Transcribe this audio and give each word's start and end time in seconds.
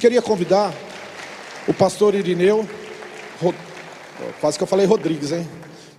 queria 0.00 0.22
convidar 0.22 0.74
o 1.68 1.74
pastor 1.74 2.14
Irineu, 2.14 2.66
quase 4.40 4.56
que 4.56 4.64
eu 4.64 4.66
falei 4.66 4.86
Rodrigues, 4.86 5.30
hein? 5.30 5.46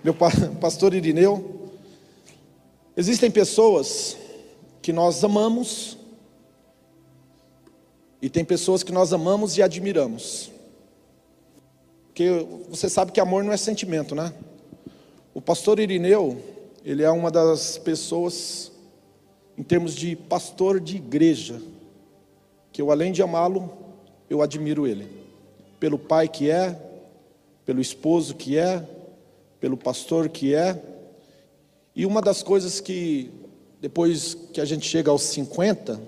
Meu 0.02 0.12
pastor 0.60 0.92
Irineu. 0.92 1.70
Existem 2.96 3.30
pessoas 3.30 4.16
que 4.82 4.92
nós 4.92 5.22
amamos 5.22 5.96
e 8.20 8.28
tem 8.28 8.44
pessoas 8.44 8.82
que 8.82 8.90
nós 8.90 9.12
amamos 9.12 9.56
e 9.56 9.62
admiramos. 9.62 10.50
Porque 12.08 12.44
você 12.68 12.88
sabe 12.88 13.12
que 13.12 13.20
amor 13.20 13.44
não 13.44 13.52
é 13.52 13.56
sentimento, 13.56 14.16
né? 14.16 14.34
O 15.32 15.40
pastor 15.40 15.78
Irineu, 15.78 16.42
ele 16.84 17.04
é 17.04 17.10
uma 17.10 17.30
das 17.30 17.78
pessoas, 17.78 18.72
em 19.56 19.62
termos 19.62 19.94
de 19.94 20.16
pastor 20.16 20.80
de 20.80 20.96
igreja, 20.96 21.62
que 22.72 22.82
eu 22.82 22.90
além 22.90 23.12
de 23.12 23.22
amá-lo, 23.22 23.81
eu 24.32 24.40
admiro 24.40 24.86
ele. 24.86 25.06
Pelo 25.78 25.98
pai 25.98 26.26
que 26.26 26.50
é, 26.50 26.80
pelo 27.66 27.82
esposo 27.82 28.34
que 28.34 28.56
é, 28.56 28.82
pelo 29.60 29.76
pastor 29.76 30.30
que 30.30 30.54
é. 30.54 30.80
E 31.94 32.06
uma 32.06 32.22
das 32.22 32.42
coisas 32.42 32.80
que, 32.80 33.30
depois 33.78 34.34
que 34.52 34.60
a 34.60 34.64
gente 34.64 34.88
chega 34.88 35.10
aos 35.10 35.22
50, 35.22 36.00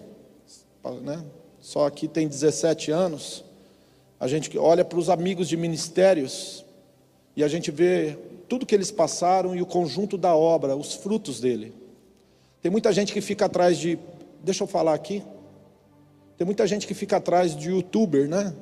né, 1.03 1.23
só 1.61 1.87
aqui 1.87 2.09
tem 2.09 2.27
17 2.27 2.91
anos, 2.91 3.45
a 4.19 4.27
gente 4.27 4.57
olha 4.57 4.85
para 4.85 4.99
os 4.99 5.11
amigos 5.11 5.47
de 5.47 5.57
ministérios 5.57 6.65
e 7.37 7.45
a 7.45 7.49
gente 7.49 7.71
vê 7.71 8.17
tudo 8.49 8.65
que 8.65 8.75
eles 8.75 8.91
passaram 8.91 9.55
e 9.55 9.61
o 9.61 9.67
conjunto 9.67 10.17
da 10.17 10.35
obra, 10.35 10.75
os 10.75 10.95
frutos 10.95 11.41
dele. 11.41 11.75
Tem 12.63 12.71
muita 12.71 12.91
gente 12.91 13.13
que 13.13 13.21
fica 13.21 13.45
atrás 13.45 13.77
de, 13.77 13.99
deixa 14.43 14.65
eu 14.65 14.67
falar 14.67 14.95
aqui, 14.95 15.23
tem 16.37 16.45
muita 16.45 16.67
gente 16.67 16.87
que 16.87 16.95
fica 16.95 17.17
atrás 17.19 17.55
de 17.55 17.71
youtuber, 17.71 18.29
né? 18.29 18.55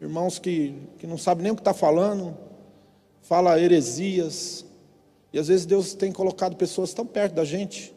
Irmãos 0.00 0.38
que, 0.38 0.74
que 0.98 1.06
não 1.06 1.16
sabem 1.16 1.44
nem 1.44 1.52
o 1.52 1.54
que 1.54 1.60
está 1.60 1.72
falando, 1.72 2.36
fala 3.22 3.58
heresias, 3.58 4.64
e 5.32 5.38
às 5.38 5.48
vezes 5.48 5.64
Deus 5.64 5.94
tem 5.94 6.12
colocado 6.12 6.56
pessoas 6.56 6.92
tão 6.92 7.06
perto 7.06 7.34
da 7.34 7.44
gente, 7.44 7.94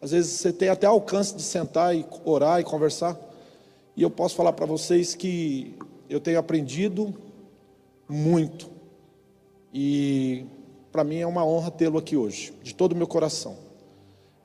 às 0.00 0.12
vezes 0.12 0.32
você 0.32 0.52
tem 0.52 0.68
até 0.68 0.86
alcance 0.86 1.34
de 1.34 1.42
sentar 1.42 1.94
e 1.94 2.06
orar 2.24 2.60
e 2.60 2.64
conversar, 2.64 3.18
e 3.96 4.02
eu 4.02 4.10
posso 4.10 4.36
falar 4.36 4.52
para 4.52 4.64
vocês 4.64 5.14
que 5.14 5.74
eu 6.08 6.20
tenho 6.20 6.38
aprendido 6.38 7.12
muito, 8.08 8.70
e 9.74 10.46
para 10.90 11.04
mim 11.04 11.18
é 11.18 11.26
uma 11.26 11.44
honra 11.44 11.70
tê-lo 11.70 11.98
aqui 11.98 12.16
hoje, 12.16 12.54
de 12.62 12.74
todo 12.74 12.92
o 12.92 12.96
meu 12.96 13.06
coração. 13.06 13.56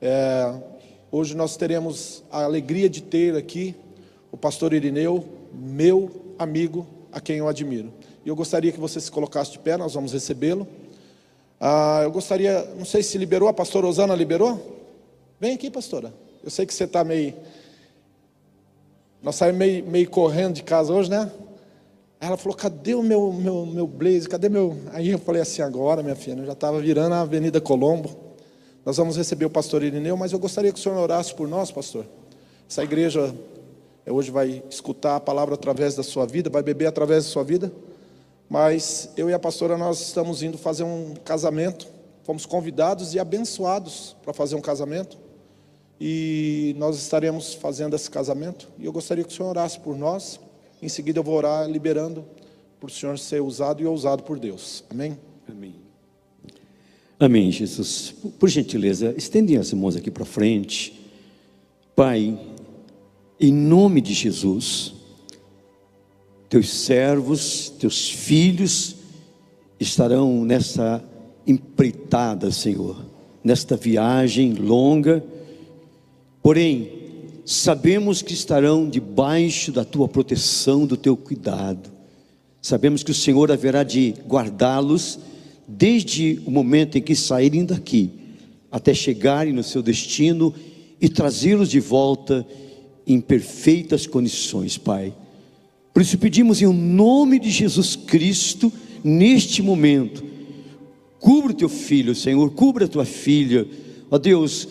É, 0.02 0.52
hoje 1.10 1.34
nós 1.34 1.56
teremos 1.56 2.22
a 2.30 2.44
alegria 2.44 2.90
de 2.90 3.00
ter 3.00 3.36
aqui 3.36 3.74
o 4.34 4.36
pastor 4.36 4.74
Irineu, 4.74 5.24
meu 5.52 6.10
amigo, 6.36 6.84
a 7.12 7.20
quem 7.20 7.36
eu 7.36 7.46
admiro. 7.46 7.92
E 8.24 8.28
eu 8.28 8.34
gostaria 8.34 8.72
que 8.72 8.80
você 8.80 9.00
se 9.00 9.08
colocasse 9.08 9.52
de 9.52 9.60
pé, 9.60 9.76
nós 9.76 9.94
vamos 9.94 10.12
recebê-lo. 10.12 10.66
Ah, 11.60 12.00
eu 12.02 12.10
gostaria, 12.10 12.64
não 12.76 12.84
sei 12.84 13.00
se 13.04 13.16
liberou, 13.16 13.48
a 13.48 13.52
pastora 13.52 13.86
Osana 13.86 14.12
liberou? 14.12 14.82
Vem 15.38 15.54
aqui, 15.54 15.70
pastora. 15.70 16.12
Eu 16.42 16.50
sei 16.50 16.66
que 16.66 16.74
você 16.74 16.82
está 16.82 17.04
meio. 17.04 17.32
Nós 19.22 19.36
saímos 19.36 19.56
meio, 19.56 19.86
meio 19.86 20.10
correndo 20.10 20.54
de 20.54 20.64
casa 20.64 20.92
hoje, 20.92 21.08
né? 21.08 21.30
Ela 22.20 22.36
falou, 22.36 22.56
cadê 22.56 22.96
o 22.96 23.02
meu, 23.04 23.32
meu, 23.32 23.64
meu 23.64 23.86
blazer? 23.86 24.28
Cadê 24.28 24.48
meu. 24.48 24.76
Aí 24.92 25.10
eu 25.10 25.18
falei 25.20 25.42
assim, 25.42 25.62
agora, 25.62 26.02
minha 26.02 26.16
filha, 26.16 26.40
eu 26.40 26.46
já 26.46 26.54
estava 26.54 26.80
virando 26.80 27.14
a 27.14 27.20
Avenida 27.20 27.60
Colombo. 27.60 28.10
Nós 28.84 28.96
vamos 28.96 29.16
receber 29.16 29.44
o 29.44 29.50
pastor 29.50 29.84
Irineu, 29.84 30.16
mas 30.16 30.32
eu 30.32 30.40
gostaria 30.40 30.72
que 30.72 30.78
o 30.80 30.82
senhor 30.82 30.98
orasse 30.98 31.32
por 31.32 31.46
nós, 31.46 31.70
pastor. 31.70 32.04
Essa 32.68 32.82
igreja 32.82 33.32
hoje 34.12 34.30
vai 34.30 34.62
escutar 34.68 35.16
a 35.16 35.20
palavra 35.20 35.54
através 35.54 35.94
da 35.94 36.02
sua 36.02 36.26
vida, 36.26 36.50
vai 36.50 36.62
beber 36.62 36.86
através 36.86 37.24
da 37.24 37.30
sua 37.30 37.42
vida. 37.42 37.72
Mas 38.48 39.10
eu 39.16 39.30
e 39.30 39.32
a 39.32 39.38
pastora, 39.38 39.78
nós 39.78 40.00
estamos 40.00 40.42
indo 40.42 40.58
fazer 40.58 40.84
um 40.84 41.14
casamento. 41.24 41.86
Fomos 42.22 42.46
convidados 42.46 43.14
e 43.14 43.18
abençoados 43.18 44.16
para 44.22 44.32
fazer 44.32 44.54
um 44.54 44.60
casamento. 44.60 45.18
E 46.00 46.74
nós 46.78 46.96
estaremos 46.96 47.54
fazendo 47.54 47.96
esse 47.96 48.10
casamento. 48.10 48.68
E 48.78 48.84
eu 48.84 48.92
gostaria 48.92 49.24
que 49.24 49.32
o 49.32 49.36
senhor 49.36 49.48
orasse 49.48 49.78
por 49.80 49.96
nós. 49.96 50.40
Em 50.82 50.88
seguida 50.88 51.20
eu 51.20 51.24
vou 51.24 51.34
orar 51.34 51.68
liberando 51.68 52.24
para 52.78 52.88
o 52.88 52.90
Senhor 52.90 53.18
ser 53.18 53.40
usado 53.40 53.82
e 53.82 53.86
ousado 53.86 54.22
por 54.22 54.38
Deus. 54.38 54.84
Amém? 54.90 55.18
Amém. 55.48 55.74
Amém, 57.18 57.50
Jesus. 57.50 58.14
Por 58.38 58.48
gentileza, 58.48 59.14
estendem 59.16 59.56
as 59.56 59.72
mãos 59.72 59.96
aqui 59.96 60.10
para 60.10 60.26
frente. 60.26 61.00
Pai, 61.96 62.38
em 63.40 63.52
nome 63.52 64.00
de 64.00 64.14
Jesus, 64.14 64.94
teus 66.48 66.70
servos, 66.70 67.68
teus 67.78 68.08
filhos 68.08 68.96
estarão 69.78 70.44
nessa 70.44 71.04
empreitada, 71.46 72.50
Senhor, 72.50 73.04
nesta 73.42 73.76
viagem 73.76 74.54
longa, 74.54 75.24
porém, 76.42 76.90
sabemos 77.44 78.22
que 78.22 78.32
estarão 78.32 78.88
debaixo 78.88 79.70
da 79.72 79.84
tua 79.84 80.08
proteção, 80.08 80.86
do 80.86 80.96
teu 80.96 81.16
cuidado. 81.16 81.90
Sabemos 82.62 83.02
que 83.02 83.10
o 83.10 83.14
Senhor 83.14 83.52
haverá 83.52 83.82
de 83.82 84.14
guardá-los 84.26 85.18
desde 85.68 86.40
o 86.46 86.50
momento 86.50 86.96
em 86.96 87.02
que 87.02 87.14
saírem 87.14 87.64
daqui 87.64 88.10
até 88.74 88.92
chegarem 88.92 89.52
no 89.52 89.62
seu 89.62 89.80
destino 89.80 90.52
e 91.00 91.08
trazê-los 91.08 91.70
de 91.70 91.78
volta 91.78 92.44
em 93.06 93.20
perfeitas 93.20 94.06
condições, 94.06 94.78
Pai. 94.78 95.14
Por 95.92 96.02
isso 96.02 96.18
pedimos 96.18 96.60
em 96.60 96.66
nome 96.66 97.38
de 97.38 97.50
Jesus 97.50 97.96
Cristo, 97.96 98.72
neste 99.02 99.62
momento, 99.62 100.24
cubra 101.20 101.52
o 101.52 101.54
teu 101.54 101.68
filho, 101.68 102.14
Senhor, 102.14 102.50
cubra 102.50 102.86
a 102.86 102.88
tua 102.88 103.04
filha, 103.04 103.66
ó 104.10 104.18
Deus, 104.18 104.68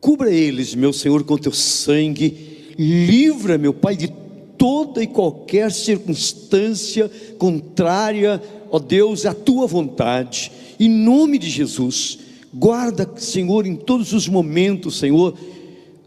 Cubra 0.00 0.32
eles, 0.32 0.74
meu 0.74 0.92
Senhor, 0.92 1.22
com 1.24 1.36
teu 1.36 1.52
sangue. 1.52 2.74
Livra, 2.78 3.58
meu 3.58 3.74
Pai, 3.74 3.94
de 3.94 4.10
toda 4.56 5.02
e 5.02 5.06
qualquer 5.06 5.70
circunstância 5.70 7.10
contrária, 7.38 8.42
ó 8.70 8.78
Deus, 8.78 9.26
à 9.26 9.34
tua 9.34 9.66
vontade. 9.66 10.50
Em 10.78 10.88
nome 10.88 11.38
de 11.38 11.50
Jesus, 11.50 12.18
guarda, 12.52 13.08
Senhor, 13.16 13.66
em 13.66 13.76
todos 13.76 14.14
os 14.14 14.26
momentos, 14.26 14.98
Senhor, 14.98 15.36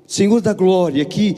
Senhor 0.08 0.42
da 0.42 0.54
glória, 0.54 1.04
que 1.06 1.36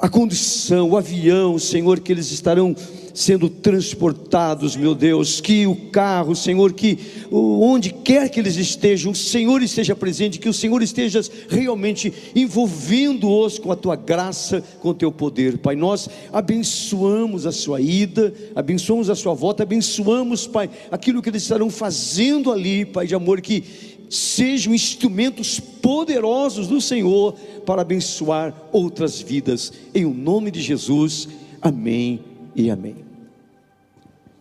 a 0.00 0.08
condição, 0.08 0.90
o 0.90 0.96
avião, 0.96 1.58
Senhor, 1.58 2.00
que 2.00 2.12
eles 2.12 2.30
estarão 2.30 2.74
sendo 3.14 3.48
transportados, 3.48 4.74
meu 4.74 4.92
Deus, 4.92 5.40
que 5.40 5.68
o 5.68 5.76
carro, 5.90 6.34
Senhor, 6.34 6.72
que 6.72 6.98
onde 7.30 7.90
quer 7.90 8.28
que 8.28 8.40
eles 8.40 8.56
estejam, 8.56 9.12
o 9.12 9.14
Senhor 9.14 9.62
esteja 9.62 9.94
presente, 9.94 10.40
que 10.40 10.48
o 10.48 10.52
Senhor 10.52 10.82
esteja 10.82 11.20
realmente 11.48 12.12
envolvendo-os 12.34 13.60
com 13.60 13.70
a 13.70 13.76
tua 13.76 13.94
graça, 13.94 14.62
com 14.80 14.88
o 14.88 14.94
teu 14.94 15.12
poder, 15.12 15.58
Pai. 15.58 15.76
Nós 15.76 16.08
abençoamos 16.32 17.46
a 17.46 17.52
sua 17.52 17.80
ida, 17.80 18.34
abençoamos 18.54 19.08
a 19.08 19.14
sua 19.14 19.32
volta, 19.32 19.62
abençoamos, 19.62 20.48
Pai, 20.48 20.68
aquilo 20.90 21.22
que 21.22 21.28
eles 21.28 21.42
estarão 21.42 21.70
fazendo 21.70 22.50
ali, 22.50 22.84
Pai 22.84 23.06
de 23.06 23.14
amor, 23.14 23.40
que 23.40 23.62
sejam 24.08 24.74
instrumentos 24.74 25.58
poderosos 25.58 26.68
do 26.68 26.80
Senhor 26.80 27.34
para 27.64 27.82
abençoar 27.82 28.54
outras 28.72 29.20
vidas, 29.20 29.72
em 29.94 30.04
o 30.04 30.14
nome 30.14 30.50
de 30.50 30.60
Jesus, 30.60 31.28
amém 31.60 32.20
e 32.54 32.70
amém. 32.70 32.96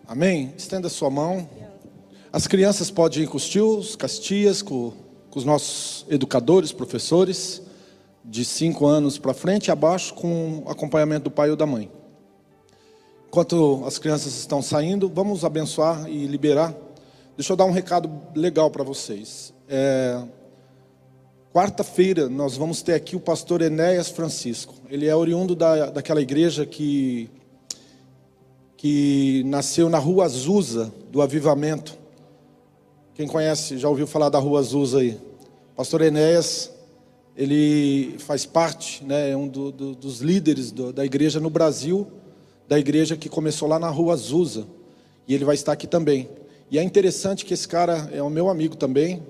Amém? 0.07 0.53
Estenda 0.57 0.89
sua 0.89 1.09
mão. 1.09 1.47
As 2.31 2.47
crianças 2.47 2.91
podem 2.91 3.23
ir 3.23 3.27
com 3.27 3.37
os 3.37 3.47
tios, 3.47 3.95
com 3.95 4.05
as 4.05 4.19
tias, 4.19 4.61
com, 4.61 4.93
com 5.29 5.39
os 5.39 5.45
nossos 5.45 6.05
educadores, 6.09 6.71
professores, 6.71 7.61
de 8.23 8.45
5 8.45 8.85
anos 8.85 9.17
para 9.17 9.33
frente 9.33 9.67
e 9.67 9.71
abaixo, 9.71 10.13
com 10.13 10.63
acompanhamento 10.67 11.25
do 11.25 11.31
pai 11.31 11.49
ou 11.49 11.55
da 11.55 11.65
mãe. 11.65 11.91
Enquanto 13.27 13.83
as 13.85 13.97
crianças 13.97 14.37
estão 14.37 14.61
saindo, 14.61 15.09
vamos 15.09 15.43
abençoar 15.43 16.07
e 16.07 16.27
liberar. 16.27 16.73
Deixa 17.35 17.53
eu 17.53 17.57
dar 17.57 17.65
um 17.65 17.71
recado 17.71 18.11
legal 18.35 18.69
para 18.69 18.83
vocês. 18.83 19.53
É, 19.67 20.21
Quarta-feira 21.53 22.27
nós 22.27 22.57
vamos 22.57 22.81
ter 22.81 22.95
aqui 22.95 23.15
o 23.15 23.19
pastor 23.19 23.61
Enéas 23.61 24.09
Francisco. 24.09 24.73
Ele 24.89 25.05
é 25.05 25.15
oriundo 25.15 25.55
da, 25.55 25.91
daquela 25.91 26.19
igreja 26.19 26.65
que 26.65 27.29
que 28.75 29.43
nasceu 29.45 29.87
na 29.87 29.99
Rua 29.99 30.25
Azusa 30.25 30.91
do 31.11 31.21
Avivamento. 31.21 31.95
Quem 33.13 33.27
conhece, 33.27 33.77
já 33.77 33.87
ouviu 33.87 34.07
falar 34.07 34.29
da 34.29 34.39
Rua 34.39 34.59
Azusa 34.59 34.99
aí? 34.99 35.17
Pastor 35.75 36.01
Enéas, 36.01 36.71
ele 37.37 38.15
faz 38.17 38.45
parte, 38.47 39.03
né, 39.05 39.29
é 39.29 39.37
um 39.37 39.47
do, 39.47 39.71
do, 39.71 39.95
dos 39.95 40.19
líderes 40.19 40.71
do, 40.71 40.91
da 40.91 41.05
igreja 41.05 41.39
no 41.39 41.49
Brasil, 41.49 42.07
da 42.67 42.77
igreja 42.77 43.15
que 43.15 43.29
começou 43.29 43.67
lá 43.69 43.77
na 43.77 43.89
Rua 43.89 44.13
Azusa. 44.13 44.65
E 45.27 45.35
ele 45.35 45.45
vai 45.45 45.55
estar 45.55 45.71
aqui 45.71 45.87
também. 45.87 46.27
E 46.69 46.79
é 46.79 46.83
interessante 46.83 47.45
que 47.45 47.53
esse 47.53 47.67
cara 47.67 48.09
é 48.11 48.21
o 48.21 48.29
meu 48.29 48.49
amigo 48.49 48.75
também, 48.75 49.21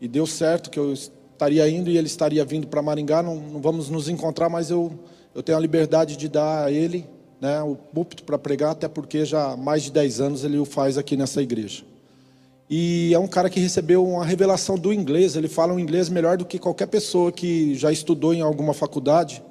e 0.00 0.08
deu 0.08 0.26
certo 0.26 0.70
que 0.70 0.78
eu 0.78 0.92
estaria 0.92 1.68
indo 1.68 1.90
e 1.90 1.96
ele 1.96 2.06
estaria 2.06 2.44
vindo 2.44 2.66
para 2.66 2.82
Maringá. 2.82 3.22
Não, 3.22 3.36
não, 3.36 3.60
vamos 3.60 3.88
nos 3.88 4.08
encontrar, 4.08 4.48
mas 4.48 4.70
eu, 4.70 4.92
eu 5.34 5.42
tenho 5.42 5.58
a 5.58 5.60
liberdade 5.60 6.16
de 6.16 6.28
dar 6.28 6.64
a 6.64 6.72
ele 6.72 7.06
né, 7.40 7.62
o 7.62 7.76
púlpito 7.76 8.24
para 8.24 8.38
pregar, 8.38 8.72
até 8.72 8.88
porque 8.88 9.24
já 9.24 9.52
há 9.52 9.56
mais 9.56 9.84
de 9.84 9.92
10 9.92 10.20
anos 10.20 10.44
ele 10.44 10.58
o 10.58 10.64
faz 10.64 10.98
aqui 10.98 11.16
nessa 11.16 11.40
igreja. 11.40 11.84
E 12.70 13.14
é 13.14 13.18
um 13.18 13.26
cara 13.26 13.48
que 13.48 13.60
recebeu 13.60 14.06
uma 14.06 14.24
revelação 14.24 14.76
do 14.76 14.92
inglês, 14.92 15.36
ele 15.36 15.48
fala 15.48 15.72
um 15.72 15.78
inglês 15.78 16.08
melhor 16.08 16.36
do 16.36 16.44
que 16.44 16.58
qualquer 16.58 16.86
pessoa 16.86 17.32
que 17.32 17.74
já 17.74 17.90
estudou 17.90 18.34
em 18.34 18.42
alguma 18.42 18.74
faculdade, 18.74 19.42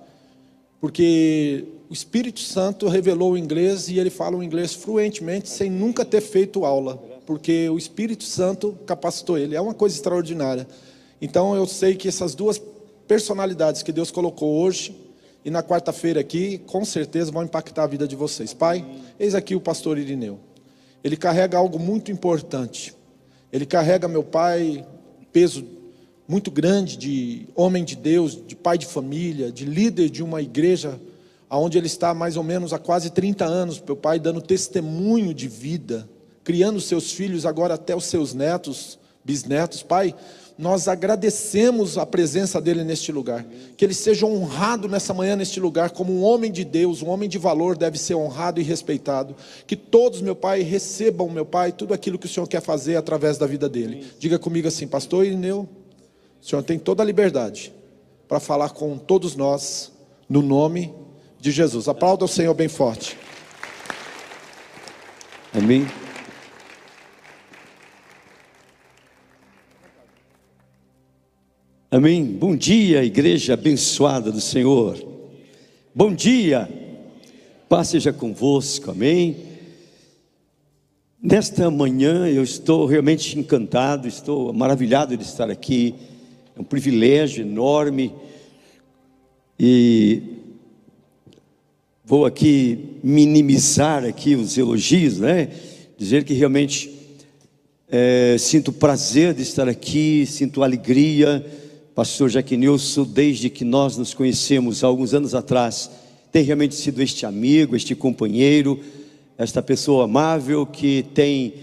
porque 0.79 1.65
o 1.89 1.93
Espírito 1.93 2.41
Santo 2.41 2.87
revelou 2.87 3.31
o 3.31 3.37
inglês 3.37 3.89
e 3.89 3.97
ele 3.97 4.11
fala 4.11 4.37
o 4.37 4.43
inglês 4.43 4.73
fluentemente, 4.73 5.49
sem 5.49 5.71
nunca 5.71 6.05
ter 6.05 6.21
feito 6.21 6.63
aula, 6.63 7.01
porque 7.27 7.69
o 7.69 7.77
Espírito 7.77 8.23
Santo 8.23 8.77
capacitou 8.85 9.37
ele, 9.37 9.53
é 9.53 9.59
uma 9.59 9.73
coisa 9.73 9.93
extraordinária. 9.93 10.65
Então 11.21 11.53
eu 11.53 11.67
sei 11.67 11.93
que 11.93 12.07
essas 12.07 12.33
duas 12.33 12.59
personalidades 13.05 13.83
que 13.83 13.91
Deus 13.91 14.09
colocou 14.09 14.61
hoje, 14.61 14.95
e 15.43 15.49
na 15.49 15.61
quarta-feira 15.61 16.21
aqui, 16.21 16.57
com 16.59 16.85
certeza 16.85 17.29
vão 17.29 17.43
impactar 17.43 17.83
a 17.83 17.87
vida 17.87 18.07
de 18.07 18.15
vocês. 18.15 18.53
Pai, 18.53 18.85
eis 19.19 19.35
aqui 19.35 19.55
o 19.55 19.59
pastor 19.59 19.97
Irineu. 19.97 20.39
Ele 21.03 21.17
carrega 21.17 21.57
algo 21.57 21.77
muito 21.77 22.11
importante. 22.13 22.95
Ele 23.51 23.65
carrega, 23.65 24.07
meu 24.07 24.23
pai, 24.23 24.85
peso 25.31 25.65
muito 26.27 26.49
grande 26.49 26.95
de 26.95 27.47
homem 27.55 27.83
de 27.83 27.97
Deus, 27.97 28.41
de 28.47 28.55
pai 28.55 28.77
de 28.77 28.85
família, 28.85 29.51
de 29.51 29.65
líder 29.65 30.09
de 30.09 30.23
uma 30.23 30.41
igreja, 30.41 30.97
onde 31.49 31.77
ele 31.77 31.87
está 31.87 32.13
mais 32.13 32.37
ou 32.37 32.43
menos 32.43 32.71
há 32.71 32.79
quase 32.79 33.09
30 33.09 33.43
anos, 33.43 33.81
meu 33.85 33.97
pai, 33.97 34.17
dando 34.17 34.41
testemunho 34.41 35.33
de 35.33 35.47
vida, 35.49 36.07
criando 36.47 36.79
seus 36.79 37.11
filhos, 37.11 37.45
agora 37.45 37.73
até 37.73 37.93
os 37.93 38.05
seus 38.05 38.33
netos, 38.33 38.97
bisnetos. 39.21 39.83
Pai, 39.83 40.15
nós 40.57 40.87
agradecemos 40.87 41.97
a 41.97 42.05
presença 42.05 42.61
dele 42.61 42.85
neste 42.85 43.11
lugar. 43.11 43.45
Que 43.75 43.83
ele 43.83 43.93
seja 43.93 44.25
honrado 44.25 44.87
nessa 44.87 45.13
manhã 45.13 45.35
neste 45.35 45.59
lugar, 45.59 45.89
como 45.89 46.13
um 46.13 46.23
homem 46.23 46.49
de 46.49 46.63
Deus, 46.63 47.01
um 47.01 47.09
homem 47.09 47.27
de 47.27 47.37
valor 47.37 47.75
deve 47.75 47.97
ser 47.97 48.15
honrado 48.15 48.61
e 48.61 48.63
respeitado. 48.63 49.35
Que 49.67 49.75
todos, 49.75 50.21
meu 50.21 50.37
Pai, 50.37 50.61
recebam, 50.61 51.29
meu 51.29 51.45
Pai, 51.45 51.73
tudo 51.73 51.93
aquilo 51.93 52.17
que 52.17 52.27
o 52.27 52.29
Senhor 52.29 52.47
quer 52.47 52.61
fazer 52.61 52.95
através 52.95 53.37
da 53.37 53.45
vida 53.45 53.67
dele. 53.67 54.07
Diga 54.17 54.39
comigo 54.39 54.69
assim, 54.69 54.87
Pastor 54.87 55.25
Irineu, 55.25 55.67
o 56.41 56.45
Senhor 56.45 56.63
tem 56.63 56.79
toda 56.79 57.03
a 57.03 57.05
liberdade 57.05 57.73
para 58.25 58.39
falar 58.39 58.69
com 58.69 58.97
todos 58.97 59.35
nós, 59.35 59.91
no 60.29 60.41
nome 60.41 60.93
de 61.41 61.51
Jesus. 61.51 61.89
Aplauda 61.89 62.23
o 62.23 62.27
Senhor 62.29 62.53
bem 62.53 62.69
forte. 62.69 63.17
Amém. 65.53 65.85
Amém. 71.89 72.25
Bom 72.25 72.53
dia, 72.53 73.01
igreja 73.01 73.53
abençoada 73.53 74.29
do 74.29 74.41
Senhor. 74.41 75.01
Bom 75.95 76.13
dia. 76.13 76.67
Paz 77.69 77.87
seja 77.87 78.11
convosco. 78.11 78.91
Amém. 78.91 79.37
Nesta 81.23 81.71
manhã 81.71 82.27
eu 82.27 82.43
estou 82.43 82.85
realmente 82.85 83.39
encantado, 83.39 84.05
estou 84.05 84.51
maravilhado 84.51 85.15
de 85.15 85.23
estar 85.23 85.49
aqui. 85.49 85.95
É 86.57 86.59
um 86.59 86.63
privilégio 86.65 87.41
enorme. 87.45 88.13
E 89.57 90.21
vou 92.03 92.25
aqui 92.25 92.97
minimizar 93.01 94.03
aqui 94.03 94.35
os 94.35 94.57
elogios, 94.57 95.19
né? 95.19 95.51
Dizer 95.97 96.25
que 96.25 96.33
realmente 96.33 96.93
é, 97.87 98.35
sinto 98.37 98.73
prazer 98.73 99.33
de 99.33 99.41
estar 99.41 99.69
aqui, 99.69 100.25
sinto 100.25 100.61
alegria 100.61 101.45
Pastor 101.97 102.29
Jaquinilson, 102.29 103.05
desde 103.05 103.49
que 103.49 103.65
nós 103.65 103.97
nos 103.97 104.13
conhecemos 104.13 104.83
há 104.83 104.87
alguns 104.87 105.15
anos 105.15 105.33
atrás, 105.33 105.89
tem 106.31 106.43
realmente 106.43 106.75
sido 106.75 107.01
este 107.01 107.25
amigo, 107.25 107.75
este 107.75 107.95
companheiro, 107.95 108.79
esta 109.35 109.63
pessoa 109.63 110.05
amável 110.05 110.63
que 110.63 111.03
tem 111.15 111.55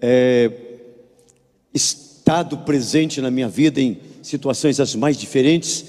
é, 0.00 0.50
estado 1.72 2.58
presente 2.58 3.20
na 3.20 3.30
minha 3.30 3.48
vida 3.48 3.80
em 3.80 3.96
situações 4.20 4.80
as 4.80 4.96
mais 4.96 5.16
diferentes, 5.16 5.84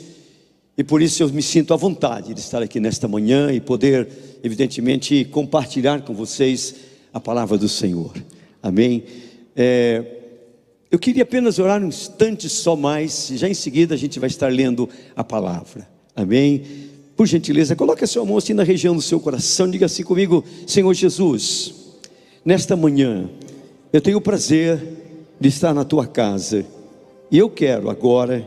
e 0.78 0.84
por 0.84 1.02
isso 1.02 1.24
eu 1.24 1.30
me 1.30 1.42
sinto 1.42 1.74
à 1.74 1.76
vontade 1.76 2.36
de 2.36 2.40
estar 2.40 2.62
aqui 2.62 2.80
nesta 2.80 3.08
manhã 3.08 3.52
e 3.52 3.60
poder, 3.60 4.08
evidentemente, 4.44 5.26
compartilhar 5.26 6.04
com 6.04 6.14
vocês 6.14 6.76
a 7.12 7.20
palavra 7.20 7.58
do 7.58 7.68
Senhor. 7.68 8.14
Amém. 8.62 9.04
É, 9.56 10.21
eu 10.92 11.00
queria 11.00 11.24
apenas 11.24 11.58
orar 11.58 11.82
um 11.82 11.88
instante 11.88 12.50
só 12.50 12.76
mais, 12.76 13.32
já 13.36 13.48
em 13.48 13.54
seguida 13.54 13.96
a 13.96 13.98
gente 13.98 14.20
vai 14.20 14.28
estar 14.28 14.52
lendo 14.52 14.90
a 15.16 15.24
palavra. 15.24 15.88
Amém? 16.14 16.64
Por 17.16 17.26
gentileza, 17.26 17.78
coloque 17.78 18.04
a 18.04 18.08
sua 18.08 18.26
mão 18.26 18.38
assim 18.38 18.54
na 18.54 18.64
região 18.64 18.94
do 18.94 19.02
seu 19.02 19.18
coração, 19.18 19.72
diga 19.72 19.86
assim 19.86 20.04
comigo: 20.04 20.44
Senhor 20.68 20.94
Jesus, 20.94 21.74
nesta 22.44 22.76
manhã 22.76 23.30
eu 23.94 24.02
tenho 24.02 24.18
o 24.18 24.22
prazer 24.22 24.82
de 25.40 25.48
estar 25.48 25.74
na 25.74 25.86
tua 25.86 26.06
casa 26.06 26.66
e 27.32 27.38
eu 27.38 27.50
quero 27.50 27.90
agora 27.90 28.46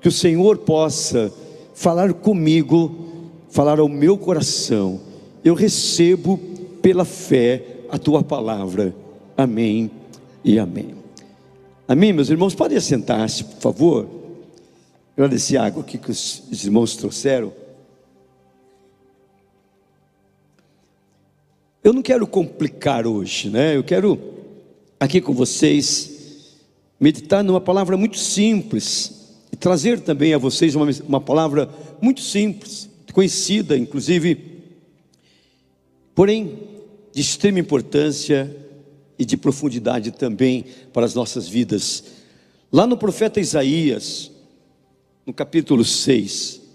que 0.00 0.08
o 0.08 0.12
Senhor 0.12 0.58
possa 0.58 1.32
falar 1.72 2.12
comigo, 2.12 3.30
falar 3.48 3.78
ao 3.78 3.88
meu 3.88 4.18
coração. 4.18 5.00
Eu 5.44 5.54
recebo 5.54 6.36
pela 6.82 7.04
fé 7.04 7.62
a 7.88 7.96
tua 7.96 8.24
palavra. 8.24 8.92
Amém 9.36 9.88
e 10.44 10.58
amém. 10.58 10.95
Amém, 11.88 12.12
meus 12.12 12.30
irmãos? 12.30 12.52
Podem 12.52 12.76
assentar-se, 12.76 13.44
por 13.44 13.60
favor. 13.60 14.08
Agradecer 15.16 15.56
a 15.56 15.66
água 15.66 15.84
aqui 15.84 15.96
que 15.96 16.10
os 16.10 16.64
irmãos 16.64 16.96
trouxeram. 16.96 17.52
Eu 21.84 21.92
não 21.92 22.02
quero 22.02 22.26
complicar 22.26 23.06
hoje, 23.06 23.48
né? 23.48 23.76
Eu 23.76 23.84
quero 23.84 24.18
aqui 24.98 25.20
com 25.20 25.32
vocês 25.32 26.56
meditar 26.98 27.44
numa 27.44 27.60
palavra 27.60 27.96
muito 27.96 28.18
simples 28.18 29.36
e 29.52 29.56
trazer 29.56 30.00
também 30.00 30.34
a 30.34 30.38
vocês 30.38 30.74
uma, 30.74 30.88
uma 31.06 31.20
palavra 31.20 31.70
muito 32.02 32.20
simples, 32.20 32.90
conhecida, 33.12 33.78
inclusive, 33.78 34.64
porém 36.16 36.58
de 37.12 37.20
extrema 37.20 37.60
importância 37.60 38.65
e 39.18 39.24
de 39.24 39.36
profundidade 39.36 40.10
também 40.10 40.64
para 40.92 41.06
as 41.06 41.14
nossas 41.14 41.48
vidas. 41.48 42.04
Lá 42.72 42.86
no 42.86 42.96
profeta 42.96 43.40
Isaías, 43.40 44.30
no 45.24 45.32
capítulo 45.32 45.84
6, 45.84 46.66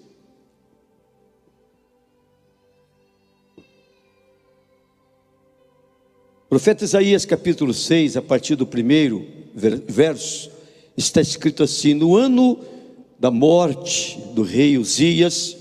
Profeta 6.51 6.83
Isaías 6.83 7.23
capítulo 7.23 7.73
6, 7.73 8.17
a 8.17 8.21
partir 8.21 8.57
do 8.57 8.67
primeiro 8.67 9.25
verso, 9.55 10.51
está 10.97 11.21
escrito 11.21 11.63
assim: 11.63 11.93
No 11.93 12.17
ano 12.17 12.59
da 13.17 13.31
morte 13.31 14.19
do 14.35 14.43
rei 14.43 14.77
Uzias, 14.77 15.55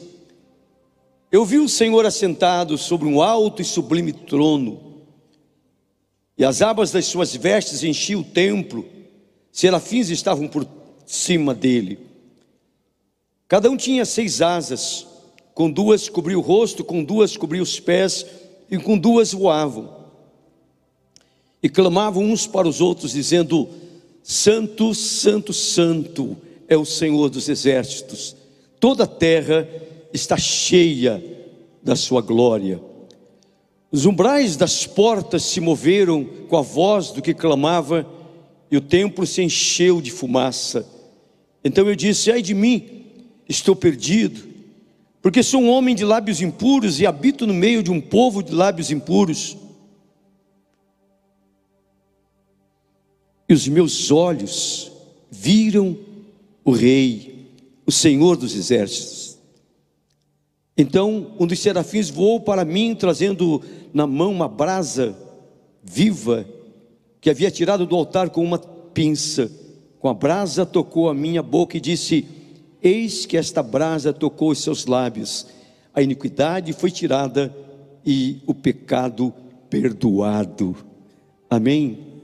eu 1.31 1.45
vi 1.45 1.59
o 1.59 1.69
Senhor 1.69 2.05
assentado 2.05 2.77
sobre 2.77 3.07
um 3.07 3.23
alto 3.23 3.63
e 3.63 3.65
sublime 3.65 4.13
trono, 4.13 4.90
e 6.41 6.45
as 6.45 6.63
abas 6.63 6.91
das 6.91 7.05
suas 7.05 7.37
vestes 7.37 7.85
enchiam 7.85 8.23
o 8.23 8.25
templo, 8.25 8.87
serafins 9.53 10.09
estavam 10.09 10.49
por 10.49 10.67
cima 11.05 11.55
dele. 11.55 11.99
Cada 13.47 13.69
um 13.69 13.77
tinha 13.77 14.07
seis 14.07 14.41
asas, 14.41 15.07
com 15.53 15.71
duas 15.71 16.09
cobriu 16.09 16.39
o 16.39 16.43
rosto, 16.43 16.83
com 16.83 17.05
duas 17.05 17.37
cobriu 17.37 17.63
os 17.63 17.79
pés, 17.79 18.25
e 18.71 18.79
com 18.79 18.97
duas 18.97 19.35
voavam. 19.35 19.95
E 21.63 21.69
clamavam 21.69 22.25
uns 22.25 22.47
para 22.47 22.67
os 22.67 22.81
outros, 22.81 23.13
dizendo: 23.13 23.69
Santo, 24.23 24.95
Santo, 24.95 25.53
Santo 25.53 26.39
é 26.67 26.75
o 26.75 26.87
Senhor 26.87 27.29
dos 27.29 27.51
exércitos, 27.51 28.35
toda 28.81 29.05
a 29.05 29.07
terra 29.07 29.69
está 30.11 30.39
cheia 30.39 31.23
da 31.83 31.95
sua 31.95 32.23
glória. 32.23 32.81
Os 33.93 34.07
umbrais 34.07 34.57
das 34.57 34.87
portas 34.87 35.43
se 35.43 35.61
moveram 35.61 36.25
com 36.49 36.57
a 36.57 36.63
voz 36.63 37.11
do 37.11 37.21
que 37.21 37.35
clamava, 37.35 38.07
e 38.71 38.77
o 38.77 38.81
templo 38.81 39.27
se 39.27 39.43
encheu 39.43 40.01
de 40.01 40.13
fumaça. 40.13 40.87
Então 41.65 41.89
eu 41.89 41.97
disse: 41.97 42.31
Ai 42.31 42.41
de 42.41 42.55
mim, 42.55 43.05
estou 43.49 43.75
perdido, 43.75 44.49
porque 45.21 45.43
sou 45.43 45.61
um 45.61 45.71
homem 45.71 45.95
de 45.95 46.05
lábios 46.05 46.41
impuros 46.41 47.01
e 47.01 47.07
habito 47.07 47.47
no 47.47 47.55
meio 47.55 47.83
de 47.83 47.91
um 47.91 48.01
povo 48.01 48.43
de 48.43 48.53
lábios 48.53 48.93
impuros. 48.93 49.57
E 53.49 53.53
os 53.53 53.67
meus 53.67 54.13
olhos 54.13 54.93
viram 55.29 55.99
o 56.65 56.71
Rei, 56.71 57.49
o 57.85 57.91
Senhor 57.91 58.37
dos 58.37 58.55
exércitos. 58.55 59.30
Então 60.81 61.33
um 61.39 61.47
dos 61.47 61.59
serafins 61.59 62.09
voou 62.09 62.41
para 62.41 62.65
mim, 62.65 62.95
trazendo 62.95 63.63
na 63.93 64.07
mão 64.07 64.33
uma 64.33 64.49
brasa 64.49 65.15
viva 65.85 66.47
que 67.21 67.29
havia 67.29 67.51
tirado 67.51 67.85
do 67.85 67.95
altar 67.95 68.31
com 68.31 68.43
uma 68.43 68.59
pinça. 68.59 69.53
Com 69.99 70.09
a 70.09 70.15
brasa 70.15 70.65
tocou 70.65 71.11
a 71.11 71.15
minha 71.15 71.43
boca 71.43 71.77
e 71.77 71.81
disse: 71.81 72.27
Eis 72.83 73.27
que 73.27 73.37
esta 73.37 73.63
brasa 73.63 74.11
tocou 74.11 74.53
os 74.53 74.63
seus 74.63 74.87
lábios. 74.87 75.47
A 75.93 76.01
iniquidade 76.01 76.73
foi 76.73 76.91
tirada 76.91 77.55
e 78.03 78.39
o 78.47 78.55
pecado 78.55 79.35
perdoado. 79.69 80.75
Amém? 81.51 82.23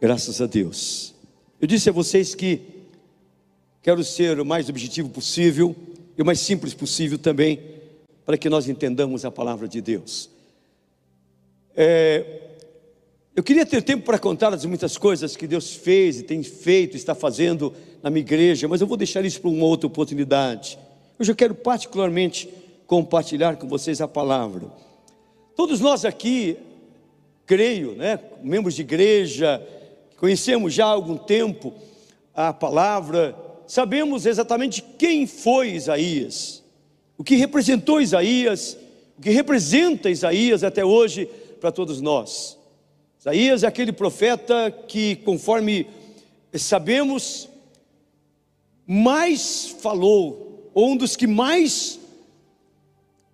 Graças 0.00 0.40
a 0.40 0.46
Deus. 0.46 1.12
Eu 1.60 1.66
disse 1.66 1.90
a 1.90 1.92
vocês 1.92 2.36
que 2.36 2.60
quero 3.82 4.04
ser 4.04 4.38
o 4.38 4.46
mais 4.46 4.68
objetivo 4.68 5.08
possível 5.08 5.74
e 6.18 6.22
o 6.22 6.26
mais 6.26 6.40
simples 6.40 6.74
possível 6.74 7.16
também, 7.16 7.60
para 8.26 8.36
que 8.36 8.50
nós 8.50 8.68
entendamos 8.68 9.24
a 9.24 9.30
palavra 9.30 9.68
de 9.68 9.80
Deus. 9.80 10.28
É, 11.76 12.40
eu 13.36 13.42
queria 13.44 13.64
ter 13.64 13.80
tempo 13.82 14.04
para 14.04 14.18
contar 14.18 14.52
as 14.52 14.64
muitas 14.64 14.98
coisas 14.98 15.36
que 15.36 15.46
Deus 15.46 15.76
fez 15.76 16.18
e 16.18 16.24
tem 16.24 16.42
feito, 16.42 16.96
está 16.96 17.14
fazendo 17.14 17.72
na 18.02 18.10
minha 18.10 18.20
igreja, 18.20 18.66
mas 18.66 18.80
eu 18.80 18.86
vou 18.88 18.96
deixar 18.96 19.24
isso 19.24 19.40
para 19.40 19.48
uma 19.48 19.64
outra 19.64 19.86
oportunidade. 19.86 20.76
Hoje 21.20 21.30
eu 21.30 21.36
quero 21.36 21.54
particularmente 21.54 22.52
compartilhar 22.84 23.56
com 23.56 23.68
vocês 23.68 24.00
a 24.00 24.08
palavra. 24.08 24.66
Todos 25.54 25.78
nós 25.78 26.04
aqui, 26.04 26.56
creio, 27.46 27.92
né, 27.92 28.18
membros 28.42 28.74
de 28.74 28.82
igreja, 28.82 29.64
conhecemos 30.16 30.74
já 30.74 30.86
há 30.86 30.90
algum 30.90 31.16
tempo 31.16 31.72
a 32.34 32.52
palavra, 32.52 33.36
sabemos 33.68 34.24
exatamente 34.24 34.82
quem 34.98 35.26
foi 35.26 35.72
Isaías, 35.72 36.64
o 37.18 37.22
que 37.22 37.36
representou 37.36 38.00
Isaías, 38.00 38.76
o 39.18 39.22
que 39.22 39.30
representa 39.30 40.10
Isaías 40.10 40.64
até 40.64 40.84
hoje 40.84 41.26
para 41.60 41.70
todos 41.70 42.00
nós. 42.00 42.58
Isaías 43.20 43.62
é 43.62 43.66
aquele 43.66 43.92
profeta 43.92 44.70
que, 44.88 45.16
conforme 45.16 45.86
sabemos, 46.54 47.48
mais 48.86 49.76
falou, 49.80 50.70
ou 50.72 50.92
um 50.92 50.96
dos 50.96 51.14
que 51.14 51.26
mais 51.26 52.00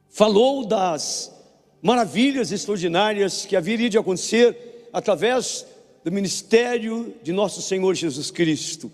falou 0.08 0.66
das 0.66 1.32
maravilhas 1.80 2.50
extraordinárias 2.50 3.46
que 3.46 3.54
haveria 3.54 3.88
de 3.88 3.98
acontecer 3.98 4.88
através 4.92 5.64
do 6.02 6.10
ministério 6.10 7.14
de 7.22 7.32
nosso 7.32 7.62
Senhor 7.62 7.94
Jesus 7.94 8.32
Cristo. 8.32 8.90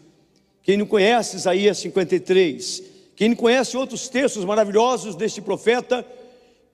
Quem 0.62 0.76
não 0.76 0.86
conhece 0.86 1.36
Isaías 1.36 1.78
53, 1.78 2.82
quem 3.16 3.30
não 3.30 3.36
conhece 3.36 3.76
outros 3.76 4.08
textos 4.08 4.44
maravilhosos 4.44 5.14
deste 5.14 5.40
profeta, 5.40 6.06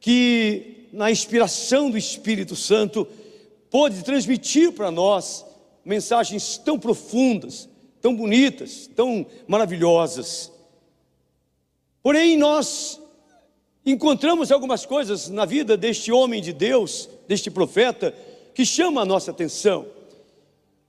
que 0.00 0.88
na 0.92 1.10
inspiração 1.10 1.90
do 1.90 1.98
Espírito 1.98 2.54
Santo 2.56 3.06
pôde 3.70 4.02
transmitir 4.04 4.72
para 4.72 4.90
nós 4.90 5.44
mensagens 5.84 6.58
tão 6.58 6.78
profundas, 6.78 7.68
tão 8.00 8.14
bonitas, 8.14 8.88
tão 8.94 9.26
maravilhosas. 9.46 10.50
Porém, 12.02 12.36
nós 12.36 13.00
encontramos 13.84 14.50
algumas 14.50 14.86
coisas 14.86 15.28
na 15.28 15.44
vida 15.44 15.76
deste 15.76 16.10
homem 16.10 16.40
de 16.40 16.52
Deus, 16.52 17.08
deste 17.28 17.50
profeta, 17.50 18.14
que 18.54 18.64
chama 18.64 19.02
a 19.02 19.04
nossa 19.04 19.30
atenção. 19.30 19.86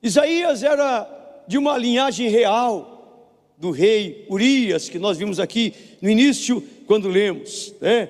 Isaías 0.02 0.64
era 0.64 1.17
de 1.48 1.58
uma 1.58 1.78
linhagem 1.78 2.30
real 2.30 2.98
do 3.58 3.72
rei 3.72 4.26
Urias, 4.30 4.88
que 4.88 5.00
nós 5.00 5.18
vimos 5.18 5.40
aqui 5.40 5.74
no 6.02 6.10
início, 6.10 6.62
quando 6.86 7.08
lemos. 7.10 7.74
Né? 7.82 8.10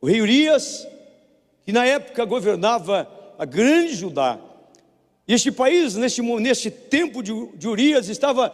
O 0.00 0.06
rei 0.06 0.20
Urias, 0.20 0.86
que 1.64 1.72
na 1.72 1.84
época 1.84 2.24
governava 2.24 3.08
a 3.38 3.44
grande 3.44 3.94
Judá. 3.94 4.38
E 5.26 5.34
este 5.34 5.52
país, 5.52 5.94
neste, 5.94 6.20
neste 6.22 6.70
tempo 6.70 7.22
de, 7.22 7.32
de 7.54 7.68
Urias, 7.68 8.08
estava, 8.08 8.52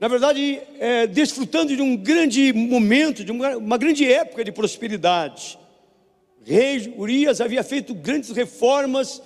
na 0.00 0.08
verdade, 0.08 0.60
é, 0.78 1.06
desfrutando 1.06 1.76
de 1.76 1.82
um 1.82 1.96
grande 1.96 2.52
momento, 2.52 3.22
de 3.22 3.30
uma, 3.30 3.56
uma 3.56 3.76
grande 3.76 4.10
época 4.10 4.42
de 4.42 4.50
prosperidade. 4.50 5.58
O 6.40 6.50
rei 6.50 6.94
Urias 6.96 7.40
havia 7.40 7.62
feito 7.62 7.94
grandes 7.94 8.30
reformas 8.30 9.20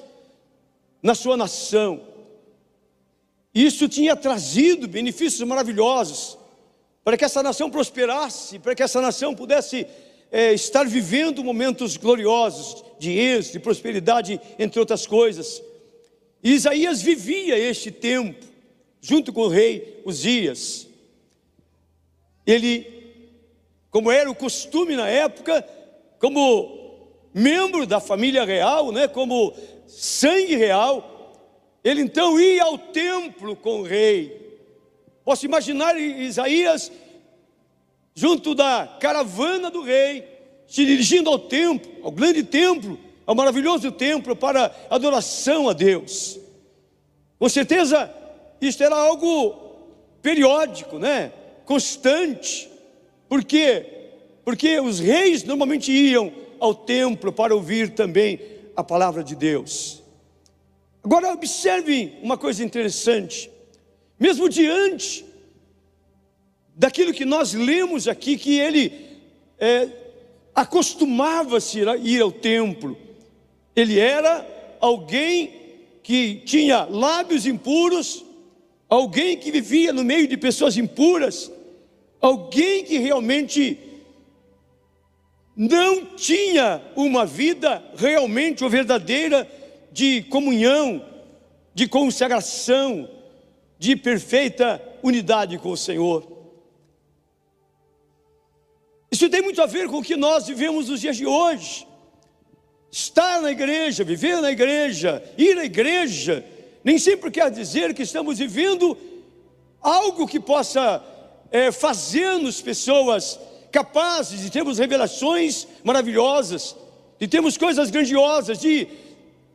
na 1.03 1.15
sua 1.15 1.37
nação. 1.37 2.01
Isso 3.55 3.89
tinha 3.89 4.15
trazido 4.15 4.87
benefícios 4.87 5.47
maravilhosos 5.47 6.39
para 7.03 7.17
que 7.17 7.25
essa 7.25 7.43
nação 7.43 7.71
prosperasse, 7.71 8.59
para 8.59 8.75
que 8.75 8.83
essa 8.83 9.01
nação 9.01 9.35
pudesse 9.35 9.87
é, 10.31 10.53
estar 10.53 10.87
vivendo 10.87 11.43
momentos 11.43 11.97
gloriosos 11.97 12.85
de 12.99 13.11
êxito, 13.11 13.55
de 13.55 13.61
prosperidade, 13.61 14.41
entre 14.59 14.79
outras 14.79 15.07
coisas. 15.07 15.63
E 16.43 16.53
Isaías 16.53 17.03
vivia 17.03 17.59
este 17.59 17.91
tempo, 17.91 18.47
junto 19.01 19.33
com 19.33 19.43
o 19.43 19.49
rei 19.49 20.01
Uzias. 20.05 20.87
Ele, 22.47 22.87
como 23.91 24.11
era 24.11 24.31
o 24.31 24.35
costume 24.35 24.95
na 24.95 25.09
época, 25.09 25.67
como 26.19 27.09
membro 27.35 27.87
da 27.87 28.01
família 28.01 28.45
real, 28.45 28.93
né, 28.93 29.09
como 29.09 29.55
sangue 29.87 30.57
real, 30.57 31.10
ele 31.83 32.03
então 32.03 32.39
ia 32.39 32.65
ao 32.65 32.79
templo 32.79 33.57
com 33.57 33.81
o 33.81 33.83
rei. 33.83 34.59
Posso 35.25 35.47
imaginar 35.47 35.99
Isaías 35.99 36.91
junto 38.15 38.55
da 38.55 38.99
caravana 39.01 39.71
do 39.71 39.83
rei, 39.83 40.25
se 40.67 40.85
dirigindo 40.85 41.31
ao 41.31 41.39
templo, 41.39 41.91
ao 42.03 42.11
grande 42.11 42.43
templo, 42.43 42.99
ao 43.27 43.35
maravilhoso 43.35 43.91
templo 43.91 44.37
para 44.37 44.75
adoração 44.91 45.69
a 45.69 45.73
Deus. 45.73 46.39
Com 47.39 47.49
certeza, 47.49 48.13
isto 48.61 48.83
era 48.83 48.95
algo 48.95 49.55
periódico, 50.21 50.99
né? 50.99 51.33
Constante. 51.65 52.69
Por 53.29 53.45
quê? 53.45 53.87
Porque 54.45 54.79
os 54.81 54.99
reis 54.99 55.45
normalmente 55.45 55.91
iam 55.93 56.33
ao 56.59 56.75
templo 56.75 57.33
para 57.33 57.55
ouvir 57.55 57.95
também 57.95 58.41
a 58.77 58.85
palavra 58.85 59.25
de 59.25 59.35
Deus. 59.35 60.00
Agora 61.03 61.33
observe 61.33 62.13
uma 62.23 62.37
coisa 62.37 62.63
interessante, 62.63 63.51
mesmo 64.19 64.49
diante 64.49 65.25
daquilo 66.77 67.13
que 67.13 67.25
nós 67.25 67.55
lemos 67.55 68.07
aqui, 68.07 68.37
que 68.37 68.59
ele 68.59 68.93
é, 69.59 69.89
acostumava-se 70.55 71.87
a 71.89 71.97
ir 71.97 72.21
ao 72.21 72.31
templo, 72.31 72.97
ele 73.75 73.99
era 73.99 74.47
alguém 74.81 75.61
que 76.03 76.43
tinha 76.45 76.85
lábios 76.85 77.47
impuros, 77.47 78.25
alguém 78.89 79.39
que 79.39 79.51
vivia 79.51 79.93
no 79.93 80.05
meio 80.05 80.27
de 80.27 80.37
pessoas 80.37 80.77
impuras, 80.77 81.51
alguém 82.21 82.85
que 82.85 82.99
realmente 82.99 83.79
não 85.57 86.05
tinha 86.17 86.83
uma 86.97 87.25
vida 87.25 87.83
realmente 87.97 88.65
ou 88.65 88.71
verdadeira 88.71 89.60
de 89.93 90.23
comunhão, 90.23 91.05
de 91.75 91.89
consagração, 91.89 93.09
de 93.79 93.97
perfeita 93.97 94.83
unidade 95.03 95.59
com 95.59 95.71
o 95.71 95.77
Senhor. 95.77 96.41
Isso 99.11 99.29
tem 99.29 99.43
muito 99.43 99.61
a 99.61 99.67
ver 99.67 99.89
com 99.89 99.99
o 99.99 100.03
que 100.03 100.17
nós 100.17 100.47
vivemos 100.47 100.89
nos 100.89 101.01
dias 101.01 101.17
de 101.17 101.27
hoje. 101.27 101.87
Estar 102.91 103.41
na 103.41 103.51
igreja, 103.51 104.05
viver 104.05 104.41
na 104.41 104.51
igreja, 104.51 105.23
ir 105.37 105.59
à 105.59 105.65
igreja, 105.65 106.45
nem 106.85 106.99
sempre 106.99 107.31
quer 107.31 107.51
dizer 107.51 107.95
que 107.95 108.03
estamos 108.03 108.39
vivendo 108.39 108.97
algo 109.81 110.27
que 110.27 110.39
possa 110.39 111.03
é, 111.51 111.73
fazer-nos 111.73 112.61
pessoas 112.61 113.39
capazes 113.71 114.41
de 114.41 114.51
termos 114.51 114.79
revelações 114.79 115.67
maravilhosas, 115.85 116.77
de 117.19 117.29
termos 117.29 117.57
coisas 117.57 117.91
grandiosas, 117.91 118.59
de 118.59 118.89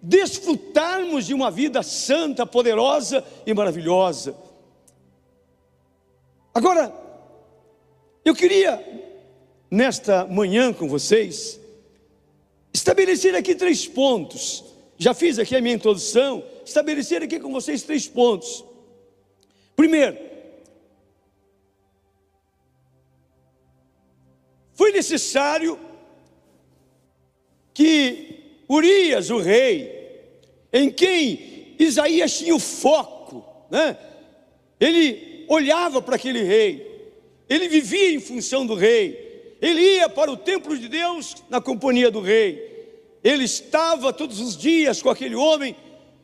desfrutarmos 0.06 1.26
de 1.26 1.34
uma 1.34 1.50
vida 1.50 1.82
santa, 1.82 2.46
poderosa 2.46 3.26
e 3.44 3.54
maravilhosa. 3.54 4.36
Agora, 6.54 6.94
eu 8.24 8.36
queria, 8.36 8.84
nesta 9.70 10.26
manhã 10.26 10.72
com 10.72 10.88
vocês, 10.88 11.60
estabelecer 12.72 13.34
aqui 13.34 13.56
três 13.56 13.88
pontos. 13.88 14.64
Já 14.96 15.14
fiz 15.14 15.40
aqui 15.40 15.56
a 15.56 15.62
minha 15.62 15.76
introdução, 15.76 16.44
estabelecer 16.64 17.24
aqui 17.24 17.40
com 17.40 17.52
vocês 17.52 17.82
três 17.82 18.08
pontos. 18.08 18.64
Primeiro, 19.76 20.18
foi 24.76 24.92
necessário 24.92 25.80
que 27.74 28.36
Urias, 28.70 29.30
o 29.30 29.40
rei, 29.40 29.95
em 30.76 30.92
quem 30.92 31.74
Isaías 31.80 32.38
tinha 32.38 32.54
o 32.54 32.60
foco, 32.60 33.46
né? 33.72 33.98
Ele 34.78 35.46
olhava 35.48 36.02
para 36.02 36.18
aquele 36.18 36.44
rei, 36.44 36.86
ele 37.48 37.70
vivia 37.70 38.12
em 38.12 38.20
função 38.20 38.66
do 38.66 38.76
rei, 38.76 39.56
ele 39.62 39.80
ia 39.80 40.10
para 40.10 40.30
o 40.30 40.36
templo 40.36 40.78
de 40.78 40.90
Deus 40.90 41.38
na 41.50 41.62
companhia 41.62 42.12
do 42.12 42.20
rei, 42.20 42.90
ele 43.24 43.46
estava 43.46 44.12
todos 44.12 44.42
os 44.42 44.58
dias 44.58 45.02
com 45.02 45.10
aquele 45.10 45.34
homem, 45.34 45.78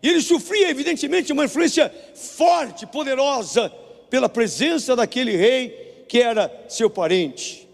e 0.03 0.09
ele 0.09 0.21
sofria, 0.21 0.69
evidentemente, 0.69 1.31
uma 1.31 1.45
influência 1.45 1.89
forte, 2.13 2.85
poderosa, 2.85 3.69
pela 4.09 4.27
presença 4.27 4.97
daquele 4.97 5.33
rei 5.33 6.03
que 6.09 6.19
era 6.19 6.51
seu 6.67 6.89
parente. 6.89 7.69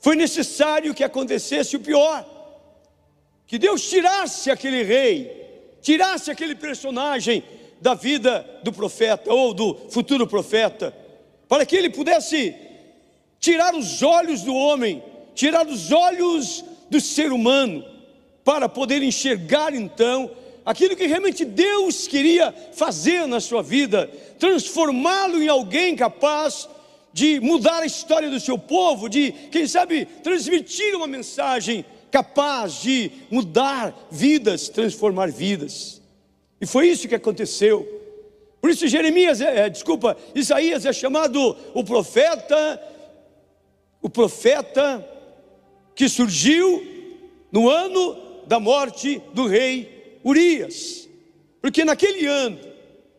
Foi 0.00 0.16
necessário 0.16 0.92
que 0.92 1.04
acontecesse 1.04 1.76
o 1.76 1.80
pior, 1.80 2.28
que 3.46 3.56
Deus 3.56 3.88
tirasse 3.88 4.50
aquele 4.50 4.82
rei, 4.82 5.43
tirasse 5.84 6.30
aquele 6.30 6.54
personagem 6.54 7.44
da 7.78 7.92
vida 7.92 8.44
do 8.62 8.72
profeta 8.72 9.32
ou 9.32 9.52
do 9.52 9.76
futuro 9.90 10.26
profeta, 10.26 10.96
para 11.46 11.66
que 11.66 11.76
ele 11.76 11.90
pudesse 11.90 12.54
tirar 13.38 13.74
os 13.74 14.02
olhos 14.02 14.40
do 14.40 14.54
homem, 14.54 15.02
tirar 15.34 15.66
os 15.66 15.92
olhos 15.92 16.64
do 16.88 16.98
ser 16.98 17.30
humano, 17.30 17.84
para 18.42 18.66
poder 18.66 19.02
enxergar 19.02 19.74
então 19.74 20.30
aquilo 20.64 20.96
que 20.96 21.06
realmente 21.06 21.44
Deus 21.44 22.08
queria 22.08 22.50
fazer 22.72 23.26
na 23.26 23.38
sua 23.38 23.62
vida, 23.62 24.10
transformá-lo 24.38 25.42
em 25.42 25.48
alguém 25.48 25.94
capaz 25.94 26.66
de 27.12 27.38
mudar 27.40 27.82
a 27.82 27.86
história 27.86 28.30
do 28.30 28.40
seu 28.40 28.58
povo, 28.58 29.06
de, 29.06 29.32
quem 29.52 29.66
sabe, 29.66 30.06
transmitir 30.22 30.96
uma 30.96 31.06
mensagem 31.06 31.84
capaz 32.14 32.74
de 32.74 33.10
mudar 33.28 33.92
vidas, 34.08 34.68
transformar 34.68 35.32
vidas. 35.32 36.00
E 36.60 36.66
foi 36.66 36.86
isso 36.86 37.08
que 37.08 37.14
aconteceu. 37.16 37.84
Por 38.60 38.70
isso 38.70 38.86
Jeremias, 38.86 39.40
é, 39.40 39.66
é, 39.66 39.68
desculpa, 39.68 40.16
Isaías 40.32 40.86
é 40.86 40.92
chamado 40.92 41.56
o 41.74 41.82
profeta, 41.82 42.80
o 44.00 44.08
profeta 44.08 45.04
que 45.92 46.08
surgiu 46.08 46.86
no 47.50 47.68
ano 47.68 48.44
da 48.46 48.60
morte 48.60 49.20
do 49.32 49.48
rei 49.48 50.20
Urias. 50.22 51.08
Porque 51.60 51.84
naquele 51.84 52.26
ano, 52.26 52.60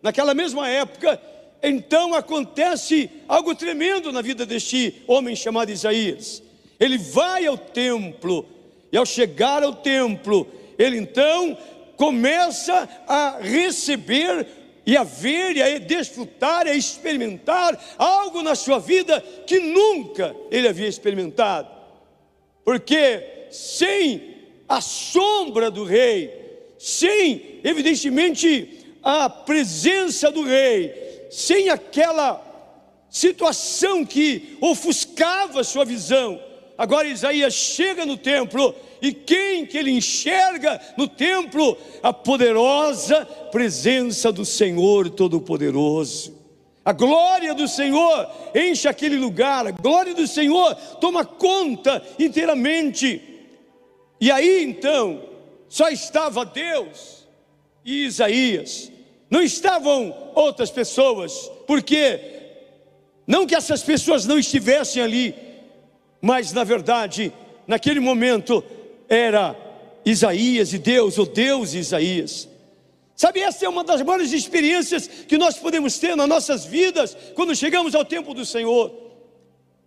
naquela 0.02 0.34
mesma 0.34 0.70
época, 0.70 1.22
então 1.62 2.14
acontece 2.14 3.10
algo 3.28 3.54
tremendo 3.56 4.10
na 4.14 4.22
vida 4.22 4.46
deste 4.46 5.04
homem 5.06 5.36
chamado 5.36 5.70
Isaías. 5.70 6.42
Ele 6.80 6.98
vai 6.98 7.46
ao 7.46 7.58
templo, 7.58 8.55
e 8.96 8.98
ao 8.98 9.06
chegar 9.06 9.62
ao 9.62 9.76
templo, 9.76 10.48
ele 10.80 10.96
então 10.96 11.58
começa 11.98 12.88
a 13.06 13.40
receber 13.42 14.48
e 14.86 14.96
a 14.96 15.04
ver, 15.04 15.58
e 15.58 15.62
a 15.62 15.78
desfrutar, 15.80 16.66
e 16.66 16.70
a 16.70 16.76
experimentar 16.76 17.78
algo 17.98 18.42
na 18.42 18.56
sua 18.56 18.80
vida 18.80 19.20
que 19.46 19.60
nunca 19.60 20.34
ele 20.50 20.66
havia 20.66 20.88
experimentado. 20.88 21.68
Porque 22.64 23.48
sem 23.52 24.38
a 24.66 24.80
sombra 24.80 25.70
do 25.70 25.84
rei, 25.84 26.32
sem, 26.80 27.60
evidentemente, 27.66 28.96
a 29.04 29.30
presença 29.30 30.32
do 30.32 30.44
rei, 30.44 31.28
sem 31.30 31.68
aquela 31.68 32.42
situação 33.10 34.06
que 34.06 34.58
ofuscava 34.62 35.66
sua 35.66 35.84
visão, 35.84 36.42
agora 36.78 37.10
Isaías 37.10 37.54
chega 37.54 38.06
no 38.06 38.16
templo 38.16 38.74
e 39.02 39.14
quem 39.14 39.66
que 39.66 39.78
ele 39.78 39.92
enxerga 39.92 40.80
no 40.98 41.08
templo? 41.08 41.78
A 42.02 42.14
poderosa 42.14 43.26
presença 43.52 44.32
do 44.32 44.46
Senhor 44.46 45.10
Todo-Poderoso. 45.10 46.36
A 46.84 46.94
glória 46.94 47.54
do 47.56 47.68
Senhor 47.68 48.30
enche 48.54 48.88
aquele 48.88 49.18
lugar, 49.18 49.66
a 49.66 49.72
glória 49.72 50.14
do 50.14 50.28
Senhor 50.28 50.76
toma 51.02 51.26
conta 51.26 52.02
inteiramente. 52.20 53.22
E 54.22 54.32
aí 54.32 54.64
então, 54.64 55.24
só 55.68 55.90
estava 55.90 56.46
Deus 56.46 57.28
e 57.84 58.06
Isaías, 58.06 58.92
não 59.30 59.42
estavam 59.42 60.32
outras 60.36 60.70
pessoas, 60.70 61.50
porque 61.66 62.20
não 63.26 63.48
que 63.48 63.56
essas 63.56 63.82
pessoas 63.82 64.26
não 64.26 64.38
estivessem 64.38 65.02
ali, 65.02 65.34
mas 66.22 66.54
na 66.54 66.64
verdade, 66.64 67.34
naquele 67.68 68.00
momento, 68.00 68.64
era 69.08 69.56
Isaías 70.06 70.74
e 70.74 70.78
Deus, 70.78 71.18
ou 71.18 71.26
Deus 71.26 71.74
e 71.74 71.80
Isaías. 71.80 72.48
Sabe, 73.16 73.40
essa 73.40 73.66
é 73.66 73.70
uma 73.70 73.84
das 73.84 74.02
maiores 74.02 74.34
experiências 74.34 75.08
que 75.08 75.38
nós 75.38 75.58
podemos 75.58 75.98
ter 75.98 76.16
nas 76.16 76.28
nossas 76.28 76.66
vidas 76.66 77.16
quando 77.34 77.56
chegamos 77.56 77.96
ao 77.96 78.04
tempo 78.04 78.34
do 78.34 78.46
Senhor. 78.46 78.92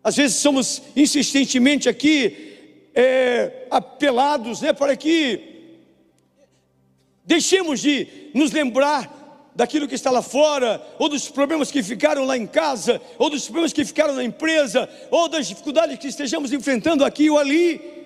Às 0.02 0.16
vezes 0.16 0.38
somos 0.38 0.83
insistentemente 0.96 1.88
aqui 1.88 2.90
é, 2.94 3.66
apelados 3.70 4.62
né, 4.62 4.72
para 4.72 4.96
que 4.96 5.40
deixemos 7.24 7.81
de 7.81 8.07
nos 8.33 8.50
lembrar 8.50 9.18
daquilo 9.54 9.88
que 9.88 9.94
está 9.96 10.11
lá 10.11 10.22
fora, 10.22 10.81
ou 11.00 11.09
dos 11.09 11.28
problemas 11.28 11.70
que 11.70 11.83
ficaram 11.83 12.24
lá 12.24 12.37
em 12.37 12.46
casa, 12.46 13.02
ou 13.18 13.28
dos 13.28 13.44
problemas 13.44 13.72
que 13.72 13.85
ficaram 13.85 14.14
na 14.14 14.22
empresa, 14.22 14.88
ou 15.11 15.28
das 15.28 15.48
dificuldades 15.48 15.98
que 15.98 16.07
estejamos 16.07 16.52
enfrentando 16.52 17.04
aqui 17.04 17.28
ou 17.28 17.37
ali. 17.37 17.97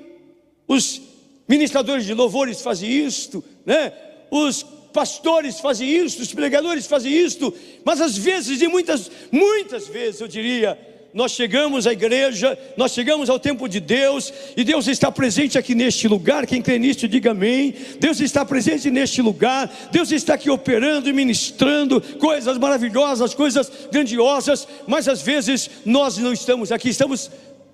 Os 0.73 1.03
ministradores 1.47 2.07
de 2.07 2.15
louvores 2.15 2.63
fazem 2.63 2.91
isto, 2.91 3.45
né? 3.67 3.93
Os 4.31 4.63
pastores 4.91 5.61
fazem 5.61 5.87
isto, 5.87 6.23
os 6.23 6.33
pregadores 6.33 6.87
fazem 6.87 7.13
isto, 7.13 7.53
mas 7.85 8.01
às 8.01 8.17
vezes, 8.17 8.63
e 8.63 8.69
muitas, 8.69 9.11
muitas 9.31 9.87
vezes 9.87 10.23
eu 10.23 10.29
diria, 10.29 10.79
nós 11.13 11.33
chegamos 11.33 11.87
à 11.87 11.93
igreja, 11.93 12.59
nós 12.75 12.93
chegamos 12.93 13.29
ao 13.29 13.39
tempo 13.39 13.69
de 13.69 13.81
Deus, 13.81 14.33
e 14.57 14.65
Deus 14.65 14.87
está 14.87 15.13
presente 15.13 15.59
aqui 15.59 15.75
neste 15.75 16.09
lugar. 16.09 16.47
Quem 16.47 16.63
crê 16.63 16.79
nisto, 16.79 17.07
diga 17.07 17.33
amém. 17.33 17.75
Deus 18.01 18.19
está 18.19 18.43
presente 18.43 18.91
neste 18.91 19.21
lugar, 19.21 19.71
Deus 19.93 20.11
está 20.11 20.33
aqui 20.33 20.49
operando 20.49 21.07
e 21.07 21.13
ministrando 21.13 22.01
coisas 22.19 22.57
maravilhosas, 22.57 23.35
coisas 23.35 23.71
grandiosas, 23.93 24.67
mas 24.87 25.07
às 25.07 25.21
vezes 25.21 25.69
nós 25.85 26.17
não 26.17 26.33
estamos 26.33 26.73
aqui, 26.73 26.89
estamos, 26.89 27.31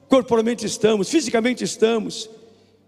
corporalmente 0.09 0.67
estamos, 0.67 1.09
fisicamente 1.09 1.63
estamos, 1.63 2.29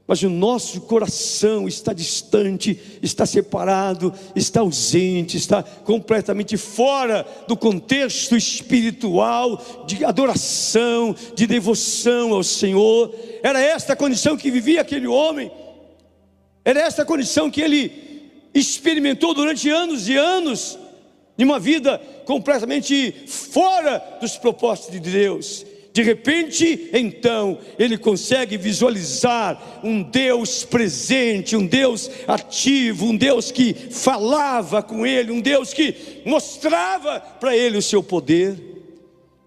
mas 0.07 0.23
o 0.23 0.29
nosso 0.29 0.81
coração 0.81 1.69
está 1.69 1.93
distante, 1.93 2.99
está 3.01 3.25
separado, 3.25 4.13
está 4.35 4.59
ausente, 4.59 5.37
está 5.37 5.63
completamente 5.63 6.57
fora 6.57 7.25
do 7.47 7.57
contexto 7.57 8.37
espiritual 8.37 9.85
de 9.87 10.05
adoração, 10.05 11.15
de 11.37 11.47
devoção 11.47 12.35
ao 12.35 12.43
Senhor. 12.43 13.15
Era 13.41 13.61
esta 13.61 13.93
a 13.93 13.97
condição 13.97 14.37
que 14.37 14.51
vivia 14.51 14.81
aquele 14.81 15.07
homem, 15.07 15.51
era 16.65 16.81
esta 16.81 17.03
a 17.03 17.07
condição 17.07 17.49
que 17.49 17.61
ele 17.61 18.11
experimentou 18.53 19.33
durante 19.33 19.71
anos 19.71 20.09
e 20.09 20.17
anos, 20.17 20.77
de 21.37 21.45
uma 21.45 21.61
vida 21.61 21.99
completamente 22.27 23.13
fora 23.27 24.03
dos 24.21 24.37
propósitos 24.37 24.91
de 24.91 24.99
Deus. 24.99 25.65
De 25.93 26.03
repente, 26.03 26.89
então, 26.93 27.59
ele 27.77 27.99
consegue 27.99 28.57
visualizar 28.57 29.81
um 29.83 30.03
Deus 30.03 30.65
presente, 30.65 31.57
um 31.57 31.67
Deus 31.67 32.09
ativo, 32.29 33.07
um 33.07 33.17
Deus 33.17 33.51
que 33.51 33.75
falava 33.75 34.83
com 34.83 35.05
ele, 35.05 35.33
um 35.33 35.41
Deus 35.41 35.75
que 35.75 36.23
mostrava 36.25 37.19
para 37.19 37.57
ele 37.57 37.77
o 37.77 37.83
seu 37.83 38.03
poder. 38.03 38.57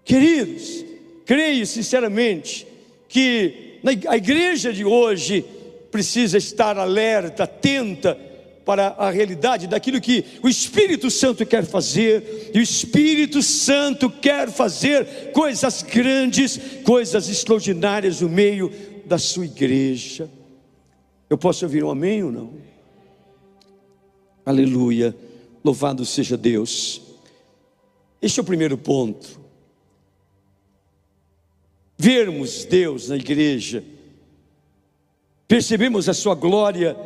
Queridos, 0.04 0.84
creio 1.24 1.66
sinceramente 1.66 2.66
que 3.08 3.80
a 4.06 4.16
igreja 4.16 4.70
de 4.70 4.84
hoje 4.84 5.44
precisa 5.90 6.36
estar 6.36 6.76
alerta, 6.76 7.44
atenta, 7.44 8.18
para 8.64 8.88
a 8.98 9.10
realidade 9.10 9.66
daquilo 9.66 10.00
que 10.00 10.24
o 10.42 10.48
Espírito 10.48 11.10
Santo 11.10 11.44
quer 11.44 11.64
fazer, 11.64 12.50
e 12.54 12.58
o 12.58 12.62
Espírito 12.62 13.42
Santo 13.42 14.08
quer 14.08 14.50
fazer 14.50 15.32
coisas 15.32 15.82
grandes, 15.82 16.58
coisas 16.82 17.28
extraordinárias 17.28 18.20
no 18.20 18.28
meio 18.28 18.72
da 19.04 19.18
sua 19.18 19.44
igreja. 19.44 20.30
Eu 21.28 21.36
posso 21.36 21.64
ouvir 21.64 21.84
um 21.84 21.90
amém 21.90 22.22
ou 22.22 22.32
não? 22.32 22.54
Aleluia, 24.46 25.14
louvado 25.62 26.04
seja 26.04 26.36
Deus. 26.36 27.02
Este 28.20 28.40
é 28.40 28.42
o 28.42 28.46
primeiro 28.46 28.78
ponto. 28.78 29.40
Vermos 31.96 32.64
Deus 32.64 33.08
na 33.08 33.16
igreja, 33.16 33.84
percebemos 35.46 36.08
a 36.08 36.14
sua 36.14 36.34
glória 36.34 36.96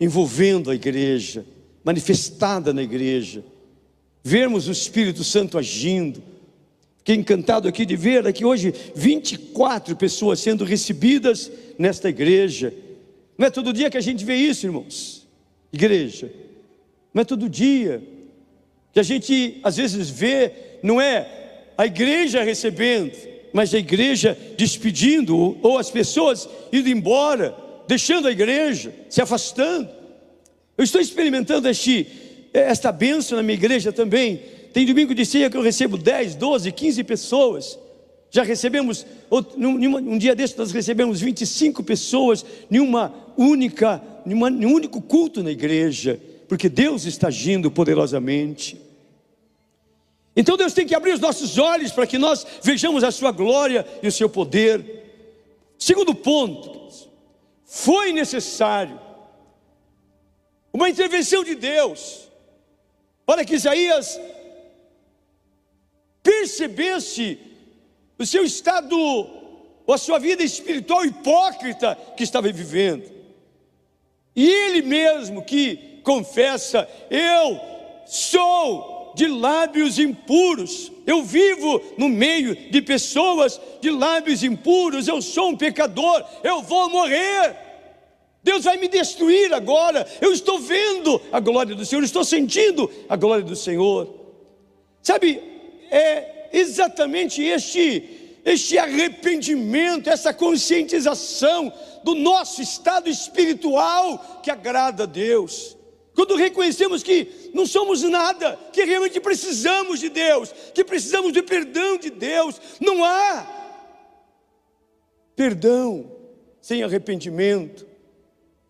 envolvendo 0.00 0.70
a 0.70 0.74
igreja, 0.74 1.44
manifestada 1.84 2.72
na 2.72 2.82
igreja, 2.82 3.44
vermos 4.22 4.68
o 4.68 4.72
Espírito 4.72 5.24
Santo 5.24 5.58
agindo. 5.58 6.22
Fiquei 6.98 7.16
encantado 7.16 7.66
aqui 7.66 7.86
de 7.86 7.96
ver 7.96 8.26
aqui 8.26 8.44
hoje 8.44 8.74
24 8.94 9.96
pessoas 9.96 10.40
sendo 10.40 10.64
recebidas 10.64 11.50
nesta 11.78 12.08
igreja. 12.08 12.74
Não 13.36 13.46
é 13.46 13.50
todo 13.50 13.72
dia 13.72 13.90
que 13.90 13.96
a 13.96 14.02
gente 14.02 14.24
vê 14.24 14.34
isso, 14.34 14.66
irmãos. 14.66 15.26
Igreja. 15.72 16.30
Não 17.14 17.22
é 17.22 17.24
todo 17.24 17.48
dia 17.48 18.02
que 18.92 19.00
a 19.00 19.02
gente 19.02 19.60
às 19.62 19.76
vezes 19.76 20.10
vê, 20.10 20.52
não 20.82 21.00
é 21.00 21.72
a 21.76 21.86
igreja 21.86 22.42
recebendo, 22.42 23.16
mas 23.52 23.72
a 23.72 23.78
igreja 23.78 24.36
despedindo 24.56 25.58
ou 25.62 25.78
as 25.78 25.90
pessoas 25.90 26.48
indo 26.72 26.88
embora 26.88 27.67
deixando 27.88 28.28
a 28.28 28.30
igreja, 28.30 28.94
se 29.08 29.22
afastando. 29.22 29.88
Eu 30.76 30.84
estou 30.84 31.00
experimentando 31.00 31.66
este, 31.68 32.06
esta 32.52 32.92
bênção 32.92 33.36
na 33.36 33.42
minha 33.42 33.54
igreja 33.54 33.90
também. 33.90 34.42
Tem 34.74 34.84
domingo 34.84 35.14
de 35.14 35.24
ceia 35.24 35.48
que 35.48 35.56
eu 35.56 35.62
recebo 35.62 35.96
10, 35.96 36.34
12, 36.34 36.70
15 36.70 37.02
pessoas. 37.04 37.78
Já 38.30 38.42
recebemos, 38.42 39.06
um 39.56 40.18
dia 40.18 40.34
desse 40.34 40.58
nós 40.58 40.70
recebemos 40.70 41.18
25 41.18 41.82
pessoas 41.82 42.44
em 42.70 42.78
uma 42.78 43.12
única, 43.38 44.02
em 44.26 44.34
um 44.34 44.74
único 44.74 45.00
culto 45.00 45.42
na 45.42 45.50
igreja, 45.50 46.20
porque 46.46 46.68
Deus 46.68 47.06
está 47.06 47.28
agindo 47.28 47.70
poderosamente. 47.70 48.78
Então 50.36 50.58
Deus 50.58 50.74
tem 50.74 50.86
que 50.86 50.94
abrir 50.94 51.12
os 51.12 51.20
nossos 51.20 51.56
olhos 51.56 51.90
para 51.90 52.06
que 52.06 52.18
nós 52.18 52.46
vejamos 52.62 53.02
a 53.02 53.10
sua 53.10 53.32
glória 53.32 53.86
e 54.02 54.06
o 54.06 54.12
seu 54.12 54.28
poder. 54.28 54.84
Segundo 55.78 56.14
ponto, 56.14 57.07
foi 57.70 58.14
necessário 58.14 58.98
uma 60.72 60.88
intervenção 60.88 61.44
de 61.44 61.54
Deus 61.54 62.26
para 63.26 63.44
que 63.44 63.56
Isaías 63.56 64.18
percebesse 66.22 67.38
o 68.18 68.24
seu 68.24 68.42
estado, 68.42 68.96
ou 68.98 69.94
a 69.94 69.98
sua 69.98 70.18
vida 70.18 70.42
espiritual 70.42 71.04
hipócrita 71.04 71.94
que 72.16 72.24
estava 72.24 72.50
vivendo. 72.50 73.12
E 74.34 74.48
ele 74.48 74.80
mesmo 74.80 75.44
que 75.44 76.00
confessa: 76.02 76.88
Eu 77.10 77.60
sou 78.06 78.97
de 79.18 79.26
lábios 79.26 79.98
impuros. 79.98 80.92
Eu 81.04 81.24
vivo 81.24 81.82
no 81.98 82.08
meio 82.08 82.54
de 82.54 82.80
pessoas 82.80 83.60
de 83.80 83.90
lábios 83.90 84.44
impuros. 84.44 85.08
Eu 85.08 85.20
sou 85.20 85.48
um 85.48 85.56
pecador. 85.56 86.24
Eu 86.44 86.62
vou 86.62 86.88
morrer. 86.88 87.56
Deus 88.44 88.62
vai 88.62 88.76
me 88.76 88.86
destruir 88.86 89.52
agora. 89.52 90.06
Eu 90.20 90.32
estou 90.32 90.60
vendo 90.60 91.20
a 91.32 91.40
glória 91.40 91.74
do 91.74 91.84
Senhor, 91.84 92.04
estou 92.04 92.24
sentindo 92.24 92.88
a 93.08 93.16
glória 93.16 93.44
do 93.44 93.56
Senhor. 93.56 94.08
Sabe, 95.02 95.42
é 95.90 96.50
exatamente 96.52 97.42
este 97.42 98.14
este 98.44 98.78
arrependimento, 98.78 100.08
essa 100.08 100.32
conscientização 100.32 101.70
do 102.02 102.14
nosso 102.14 102.62
estado 102.62 103.10
espiritual 103.10 104.40
que 104.42 104.50
agrada 104.50 105.02
a 105.02 105.06
Deus. 105.06 105.76
Quando 106.18 106.34
reconhecemos 106.34 107.00
que 107.00 107.52
não 107.54 107.64
somos 107.64 108.02
nada, 108.02 108.56
que 108.72 108.82
realmente 108.82 109.20
precisamos 109.20 110.00
de 110.00 110.08
Deus, 110.08 110.52
que 110.74 110.82
precisamos 110.82 111.32
de 111.32 111.40
perdão 111.44 111.96
de 111.96 112.10
Deus, 112.10 112.60
não 112.80 113.04
há 113.04 113.46
perdão 115.36 116.10
sem 116.60 116.82
arrependimento, 116.82 117.86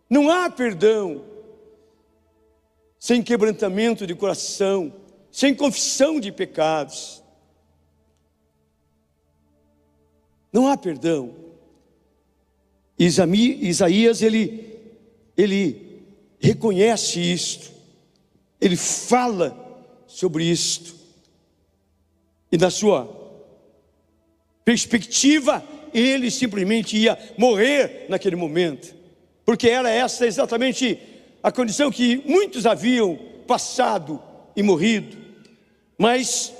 não 0.07 0.29
há 0.29 0.47
perdão 0.47 1.25
sem 2.99 3.23
quebrantamento 3.23 4.05
de 4.05 4.13
coração, 4.13 4.93
sem 5.31 5.55
confissão 5.55 6.19
de 6.19 6.31
pecados. 6.31 7.23
Não 10.53 10.67
há 10.67 10.77
perdão. 10.77 11.33
Isaías, 12.99 14.21
ele, 14.21 14.93
ele 15.35 15.88
reconhece 16.39 17.19
isto, 17.19 17.71
ele 18.59 18.75
fala 18.75 19.55
sobre 20.07 20.45
isto, 20.45 20.95
e 22.51 22.57
na 22.57 22.69
sua 22.69 23.17
perspectiva, 24.65 25.63
ele 25.93 26.29
simplesmente 26.31 26.97
ia 26.97 27.17
morrer 27.37 28.05
naquele 28.09 28.35
momento, 28.35 28.95
porque 29.45 29.69
era 29.69 29.89
essa 29.89 30.25
exatamente 30.25 30.99
a 31.41 31.51
condição 31.51 31.91
que 31.91 32.17
muitos 32.25 32.65
haviam 32.65 33.17
passado 33.47 34.21
e 34.55 34.61
morrido, 34.61 35.17
mas 35.97 36.53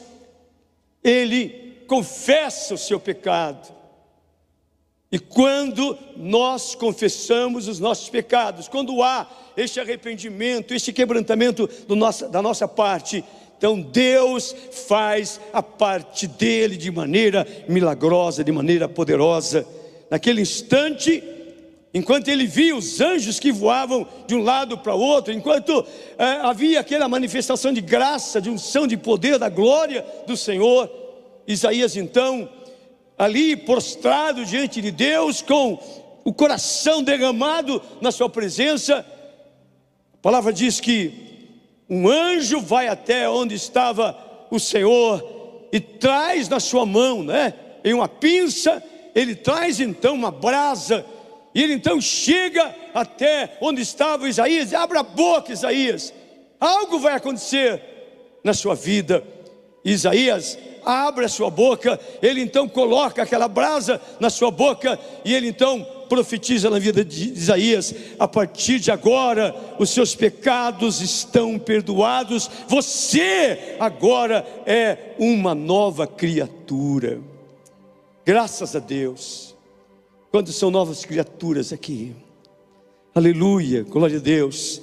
ele 1.03 1.83
confessa 1.87 2.73
o 2.73 2.77
seu 2.77 2.99
pecado, 2.99 3.78
e 5.11 5.17
quando 5.17 5.97
nós 6.15 6.75
confessamos 6.75 7.67
os 7.67 7.79
nossos 7.79 8.09
pecados, 8.09 8.67
quando 8.67 9.01
há 9.01 9.27
este 9.57 9.79
arrependimento, 9.79 10.73
este 10.73 10.93
quebrantamento 10.93 11.67
nosso, 11.87 12.27
da 12.29 12.41
nossa 12.43 12.67
parte, 12.67 13.23
então 13.57 13.81
Deus 13.81 14.55
faz 14.87 15.41
a 15.51 15.63
parte 15.63 16.27
dele 16.27 16.77
de 16.77 16.91
maneira 16.91 17.45
milagrosa, 17.67 18.43
de 18.43 18.51
maneira 18.51 18.87
poderosa. 18.87 19.67
Naquele 20.11 20.41
instante, 20.41 21.23
enquanto 21.91 22.27
ele 22.27 22.45
via 22.45 22.75
os 22.75 23.01
anjos 23.01 23.39
que 23.39 23.51
voavam 23.51 24.07
de 24.27 24.35
um 24.35 24.43
lado 24.43 24.77
para 24.77 24.93
o 24.95 25.01
outro, 25.01 25.33
enquanto 25.33 25.85
é, 26.19 26.23
havia 26.43 26.79
aquela 26.79 27.09
manifestação 27.09 27.73
de 27.73 27.81
graça, 27.81 28.39
de 28.39 28.49
unção, 28.49 28.85
de 28.85 28.95
poder, 28.95 29.39
da 29.39 29.49
glória 29.49 30.05
do 30.27 30.37
Senhor, 30.37 30.89
Isaías 31.47 31.97
então 31.97 32.47
ali 33.19 33.57
prostrado 33.57 34.45
diante 34.45 34.81
de 34.81 34.91
Deus, 34.91 35.41
com 35.41 35.77
o 36.23 36.33
coração 36.33 37.03
derramado 37.03 37.81
na 37.99 38.13
sua 38.13 38.29
presença. 38.29 39.05
A 40.13 40.17
palavra 40.21 40.53
diz 40.53 40.79
que 40.79 41.27
um 41.89 42.07
anjo 42.07 42.61
vai 42.61 42.87
até 42.87 43.29
onde 43.29 43.55
estava 43.55 44.17
o 44.49 44.57
Senhor 44.57 45.67
e 45.69 45.81
traz 45.81 46.47
na 46.47 46.61
sua 46.61 46.85
mão, 46.85 47.21
né, 47.21 47.53
em 47.83 47.93
uma 47.93 48.07
pinça, 48.07 48.81
ele 49.13 49.35
traz 49.35 49.81
então 49.81 50.15
uma 50.15 50.31
brasa, 50.31 51.05
e 51.53 51.61
ele 51.61 51.73
então 51.73 51.99
chega 51.99 52.73
até 52.93 53.57
onde 53.59 53.81
estava 53.81 54.29
Isaías, 54.29 54.73
abre 54.73 54.97
a 54.97 55.03
boca, 55.03 55.51
Isaías, 55.51 56.13
algo 56.57 56.99
vai 56.99 57.13
acontecer 57.13 57.81
na 58.43 58.53
sua 58.53 58.75
vida. 58.75 59.23
Isaías 59.83 60.57
abre 60.85 61.25
a 61.25 61.29
sua 61.29 61.49
boca, 61.49 61.99
ele 62.21 62.41
então 62.41 62.67
coloca 62.67 63.23
aquela 63.23 63.47
brasa 63.47 64.01
na 64.19 64.29
sua 64.29 64.51
boca 64.51 64.99
e 65.25 65.33
ele 65.33 65.47
então 65.47 65.85
profetiza 66.07 66.69
na 66.69 66.79
vida 66.79 67.05
de 67.05 67.33
Isaías: 67.33 67.93
a 68.17 68.27
partir 68.27 68.79
de 68.79 68.91
agora 68.91 69.55
os 69.77 69.91
seus 69.91 70.15
pecados 70.15 71.01
estão 71.01 71.57
perdoados, 71.59 72.49
você 72.67 73.75
agora 73.79 74.45
é 74.65 75.15
uma 75.19 75.53
nova 75.53 76.07
criatura. 76.07 77.19
Graças 78.25 78.75
a 78.75 78.79
Deus. 78.79 79.55
Quando 80.31 80.53
são 80.53 80.69
novas 80.69 81.03
criaturas 81.03 81.73
aqui? 81.73 82.15
Aleluia, 83.15 83.83
glória 83.83 84.17
a 84.17 84.21
Deus. 84.21 84.79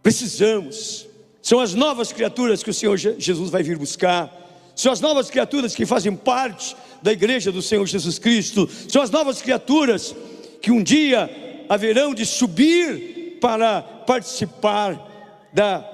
Precisamos 0.00 1.09
são 1.42 1.60
as 1.60 1.74
novas 1.74 2.12
criaturas 2.12 2.62
que 2.62 2.70
o 2.70 2.74
Senhor 2.74 2.96
Jesus 2.96 3.50
vai 3.50 3.62
vir 3.62 3.78
buscar. 3.78 4.30
São 4.74 4.92
as 4.92 5.00
novas 5.00 5.30
criaturas 5.30 5.74
que 5.74 5.86
fazem 5.86 6.14
parte 6.14 6.76
da 7.02 7.12
igreja 7.12 7.50
do 7.50 7.62
Senhor 7.62 7.86
Jesus 7.86 8.18
Cristo. 8.18 8.68
São 8.88 9.02
as 9.02 9.10
novas 9.10 9.40
criaturas 9.40 10.14
que 10.60 10.70
um 10.70 10.82
dia 10.82 11.64
haverão 11.68 12.14
de 12.14 12.26
subir 12.26 13.38
para 13.40 13.82
participar 13.82 15.48
da, 15.52 15.84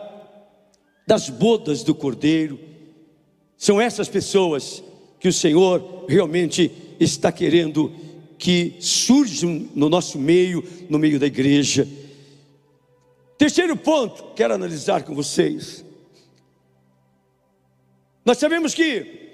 das 1.06 1.28
bodas 1.28 1.82
do 1.82 1.94
Cordeiro. 1.94 2.59
São 3.56 3.80
essas 3.80 4.09
pessoas 4.09 4.82
que 5.18 5.28
o 5.28 5.32
Senhor 5.32 6.04
realmente 6.09 6.70
está 6.98 7.30
querendo 7.30 7.92
que 8.38 8.74
surjam 8.80 9.66
no 9.74 9.88
nosso 9.88 10.18
meio, 10.18 10.62
no 10.88 10.98
meio 10.98 11.18
da 11.18 11.26
igreja. 11.26 11.88
Terceiro 13.38 13.77
ponto, 13.77 14.33
quero 14.35 14.55
analisar 14.55 15.03
com 15.03 15.14
vocês. 15.14 15.85
Nós 18.25 18.38
sabemos 18.38 18.75
que 18.75 19.25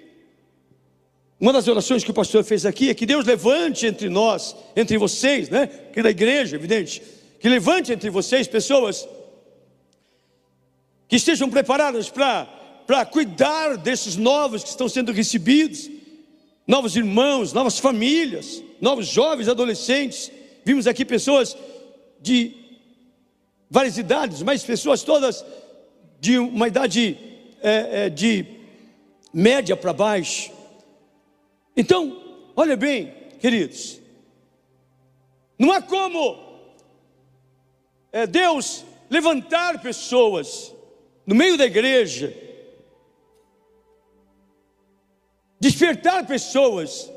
uma 1.40 1.52
das 1.52 1.66
orações 1.66 2.04
que 2.04 2.10
o 2.10 2.14
pastor 2.14 2.44
fez 2.44 2.66
aqui 2.66 2.90
é 2.90 2.94
que 2.94 3.06
Deus 3.06 3.24
levante 3.24 3.86
entre 3.86 4.08
nós, 4.08 4.54
entre 4.76 4.98
vocês, 4.98 5.48
né? 5.48 5.66
Que 5.66 6.02
da 6.02 6.10
igreja, 6.10 6.56
evidente, 6.56 7.02
que 7.40 7.48
levante 7.48 7.92
entre 7.92 8.10
vocês 8.10 8.46
pessoas 8.46 9.08
que 11.08 11.16
estejam 11.16 11.50
preparadas 11.50 12.08
para 12.08 13.04
cuidar 13.06 13.76
desses 13.76 14.16
novos 14.16 14.62
que 14.62 14.68
estão 14.68 14.88
sendo 14.88 15.10
recebidos, 15.10 15.90
novos 16.66 16.96
irmãos, 16.96 17.52
novas 17.52 17.78
famílias, 17.78 18.62
novos 18.80 19.06
jovens, 19.08 19.48
adolescentes. 19.48 20.30
Vimos 20.64 20.86
aqui 20.86 21.04
pessoas 21.04 21.56
de 22.20 22.61
várias 23.72 23.96
idades, 23.96 24.42
mas 24.42 24.62
pessoas 24.62 25.02
todas 25.02 25.42
de 26.20 26.38
uma 26.38 26.68
idade 26.68 27.16
é, 27.62 28.04
é, 28.04 28.10
de 28.10 28.44
média 29.32 29.74
para 29.74 29.94
baixo. 29.94 30.52
Então, 31.74 32.22
olha 32.54 32.76
bem, 32.76 33.14
queridos, 33.40 33.98
não 35.58 35.72
há 35.72 35.80
como 35.80 36.38
é, 38.12 38.26
Deus 38.26 38.84
levantar 39.08 39.80
pessoas 39.80 40.74
no 41.24 41.34
meio 41.34 41.56
da 41.56 41.64
igreja, 41.64 42.36
despertar 45.58 46.26
pessoas, 46.26 47.10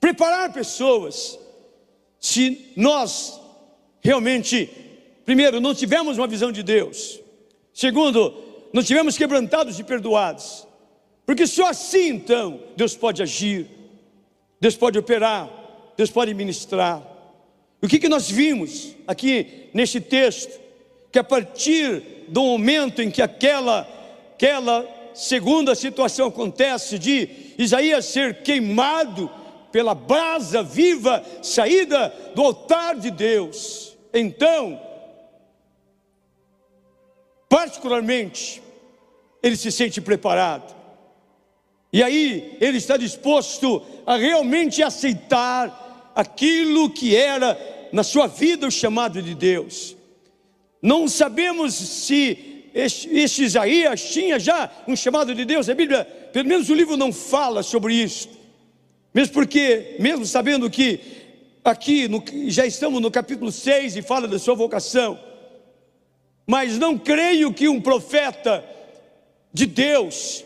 preparar 0.00 0.52
pessoas, 0.52 1.38
se 2.18 2.72
nós 2.76 3.40
realmente 4.00 4.81
primeiro, 5.24 5.60
não 5.60 5.74
tivemos 5.74 6.18
uma 6.18 6.26
visão 6.26 6.50
de 6.52 6.62
Deus. 6.62 7.20
Segundo, 7.72 8.34
não 8.72 8.82
tivemos 8.82 9.16
quebrantados 9.16 9.78
e 9.78 9.84
perdoados. 9.84 10.66
Porque 11.24 11.46
só 11.46 11.68
assim 11.68 12.08
então 12.08 12.60
Deus 12.76 12.96
pode 12.96 13.22
agir, 13.22 13.66
Deus 14.60 14.76
pode 14.76 14.98
operar, 14.98 15.48
Deus 15.96 16.10
pode 16.10 16.34
ministrar. 16.34 17.02
O 17.80 17.88
que, 17.88 17.98
que 17.98 18.08
nós 18.08 18.30
vimos 18.30 18.94
aqui 19.06 19.68
neste 19.72 20.00
texto? 20.00 20.60
Que 21.10 21.18
a 21.18 21.24
partir 21.24 22.24
do 22.28 22.42
momento 22.42 23.02
em 23.02 23.10
que 23.10 23.20
aquela, 23.20 23.88
aquela 24.34 24.88
segunda 25.14 25.74
situação 25.74 26.28
acontece 26.28 26.98
de 26.98 27.28
Isaías 27.58 28.06
ser 28.06 28.42
queimado 28.42 29.30
pela 29.70 29.94
brasa 29.94 30.62
viva 30.62 31.24
saída 31.42 32.14
do 32.34 32.42
altar 32.42 32.96
de 32.96 33.10
Deus, 33.10 33.96
então, 34.12 34.78
particularmente, 37.52 38.62
ele 39.42 39.58
se 39.58 39.70
sente 39.70 40.00
preparado. 40.00 40.74
E 41.92 42.02
aí 42.02 42.56
ele 42.58 42.78
está 42.78 42.96
disposto 42.96 43.82
a 44.06 44.16
realmente 44.16 44.82
aceitar 44.82 46.10
aquilo 46.14 46.88
que 46.88 47.14
era 47.14 47.58
na 47.92 48.02
sua 48.02 48.26
vida 48.26 48.66
o 48.66 48.70
chamado 48.70 49.20
de 49.20 49.34
Deus. 49.34 49.94
Não 50.80 51.06
sabemos 51.06 51.74
se 51.74 52.70
este, 52.72 53.44
Isaías 53.44 54.02
tinha 54.02 54.40
já 54.40 54.70
um 54.88 54.96
chamado 54.96 55.34
de 55.34 55.44
Deus, 55.44 55.68
a 55.68 55.74
Bíblia, 55.74 56.06
pelo 56.32 56.48
menos 56.48 56.70
o 56.70 56.74
livro 56.74 56.96
não 56.96 57.12
fala 57.12 57.62
sobre 57.62 57.92
isso. 57.92 58.30
Mesmo 59.12 59.34
porque, 59.34 59.96
mesmo 60.00 60.24
sabendo 60.24 60.70
que 60.70 61.00
aqui 61.62 62.08
no, 62.08 62.24
já 62.46 62.64
estamos 62.64 63.02
no 63.02 63.10
capítulo 63.10 63.52
6 63.52 63.98
e 63.98 64.00
fala 64.00 64.26
da 64.26 64.38
sua 64.38 64.54
vocação, 64.54 65.31
mas 66.52 66.76
não 66.78 66.98
creio 66.98 67.50
que 67.50 67.66
um 67.66 67.80
profeta 67.80 68.62
de 69.54 69.64
Deus 69.64 70.44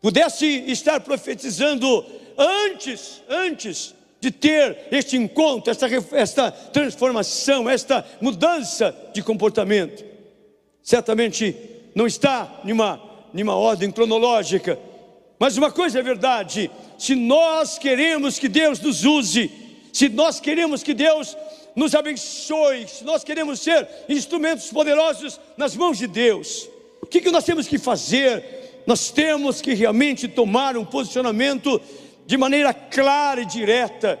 pudesse 0.00 0.46
estar 0.68 1.00
profetizando 1.00 2.02
antes, 2.38 3.20
antes 3.28 3.94
de 4.18 4.30
ter 4.30 4.88
este 4.90 5.18
encontro, 5.18 5.70
esta, 5.70 5.86
esta 6.12 6.50
transformação, 6.50 7.68
esta 7.68 8.06
mudança 8.22 8.96
de 9.12 9.22
comportamento. 9.22 10.02
Certamente 10.82 11.54
não 11.94 12.06
está 12.06 12.62
em 12.64 12.72
uma, 12.72 13.02
em 13.34 13.42
uma 13.42 13.56
ordem 13.56 13.90
cronológica, 13.90 14.78
mas 15.38 15.58
uma 15.58 15.70
coisa 15.70 15.98
é 15.98 16.02
verdade: 16.02 16.70
se 16.98 17.14
nós 17.14 17.76
queremos 17.76 18.38
que 18.38 18.48
Deus 18.48 18.80
nos 18.80 19.04
use, 19.04 19.50
se 19.92 20.08
nós 20.08 20.40
queremos 20.40 20.82
que 20.82 20.94
Deus 20.94 21.36
nos 21.74 21.94
abençoe, 21.94 22.86
nós 23.02 23.24
queremos 23.24 23.60
ser 23.60 23.88
instrumentos 24.08 24.70
poderosos 24.70 25.40
nas 25.56 25.76
mãos 25.76 25.98
de 25.98 26.06
Deus, 26.06 26.68
o 27.04 27.06
que, 27.06 27.20
que 27.20 27.30
nós 27.30 27.44
temos 27.44 27.68
que 27.68 27.76
fazer? 27.76 28.82
Nós 28.86 29.10
temos 29.10 29.60
que 29.60 29.74
realmente 29.74 30.26
tomar 30.26 30.74
um 30.74 30.86
posicionamento 30.86 31.78
de 32.24 32.38
maneira 32.38 32.72
clara 32.72 33.42
e 33.42 33.46
direta, 33.46 34.18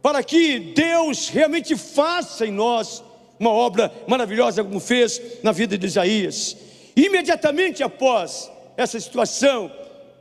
para 0.00 0.22
que 0.22 0.58
Deus 0.58 1.28
realmente 1.28 1.76
faça 1.76 2.46
em 2.46 2.50
nós 2.50 3.04
uma 3.38 3.50
obra 3.50 3.92
maravilhosa, 4.06 4.64
como 4.64 4.80
fez 4.80 5.20
na 5.42 5.52
vida 5.52 5.76
de 5.76 5.86
Isaías. 5.86 6.56
Imediatamente 6.96 7.82
após 7.82 8.50
essa 8.74 8.98
situação, 8.98 9.70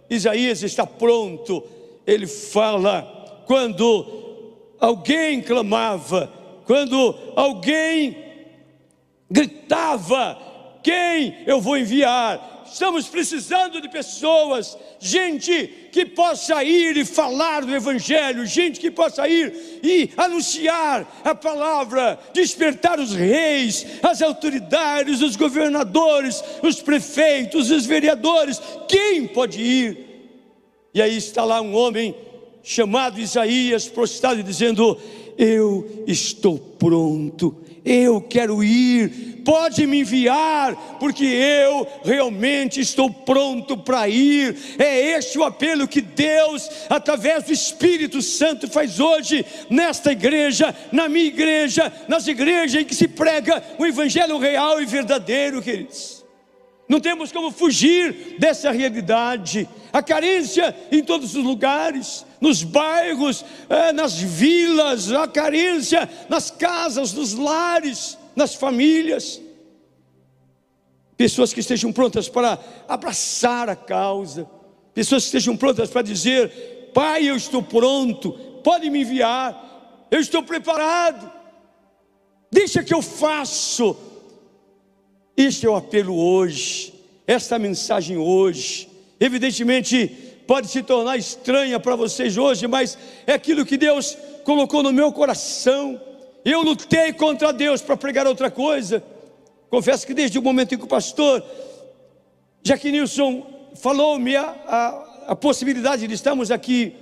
Isaías 0.10 0.62
está 0.62 0.86
pronto, 0.86 1.64
ele 2.06 2.28
fala, 2.28 3.44
quando 3.46 4.74
alguém 4.78 5.42
clamava, 5.42 6.30
quando 6.66 7.16
alguém 7.36 8.18
gritava, 9.30 10.38
quem 10.84 11.44
eu 11.46 11.60
vou 11.60 11.78
enviar? 11.78 12.54
Estamos 12.66 13.08
precisando 13.08 13.80
de 13.80 13.88
pessoas, 13.88 14.76
gente 15.00 15.90
que 15.92 16.06
possa 16.06 16.64
ir 16.64 16.98
e 16.98 17.06
falar 17.06 17.64
do 17.64 17.76
Evangelho, 17.76 18.46
gente 18.48 18.80
que 18.80 18.90
possa 18.90 19.28
ir 19.28 19.80
e 19.84 20.10
anunciar 20.18 21.22
a 21.24 21.36
palavra, 21.36 22.18
despertar 22.34 23.00
os 23.00 23.14
reis, 23.14 23.86
as 24.02 24.24
autoridades, 24.24 25.22
os 25.22 25.36
governadores, 25.36 26.44
os 26.64 26.82
prefeitos, 26.82 27.70
os 27.70 27.86
vereadores. 27.86 28.60
Quem 28.88 29.28
pode 29.28 29.62
ir? 29.62 30.14
E 30.96 31.02
aí 31.02 31.16
está 31.16 31.44
lá 31.44 31.62
um 31.62 31.76
homem 31.76 32.16
chamado 32.64 33.20
Isaías, 33.20 33.88
prostrado 33.88 34.42
dizendo: 34.42 34.98
Eu 35.38 36.04
estou 36.08 36.58
pronto 36.58 37.64
eu 37.86 38.22
quero 38.22 38.64
ir, 38.64 39.42
pode 39.44 39.86
me 39.86 40.00
enviar, 40.00 40.98
porque 41.00 41.26
eu 41.26 41.86
realmente 42.04 42.80
estou 42.80 43.10
pronto 43.10 43.78
para 43.78 44.08
ir. 44.08 44.56
É 44.80 45.18
este 45.18 45.38
o 45.38 45.44
apelo 45.44 45.88
que 45.88 46.00
Deus, 46.00 46.70
através 46.90 47.44
do 47.44 47.52
Espírito 47.52 48.22
Santo, 48.22 48.70
faz 48.70 49.00
hoje 49.00 49.46
nesta 49.70 50.14
igreja, 50.14 50.74
na 50.92 51.10
minha 51.10 51.26
igreja, 51.26 51.92
nas 52.08 52.26
igrejas 52.26 52.82
em 52.82 52.86
que 52.86 52.96
se 52.96 53.08
prega 53.08 53.62
o 53.78 53.86
Evangelho 53.86 54.38
real 54.38 54.82
e 54.82 54.86
verdadeiro, 54.86 55.62
queridos. 55.62 56.13
Não 56.94 57.00
temos 57.00 57.32
como 57.32 57.50
fugir 57.50 58.36
dessa 58.38 58.70
realidade. 58.70 59.68
A 59.92 60.04
carência 60.04 60.78
em 60.92 61.04
todos 61.04 61.36
os 61.36 61.44
lugares, 61.44 62.24
nos 62.40 62.62
bairros, 62.62 63.44
é, 63.68 63.92
nas 63.92 64.20
vilas, 64.20 65.12
a 65.12 65.28
carência 65.28 66.08
nas 66.30 66.52
casas, 66.52 67.12
nos 67.12 67.34
lares, 67.34 68.16
nas 68.36 68.54
famílias. 68.54 69.42
Pessoas 71.18 71.52
que 71.52 71.62
estejam 71.62 71.92
prontas 71.92 72.30
para 72.30 72.60
abraçar 72.88 73.70
a 73.70 73.76
causa, 73.76 74.48
pessoas 74.94 75.24
que 75.24 75.30
estejam 75.30 75.58
prontas 75.58 75.90
para 75.90 76.04
dizer: 76.04 76.92
Pai, 76.94 77.28
eu 77.28 77.36
estou 77.36 77.64
pronto, 77.64 78.34
pode 78.64 78.88
me 78.92 79.02
enviar, 79.02 80.06
eu 80.12 80.20
estou 80.20 80.44
preparado, 80.44 81.28
deixa 82.52 82.84
que 82.84 82.94
eu 82.94 83.02
faço 83.02 84.13
este 85.36 85.66
é 85.66 85.70
o 85.70 85.76
apelo 85.76 86.16
hoje, 86.16 86.94
esta 87.26 87.58
mensagem 87.58 88.18
hoje. 88.18 88.88
Evidentemente, 89.20 90.08
pode 90.46 90.68
se 90.68 90.84
tornar 90.84 91.18
estranha 91.18 91.80
para 91.80 91.96
vocês 91.96 92.38
hoje, 92.38 92.68
mas 92.68 92.98
é 93.26 93.34
aquilo 93.34 93.66
que 93.66 93.78
Deus 93.78 94.18
colocou 94.44 94.84
no 94.84 94.94
meu 94.94 95.12
coração. 95.12 96.00
Eu 96.46 96.62
lutei 96.62 97.14
contra 97.14 97.52
Deus 97.52 97.82
para 97.82 97.98
pregar 97.98 98.28
outra 98.28 98.52
coisa. 98.52 99.04
Confesso 99.70 100.06
que 100.06 100.14
desde 100.14 100.38
o 100.38 100.42
momento 100.42 100.76
em 100.76 100.78
que 100.78 100.84
o 100.84 100.88
pastor 100.88 101.44
Jack 102.62 102.92
Nilson 102.92 103.46
falou-me 103.76 104.36
a, 104.36 104.44
a, 104.44 105.24
a 105.30 105.36
possibilidade 105.36 106.08
de 106.08 106.14
estarmos 106.14 106.52
aqui, 106.52 106.96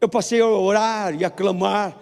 eu 0.00 0.08
passei 0.08 0.40
a 0.40 0.46
orar 0.46 1.14
e 1.20 1.24
a 1.24 1.30
clamar, 1.30 1.98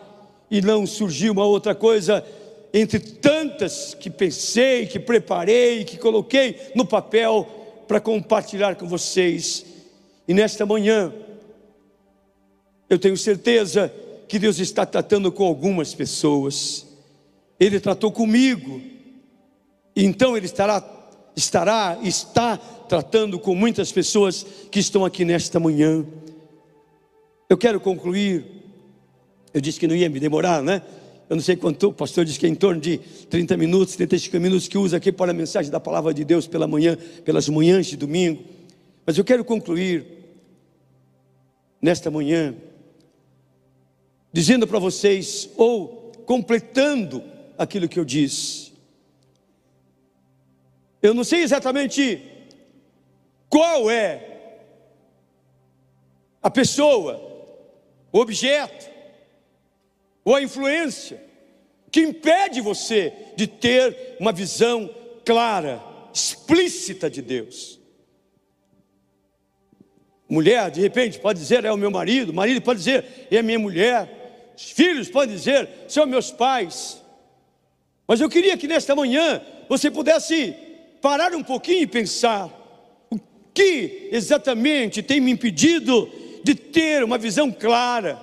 e 0.51 0.61
não 0.61 0.87
surgiu 0.87 1.33
uma 1.33 1.47
outra 1.47 1.75
coisa 1.75 2.23
entre 2.73 2.99
tantas 2.99 3.95
que 3.95 4.09
pensei, 4.09 4.87
que 4.87 4.99
preparei, 4.99 5.85
que 5.85 5.99
coloquei 5.99 6.73
no 6.75 6.87
papel 6.87 7.47
para 7.87 8.01
compartilhar 8.01 8.77
com 8.77 8.87
vocês. 8.87 9.67
E 10.27 10.33
nesta 10.33 10.65
manhã, 10.65 11.13
eu 12.89 12.99
tenho 12.99 13.17
certeza 13.17 13.93
que 14.27 14.39
Deus 14.39 14.59
está 14.59 14.87
tratando 14.87 15.31
com 15.31 15.45
algumas 15.45 15.95
pessoas. 15.95 16.87
Ele 17.61 17.79
tratou 17.79 18.11
comigo. 18.11 18.81
Então 19.95 20.37
ele 20.37 20.47
estará 20.47 20.83
estará 21.35 21.99
está 22.03 22.57
tratando 22.57 23.39
com 23.39 23.55
muitas 23.55 23.91
pessoas 23.91 24.47
que 24.71 24.79
estão 24.79 25.05
aqui 25.05 25.25
nesta 25.25 25.61
manhã. 25.61 26.05
Eu 27.49 27.59
quero 27.59 27.79
concluir. 27.81 28.45
Eu 29.53 29.61
disse 29.61 29.79
que 29.79 29.87
não 29.87 29.95
ia 29.95 30.09
me 30.09 30.19
demorar, 30.19 30.63
né? 30.63 30.81
Eu 31.33 31.37
não 31.37 31.43
sei 31.43 31.57
quanto, 31.57 31.89
o 31.89 31.95
pastor 31.95 32.27
diz 32.27 32.37
que 32.37 32.45
é 32.45 32.49
em 32.51 32.55
torno 32.55 32.79
de 32.79 32.99
30 32.99 33.57
minutos, 33.57 33.97
35 33.97 34.39
minutos 34.39 34.69
que 34.69 34.77
usa 34.77 34.99
aqui 34.99 35.11
para 35.11 35.31
a 35.31 35.35
mensagem 35.35 35.73
da 35.73 35.81
palavra 35.81 36.13
de 36.13 36.27
Deus 36.27 36.47
pela 36.47 36.67
manhã, 36.67 36.95
pelas 37.25 37.49
manhãs 37.49 37.87
de 37.87 37.97
domingo. 37.97 38.45
Mas 39.07 39.17
eu 39.17 39.25
quero 39.25 39.43
concluir 39.43 40.05
nesta 41.81 42.11
manhã 42.11 42.55
dizendo 44.31 44.67
para 44.67 44.79
vocês 44.79 45.49
ou 45.57 46.13
completando 46.27 47.25
aquilo 47.57 47.89
que 47.89 47.99
eu 47.99 48.05
disse. 48.05 48.71
Eu 51.01 51.15
não 51.15 51.25
sei 51.25 51.41
exatamente 51.41 52.21
qual 53.49 53.91
é 53.91 54.59
a 56.43 56.51
pessoa, 56.51 57.19
o 58.13 58.19
objeto, 58.19 58.92
ou 60.25 60.35
a 60.35 60.43
influência 60.43 61.23
que 61.91 62.01
impede 62.01 62.61
você 62.61 63.13
de 63.37 63.47
ter 63.47 64.17
uma 64.19 64.33
visão 64.33 64.91
clara, 65.25 65.83
explícita 66.13 67.11
de 67.11 67.21
Deus. 67.21 67.79
Mulher, 70.29 70.71
de 70.71 70.81
repente, 70.81 71.19
pode 71.19 71.39
dizer 71.39 71.65
é 71.65 71.71
o 71.71 71.77
meu 71.77 71.91
marido, 71.91 72.33
marido 72.33 72.63
pode 72.63 72.79
dizer 72.79 73.05
é 73.31 73.43
minha 73.43 73.59
mulher, 73.59 74.53
os 74.57 74.71
filhos 74.71 75.11
podem 75.11 75.37
dizer 75.37 75.69
são 75.87 76.07
meus 76.07 76.31
pais. 76.31 77.03
Mas 78.09 78.21
eu 78.21 78.31
queria 78.31 78.57
que 78.57 78.67
nesta 78.67 78.97
manhã 78.97 79.43
você 79.69 79.91
pudesse 79.91 80.55
parar 81.03 81.35
um 81.35 81.43
pouquinho 81.43 81.83
e 81.83 81.87
pensar: 81.87 82.49
o 83.11 83.19
que 83.53 84.09
exatamente 84.11 85.03
tem 85.03 85.21
me 85.21 85.31
impedido 85.31 86.11
de 86.43 86.55
ter 86.55 87.05
uma 87.05 87.19
visão 87.19 87.53
clara, 87.53 88.19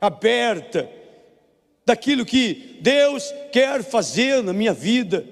aberta, 0.00 0.90
daquilo 1.86 2.24
que 2.24 2.78
Deus 2.80 3.32
quer 3.52 3.82
fazer 3.82 4.42
na 4.42 4.52
minha 4.52 4.72
vida. 4.72 5.26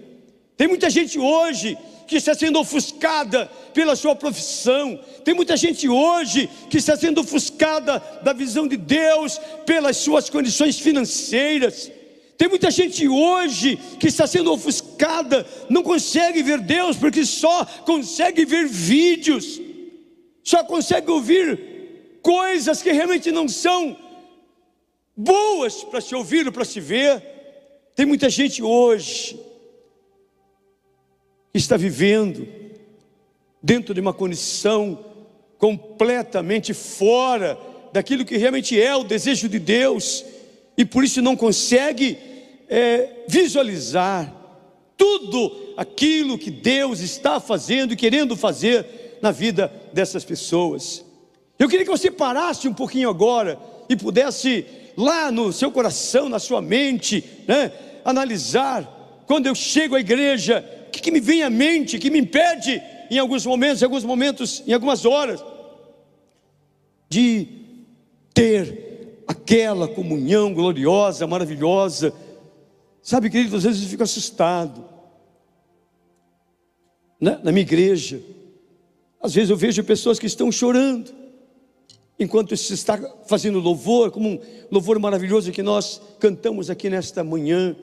Tem 0.57 0.69
muita 0.69 0.91
gente 0.91 1.19
hoje 1.19 1.77
que 2.07 2.17
está 2.17 2.35
sendo 2.35 2.59
ofuscada 2.59 3.47
pela 3.73 3.97
sua 3.97 4.15
profissão. 4.15 5.01
Tem 5.25 5.35
muita 5.35 5.57
gente 5.57 5.89
hoje 5.89 6.49
que 6.69 6.77
está 6.77 6.97
sendo 6.97 7.23
ofuscada 7.23 8.03
da 8.23 8.33
visão 8.33 8.69
de 8.69 8.77
Deus 8.77 9.41
pelas 9.65 9.97
suas 9.97 10.29
condições 10.29 10.79
financeiras. 10.79 11.91
Tem 12.37 12.49
muita 12.49 12.71
gente 12.71 13.09
hoje 13.09 13.79
que 13.99 14.09
está 14.09 14.27
sendo 14.27 14.53
ofuscada, 14.53 15.47
não 15.71 15.83
consegue 15.83 16.43
ver 16.43 16.61
Deus 16.61 16.97
porque 16.97 17.25
só 17.25 17.65
consegue 17.65 18.45
ver 18.45 18.67
vídeos, 18.67 19.61
só 20.43 20.65
consegue 20.65 21.11
ouvir 21.11 22.19
coisas 22.21 22.83
que 22.83 22.93
realmente 22.93 23.31
não 23.31 23.49
são 23.49 23.97
boas 25.17 25.85
para 25.85 26.01
se 26.01 26.15
ouvir 26.15 26.47
ou 26.47 26.53
para 26.53 26.65
se 26.65 26.81
ver. 26.81 27.23
Tem 27.95 28.07
muita 28.07 28.31
gente 28.31 28.63
hoje 28.63 29.39
que 31.53 31.59
está 31.59 31.77
vivendo 31.77 32.49
dentro 33.63 33.95
de 33.95 34.01
uma 34.01 34.13
condição 34.13 34.99
completamente 35.59 36.75
fora 36.75 37.59
daquilo 37.93 38.25
que 38.25 38.37
realmente 38.37 38.81
é 38.81 38.97
o 38.97 39.05
desejo 39.05 39.49
de 39.49 39.59
Deus 39.59 40.25
e 40.77 40.85
por 40.85 41.05
isso 41.05 41.21
não 41.21 41.37
consegue 41.37 42.19
é, 42.69 43.25
visualizar 43.29 44.35
tudo 44.97 45.75
aquilo 45.77 46.39
que 46.39 46.51
Deus 46.51 47.01
está 47.01 47.39
fazendo 47.39 47.93
e 47.93 47.97
querendo 47.97 48.37
fazer 48.37 49.19
na 49.21 49.31
vida 49.31 49.73
dessas 49.93 50.25
pessoas. 50.25 51.05
Eu 51.59 51.69
queria 51.69 51.85
que 51.85 51.91
você 51.91 52.11
parasse 52.11 52.67
um 52.67 52.75
pouquinho 52.75 53.09
agora 53.09 53.59
e 53.89 53.95
pudesse 53.95 54.65
lá 54.97 55.31
no 55.31 55.53
seu 55.53 55.71
coração, 55.71 56.29
na 56.29 56.39
sua 56.39 56.61
mente, 56.61 57.25
né, 57.47 57.73
analisar 58.05 59.25
quando 59.27 59.47
eu 59.47 59.55
chego 59.55 59.95
à 59.95 60.01
igreja, 60.01 60.65
o 60.89 60.91
que, 60.91 61.01
que 61.01 61.11
me 61.11 61.21
vem 61.21 61.43
à 61.43 61.51
mente, 61.51 61.99
que 61.99 62.11
me 62.11 62.19
impede 62.19 62.83
em 63.11 63.19
alguns 63.19 63.47
momentos, 63.47 63.81
em 63.81 63.85
alguns 63.85 64.05
momentos, 64.05 64.63
em 64.67 64.73
algumas 64.73 65.05
horas, 65.05 65.43
de 67.09 67.47
ter 68.35 69.25
aquela 69.27 69.89
comunhão 69.89 70.53
gloriosa, 70.53 71.27
maravilhosa. 71.27 72.13
Sabe, 73.03 73.31
querido, 73.31 73.57
às 73.57 73.65
vezes 73.65 73.83
eu 73.83 73.89
fico 73.89 74.03
assustado. 74.03 74.85
Na, 77.21 77.39
na 77.39 77.53
minha 77.53 77.63
igreja, 77.63 78.21
às 79.23 79.35
vezes 79.35 79.51
eu 79.51 79.57
vejo 79.57 79.85
pessoas 79.85 80.19
que 80.19 80.27
estão 80.27 80.51
chorando, 80.51 81.13
enquanto 82.23 82.57
se 82.57 82.75
está 82.75 82.99
fazendo 83.27 83.59
louvor, 83.59 84.11
como 84.11 84.29
um 84.29 84.41
louvor 84.71 84.99
maravilhoso 84.99 85.53
que 85.53 85.63
nós 85.63 86.01
cantamos 86.19 86.71
aqui 86.71 86.89
nesta 86.89 87.23
manhã. 87.25 87.77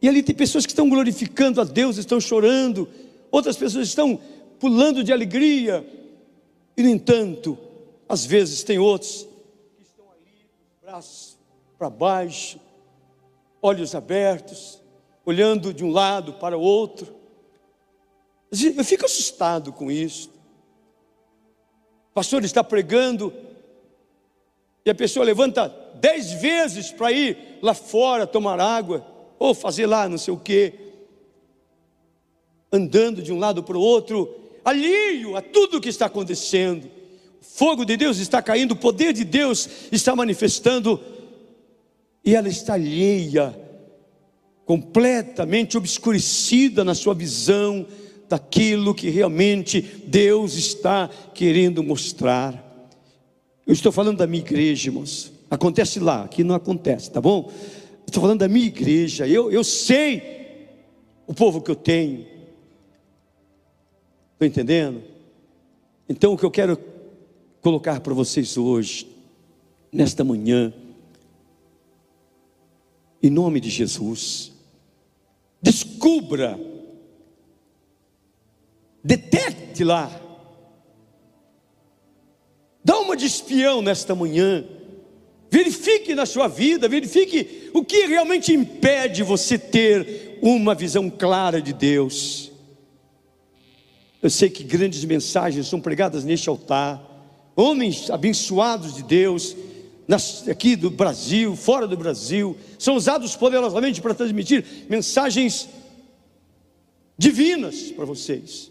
E 0.00 0.08
ali 0.08 0.22
tem 0.22 0.34
pessoas 0.34 0.64
que 0.64 0.72
estão 0.72 0.88
glorificando 0.88 1.60
a 1.60 1.64
Deus, 1.64 1.96
estão 1.96 2.20
chorando, 2.20 2.88
outras 3.30 3.56
pessoas 3.56 3.88
estão 3.88 4.18
pulando 4.58 5.04
de 5.04 5.12
alegria, 5.12 5.86
e 6.76 6.82
no 6.82 6.88
entanto, 6.88 7.58
às 8.08 8.24
vezes 8.24 8.62
tem 8.62 8.78
outros 8.78 9.26
que 9.76 9.82
estão 9.82 10.04
ali, 10.10 10.48
braços 10.82 11.36
para 11.78 11.90
baixo, 11.90 12.60
olhos 13.60 13.94
abertos, 13.94 14.80
olhando 15.24 15.74
de 15.74 15.84
um 15.84 15.90
lado 15.90 16.34
para 16.34 16.56
o 16.56 16.60
outro. 16.60 17.14
Eu 18.50 18.84
fico 18.84 19.04
assustado 19.04 19.72
com 19.72 19.90
isso. 19.90 20.30
O 22.10 22.14
pastor 22.14 22.44
está 22.44 22.64
pregando 22.64 23.32
e 24.84 24.90
a 24.90 24.94
pessoa 24.94 25.24
levanta 25.24 25.68
dez 25.96 26.32
vezes 26.32 26.90
para 26.90 27.12
ir 27.12 27.58
lá 27.60 27.74
fora 27.74 28.26
tomar 28.26 28.60
água 28.60 29.06
ou 29.38 29.54
fazer 29.54 29.86
lá 29.86 30.08
não 30.08 30.18
sei 30.18 30.32
o 30.32 30.38
quê, 30.38 30.74
andando 32.72 33.22
de 33.22 33.32
um 33.32 33.38
lado 33.38 33.62
para 33.62 33.76
o 33.76 33.80
outro, 33.80 34.34
alheio 34.64 35.36
a 35.36 35.42
tudo 35.42 35.76
o 35.76 35.80
que 35.80 35.88
está 35.88 36.06
acontecendo. 36.06 36.90
O 37.40 37.44
fogo 37.44 37.84
de 37.84 37.96
Deus 37.96 38.18
está 38.18 38.42
caindo, 38.42 38.72
o 38.72 38.76
poder 38.76 39.12
de 39.12 39.24
Deus 39.24 39.68
está 39.92 40.14
manifestando, 40.14 41.00
e 42.24 42.34
ela 42.34 42.48
está 42.48 42.74
alheia, 42.74 43.58
completamente 44.66 45.78
obscurecida 45.78 46.84
na 46.84 46.94
sua 46.94 47.14
visão 47.14 47.86
daquilo 48.28 48.94
que 48.94 49.08
realmente 49.08 49.80
Deus 49.80 50.54
está 50.54 51.08
querendo 51.34 51.82
mostrar. 51.82 52.64
Eu 53.66 53.72
estou 53.72 53.90
falando 53.90 54.18
da 54.18 54.26
minha 54.26 54.42
igreja, 54.42 54.88
irmãos. 54.88 55.32
Acontece 55.50 55.98
lá, 55.98 56.24
aqui 56.24 56.44
não 56.44 56.54
acontece, 56.54 57.10
tá 57.10 57.20
bom? 57.20 57.50
Estou 58.06 58.20
falando 58.20 58.40
da 58.40 58.48
minha 58.48 58.66
igreja. 58.66 59.26
Eu, 59.26 59.50
eu 59.50 59.64
sei 59.64 60.68
o 61.26 61.34
povo 61.34 61.60
que 61.60 61.70
eu 61.70 61.76
tenho. 61.76 62.26
Estou 64.32 64.46
entendendo? 64.46 65.02
Então, 66.08 66.32
o 66.32 66.38
que 66.38 66.44
eu 66.44 66.50
quero 66.50 66.78
colocar 67.60 68.00
para 68.00 68.14
vocês 68.14 68.56
hoje, 68.56 69.06
nesta 69.92 70.24
manhã, 70.24 70.72
em 73.22 73.30
nome 73.30 73.60
de 73.60 73.68
Jesus, 73.68 74.52
descubra, 75.60 76.58
detecte 79.02 79.84
lá, 79.84 80.10
dá 82.84 82.98
uma 82.98 83.16
de 83.16 83.26
espião 83.26 83.82
nesta 83.82 84.14
manhã, 84.14 84.64
Verifique 85.50 86.14
na 86.14 86.26
sua 86.26 86.46
vida, 86.46 86.88
verifique 86.88 87.70
o 87.72 87.82
que 87.82 88.06
realmente 88.06 88.52
impede 88.52 89.22
você 89.22 89.58
ter 89.58 90.38
uma 90.42 90.74
visão 90.74 91.08
clara 91.08 91.60
de 91.60 91.72
Deus. 91.72 92.52
Eu 94.22 94.28
sei 94.28 94.50
que 94.50 94.62
grandes 94.62 95.04
mensagens 95.04 95.66
são 95.66 95.80
pregadas 95.80 96.22
neste 96.22 96.50
altar, 96.50 97.02
homens 97.56 98.10
abençoados 98.10 98.94
de 98.94 99.02
Deus, 99.02 99.56
aqui 100.50 100.76
do 100.76 100.90
Brasil, 100.90 101.56
fora 101.56 101.86
do 101.86 101.96
Brasil, 101.96 102.56
são 102.78 102.94
usados 102.94 103.34
poderosamente 103.34 104.02
para 104.02 104.14
transmitir 104.14 104.64
mensagens 104.88 105.66
divinas 107.16 107.90
para 107.92 108.04
vocês. 108.04 108.70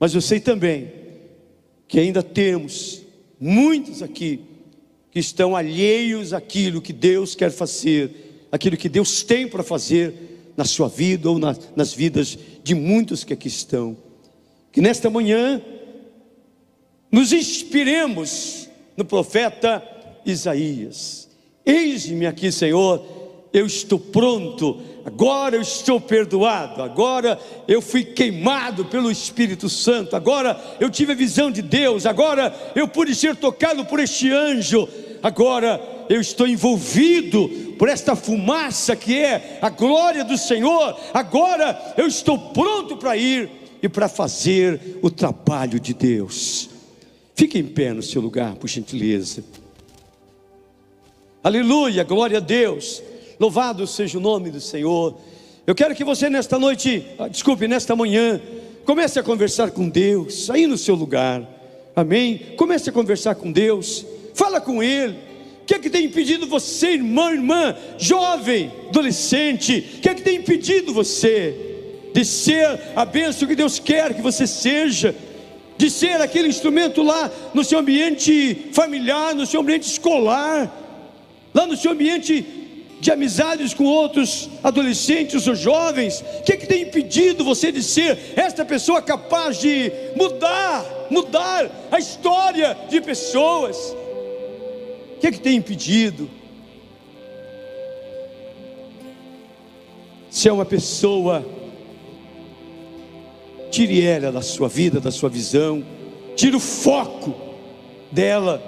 Mas 0.00 0.14
eu 0.14 0.22
sei 0.22 0.40
também 0.40 0.90
que 1.86 2.00
ainda 2.00 2.22
temos 2.22 3.02
muitos 3.38 4.02
aqui 4.02 4.40
que 5.10 5.18
estão 5.18 5.54
alheios 5.54 6.32
àquilo 6.32 6.80
que 6.80 6.92
Deus 6.92 7.34
quer 7.34 7.50
fazer, 7.50 8.46
aquilo 8.50 8.78
que 8.78 8.88
Deus 8.88 9.22
tem 9.22 9.46
para 9.46 9.62
fazer 9.62 10.52
na 10.56 10.64
sua 10.64 10.88
vida 10.88 11.28
ou 11.28 11.38
na, 11.38 11.54
nas 11.76 11.92
vidas 11.92 12.38
de 12.64 12.74
muitos 12.74 13.24
que 13.24 13.34
aqui 13.34 13.48
estão. 13.48 13.96
Que 14.72 14.80
nesta 14.80 15.10
manhã 15.10 15.60
nos 17.12 17.32
inspiremos 17.32 18.68
no 18.96 19.04
profeta 19.04 19.82
Isaías. 20.24 21.28
Eis-me 21.66 22.26
aqui, 22.26 22.50
Senhor, 22.50 23.04
eu 23.52 23.66
estou 23.66 23.98
pronto, 23.98 24.80
agora 25.04 25.56
eu 25.56 25.62
estou 25.62 26.00
perdoado, 26.00 26.82
agora 26.82 27.38
eu 27.66 27.82
fui 27.82 28.04
queimado 28.04 28.84
pelo 28.84 29.10
Espírito 29.10 29.68
Santo, 29.68 30.14
agora 30.14 30.58
eu 30.78 30.88
tive 30.88 31.12
a 31.12 31.16
visão 31.16 31.50
de 31.50 31.62
Deus, 31.62 32.06
agora 32.06 32.54
eu 32.74 32.86
pude 32.86 33.14
ser 33.14 33.34
tocado 33.36 33.84
por 33.84 33.98
este 33.98 34.30
anjo, 34.30 34.88
agora 35.22 35.80
eu 36.08 36.20
estou 36.20 36.46
envolvido 36.46 37.48
por 37.78 37.88
esta 37.88 38.14
fumaça 38.14 38.94
que 38.94 39.18
é 39.18 39.58
a 39.60 39.70
glória 39.70 40.24
do 40.24 40.38
Senhor, 40.38 40.96
agora 41.12 41.94
eu 41.96 42.06
estou 42.06 42.38
pronto 42.38 42.96
para 42.96 43.16
ir 43.16 43.50
e 43.82 43.88
para 43.88 44.08
fazer 44.08 44.98
o 45.02 45.10
trabalho 45.10 45.80
de 45.80 45.94
Deus. 45.94 46.70
Fique 47.34 47.58
em 47.58 47.64
pé 47.64 47.92
no 47.94 48.02
seu 48.02 48.20
lugar, 48.20 48.54
por 48.56 48.68
gentileza. 48.68 49.42
Aleluia, 51.42 52.04
glória 52.04 52.36
a 52.36 52.40
Deus. 52.40 53.02
Louvado 53.40 53.86
seja 53.86 54.18
o 54.18 54.20
nome 54.20 54.50
do 54.50 54.60
Senhor. 54.60 55.16
Eu 55.66 55.74
quero 55.74 55.94
que 55.94 56.04
você 56.04 56.28
nesta 56.28 56.58
noite, 56.58 57.06
ah, 57.18 57.26
desculpe, 57.26 57.66
nesta 57.66 57.96
manhã, 57.96 58.38
comece 58.84 59.18
a 59.18 59.22
conversar 59.22 59.70
com 59.70 59.88
Deus, 59.88 60.50
aí 60.50 60.66
no 60.66 60.76
seu 60.76 60.94
lugar. 60.94 61.48
Amém? 61.96 62.52
Comece 62.58 62.90
a 62.90 62.92
conversar 62.92 63.36
com 63.36 63.50
Deus. 63.50 64.04
Fala 64.34 64.60
com 64.60 64.82
Ele. 64.82 65.16
O 65.62 65.64
que 65.64 65.74
é 65.74 65.78
que 65.78 65.88
tem 65.88 66.04
impedido 66.04 66.46
você, 66.46 66.88
irmão, 66.88 67.32
irmã, 67.32 67.74
jovem, 67.96 68.70
adolescente? 68.90 69.88
O 69.96 70.00
que 70.02 70.10
é 70.10 70.14
que 70.14 70.22
tem 70.22 70.36
impedido 70.36 70.92
você 70.92 71.54
de 72.12 72.26
ser 72.26 72.78
a 72.94 73.06
bênção 73.06 73.48
que 73.48 73.56
Deus 73.56 73.78
quer 73.78 74.12
que 74.12 74.20
você 74.20 74.46
seja? 74.46 75.14
De 75.78 75.88
ser 75.88 76.20
aquele 76.20 76.48
instrumento 76.48 77.02
lá 77.02 77.32
no 77.54 77.64
seu 77.64 77.78
ambiente 77.78 78.68
familiar, 78.74 79.34
no 79.34 79.46
seu 79.46 79.62
ambiente 79.62 79.84
escolar, 79.84 80.70
lá 81.54 81.66
no 81.66 81.74
seu 81.74 81.92
ambiente 81.92 82.59
de 83.00 83.10
amizades 83.10 83.72
com 83.72 83.84
outros 83.84 84.50
adolescentes 84.62 85.46
ou 85.46 85.54
jovens? 85.54 86.20
O 86.20 86.42
que, 86.42 86.52
é 86.52 86.56
que 86.56 86.66
tem 86.66 86.82
impedido 86.82 87.42
você 87.42 87.72
de 87.72 87.82
ser 87.82 88.34
esta 88.36 88.64
pessoa 88.64 89.00
capaz 89.00 89.58
de 89.58 89.90
mudar, 90.14 90.84
mudar 91.10 91.70
a 91.90 91.98
história 91.98 92.76
de 92.88 93.00
pessoas? 93.00 93.96
O 95.16 95.20
que 95.20 95.26
é 95.26 95.32
que 95.32 95.40
tem 95.40 95.56
impedido? 95.56 96.30
Se 100.30 100.48
é 100.48 100.52
uma 100.52 100.64
pessoa, 100.64 101.44
tire 103.70 104.02
ela 104.02 104.30
da 104.30 104.42
sua 104.42 104.68
vida, 104.68 105.00
da 105.00 105.10
sua 105.10 105.28
visão, 105.28 105.84
tire 106.36 106.54
o 106.54 106.60
foco 106.60 107.34
dela, 108.12 108.62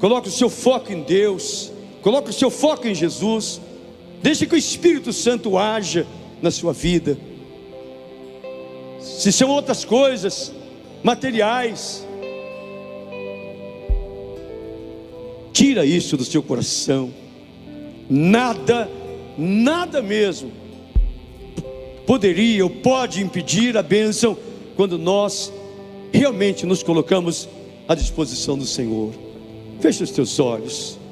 coloque 0.00 0.28
o 0.28 0.32
seu 0.32 0.48
foco 0.48 0.92
em 0.92 1.02
Deus, 1.02 1.72
coloque 2.06 2.30
o 2.30 2.32
seu 2.32 2.52
foco 2.52 2.86
em 2.86 2.94
Jesus, 2.94 3.60
deixe 4.22 4.46
que 4.46 4.54
o 4.54 4.56
Espírito 4.56 5.12
Santo 5.12 5.58
haja 5.58 6.06
na 6.40 6.52
sua 6.52 6.72
vida. 6.72 7.18
Se 9.00 9.32
são 9.32 9.50
outras 9.50 9.84
coisas, 9.84 10.52
materiais, 11.02 12.06
tira 15.52 15.84
isso 15.84 16.16
do 16.16 16.24
seu 16.24 16.44
coração. 16.44 17.12
Nada, 18.08 18.88
nada 19.36 20.00
mesmo 20.00 20.52
poderia 22.06 22.62
ou 22.62 22.70
pode 22.70 23.20
impedir 23.20 23.76
a 23.76 23.82
bênção 23.82 24.38
quando 24.76 24.96
nós 24.96 25.52
realmente 26.12 26.66
nos 26.66 26.84
colocamos 26.84 27.48
à 27.88 27.96
disposição 27.96 28.56
do 28.56 28.64
Senhor. 28.64 29.12
Feche 29.80 30.04
os 30.04 30.12
teus 30.12 30.38
olhos. 30.38 31.04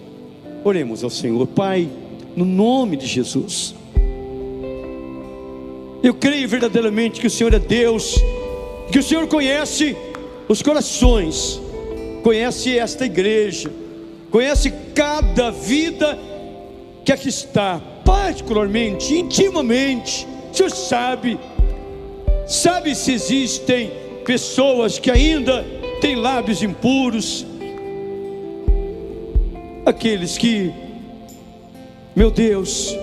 Oremos 0.64 1.04
ao 1.04 1.10
Senhor, 1.10 1.46
Pai, 1.46 1.86
no 2.34 2.46
nome 2.46 2.96
de 2.96 3.06
Jesus. 3.06 3.74
Eu 6.02 6.14
creio 6.14 6.48
verdadeiramente 6.48 7.20
que 7.20 7.26
o 7.26 7.30
Senhor 7.30 7.52
é 7.52 7.58
Deus, 7.58 8.16
que 8.90 8.98
o 8.98 9.02
Senhor 9.02 9.26
conhece 9.26 9.94
os 10.48 10.62
corações, 10.62 11.60
conhece 12.22 12.78
esta 12.78 13.04
igreja, 13.04 13.70
conhece 14.30 14.72
cada 14.94 15.50
vida 15.50 16.18
que 17.04 17.12
aqui 17.12 17.28
está, 17.28 17.78
particularmente, 18.02 19.14
intimamente. 19.18 20.26
O 20.50 20.56
Senhor 20.56 20.70
sabe, 20.70 21.38
sabe 22.46 22.94
se 22.94 23.12
existem 23.12 23.92
pessoas 24.24 24.98
que 24.98 25.10
ainda 25.10 25.62
têm 26.00 26.16
lábios 26.16 26.62
impuros, 26.62 27.44
aqueles 29.84 30.38
que, 30.38 30.72
meu 32.14 32.30
Deus, 32.30 32.96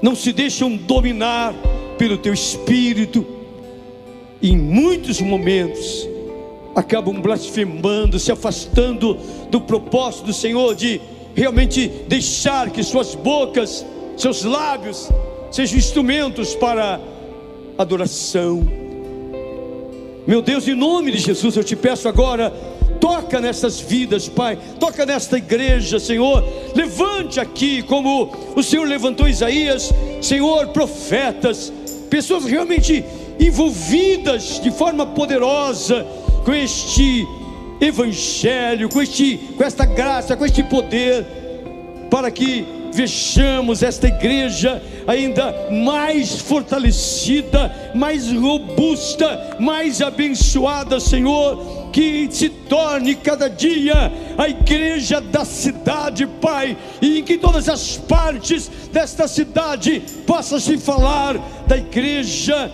não 0.00 0.14
se 0.14 0.32
deixam 0.32 0.76
dominar 0.76 1.54
pelo 1.98 2.16
teu 2.16 2.32
espírito, 2.32 3.26
e 4.40 4.50
em 4.50 4.56
muitos 4.56 5.20
momentos 5.20 6.08
acabam 6.74 7.20
blasfemando, 7.20 8.18
se 8.18 8.32
afastando 8.32 9.18
do 9.50 9.60
propósito 9.60 10.26
do 10.26 10.32
Senhor 10.32 10.74
de 10.74 11.00
realmente 11.34 11.88
deixar 12.08 12.70
que 12.70 12.82
suas 12.82 13.14
bocas, 13.14 13.84
seus 14.16 14.44
lábios 14.44 15.10
sejam 15.50 15.78
instrumentos 15.78 16.54
para 16.54 17.00
adoração. 17.76 18.66
Meu 20.26 20.40
Deus, 20.40 20.68
em 20.68 20.74
nome 20.74 21.12
de 21.12 21.18
Jesus, 21.18 21.56
eu 21.56 21.64
te 21.64 21.74
peço 21.74 22.08
agora, 22.08 22.52
toca 23.30 23.40
nessas 23.40 23.78
vidas, 23.78 24.28
Pai, 24.28 24.58
toca 24.80 25.06
nesta 25.06 25.38
igreja, 25.38 26.00
Senhor. 26.00 26.42
Levante 26.74 27.38
aqui, 27.38 27.80
como 27.80 28.28
o 28.56 28.62
Senhor 28.62 28.84
levantou 28.84 29.28
Isaías, 29.28 29.92
Senhor, 30.20 30.66
profetas, 30.68 31.72
pessoas 32.10 32.44
realmente 32.44 33.04
envolvidas 33.38 34.60
de 34.60 34.72
forma 34.72 35.06
poderosa 35.06 36.04
com 36.44 36.52
este 36.52 37.24
evangelho, 37.80 38.88
com, 38.88 39.00
este, 39.00 39.36
com 39.56 39.62
esta 39.62 39.84
graça, 39.84 40.36
com 40.36 40.44
este 40.44 40.64
poder, 40.64 41.24
para 42.10 42.32
que 42.32 42.66
vejamos 42.92 43.80
esta 43.84 44.08
igreja 44.08 44.82
ainda 45.06 45.54
mais 45.70 46.40
fortalecida, 46.40 47.92
mais 47.94 48.32
robusta, 48.32 49.56
mais 49.60 50.02
abençoada, 50.02 50.98
Senhor, 50.98 51.79
que 51.92 52.28
se 52.30 52.48
torne 52.48 53.14
cada 53.14 53.48
dia 53.48 54.12
a 54.36 54.48
igreja 54.48 55.20
da 55.20 55.44
cidade, 55.44 56.26
Pai, 56.26 56.76
e 57.00 57.18
em 57.18 57.22
que 57.22 57.36
todas 57.36 57.68
as 57.68 57.96
partes 57.96 58.70
desta 58.92 59.26
cidade 59.28 60.02
possa 60.26 60.58
se 60.60 60.78
falar 60.78 61.36
da 61.66 61.76
igreja 61.76 62.70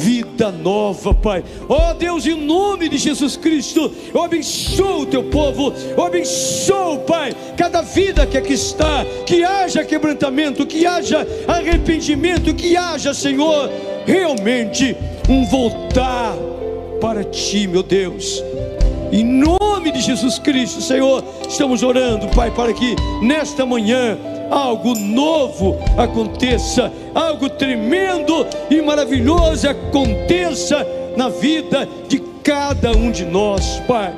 vida 0.00 0.50
nova, 0.50 1.12
Pai. 1.12 1.44
Ó 1.68 1.90
oh, 1.90 1.94
Deus, 1.94 2.26
em 2.26 2.34
nome 2.34 2.88
de 2.88 2.96
Jesus 2.96 3.36
Cristo, 3.36 3.92
eu 4.14 4.22
abençoo 4.22 5.02
o 5.02 5.06
teu 5.06 5.24
povo, 5.24 5.72
eu 5.96 6.04
abençoo, 6.04 7.00
Pai, 7.00 7.34
cada 7.56 7.82
vida 7.82 8.26
que 8.26 8.38
aqui 8.38 8.54
está, 8.54 9.04
que 9.26 9.44
haja 9.44 9.84
quebrantamento, 9.84 10.66
que 10.66 10.86
haja 10.86 11.26
arrependimento, 11.46 12.54
que 12.54 12.76
haja, 12.76 13.12
Senhor, 13.12 13.70
realmente 14.06 14.96
um 15.28 15.44
voltar 15.44 16.49
para 17.00 17.24
ti, 17.24 17.66
meu 17.66 17.82
Deus. 17.82 18.42
Em 19.10 19.24
nome 19.24 19.90
de 19.90 20.00
Jesus 20.00 20.38
Cristo, 20.38 20.80
Senhor, 20.80 21.24
estamos 21.48 21.82
orando, 21.82 22.28
Pai, 22.28 22.50
para 22.50 22.72
que 22.72 22.94
nesta 23.22 23.66
manhã 23.66 24.16
algo 24.50 24.94
novo 24.94 25.78
aconteça, 25.96 26.92
algo 27.14 27.48
tremendo 27.48 28.46
e 28.70 28.80
maravilhoso 28.82 29.68
aconteça 29.68 30.86
na 31.16 31.28
vida 31.28 31.88
de 32.06 32.20
cada 32.44 32.92
um 32.92 33.10
de 33.10 33.24
nós, 33.24 33.80
Pai. 33.88 34.14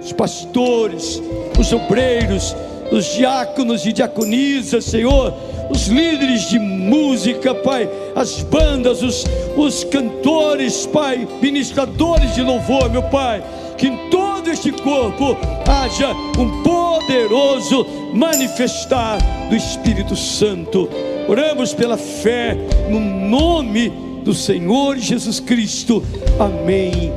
Os 0.00 0.12
pastores, 0.12 1.20
os 1.58 1.72
obreiros, 1.72 2.54
os 2.92 3.06
diáconos 3.06 3.86
e 3.86 3.92
diaconisas, 3.92 4.84
Senhor, 4.84 5.34
os 5.72 5.86
líderes 5.88 6.50
de 6.50 6.58
música, 6.58 7.54
Pai, 7.54 7.88
as 8.14 8.42
bandas, 8.42 9.02
os, 9.02 9.24
os 9.56 9.84
cantores, 9.84 10.86
Pai, 10.86 11.26
ministradores 11.40 12.34
de 12.34 12.42
louvor, 12.42 12.90
meu 12.90 13.02
Pai, 13.04 13.42
que 13.78 13.88
em 13.88 14.10
todo 14.10 14.50
este 14.50 14.70
corpo 14.70 15.36
haja 15.66 16.12
um 16.38 16.62
poderoso 16.62 17.86
manifestar 18.12 19.18
do 19.48 19.56
Espírito 19.56 20.14
Santo. 20.14 20.88
Oramos 21.26 21.72
pela 21.72 21.96
fé 21.96 22.54
no 22.90 23.00
nome 23.00 23.90
do 24.22 24.34
Senhor 24.34 24.98
Jesus 24.98 25.40
Cristo. 25.40 26.02
Amém 26.38 27.12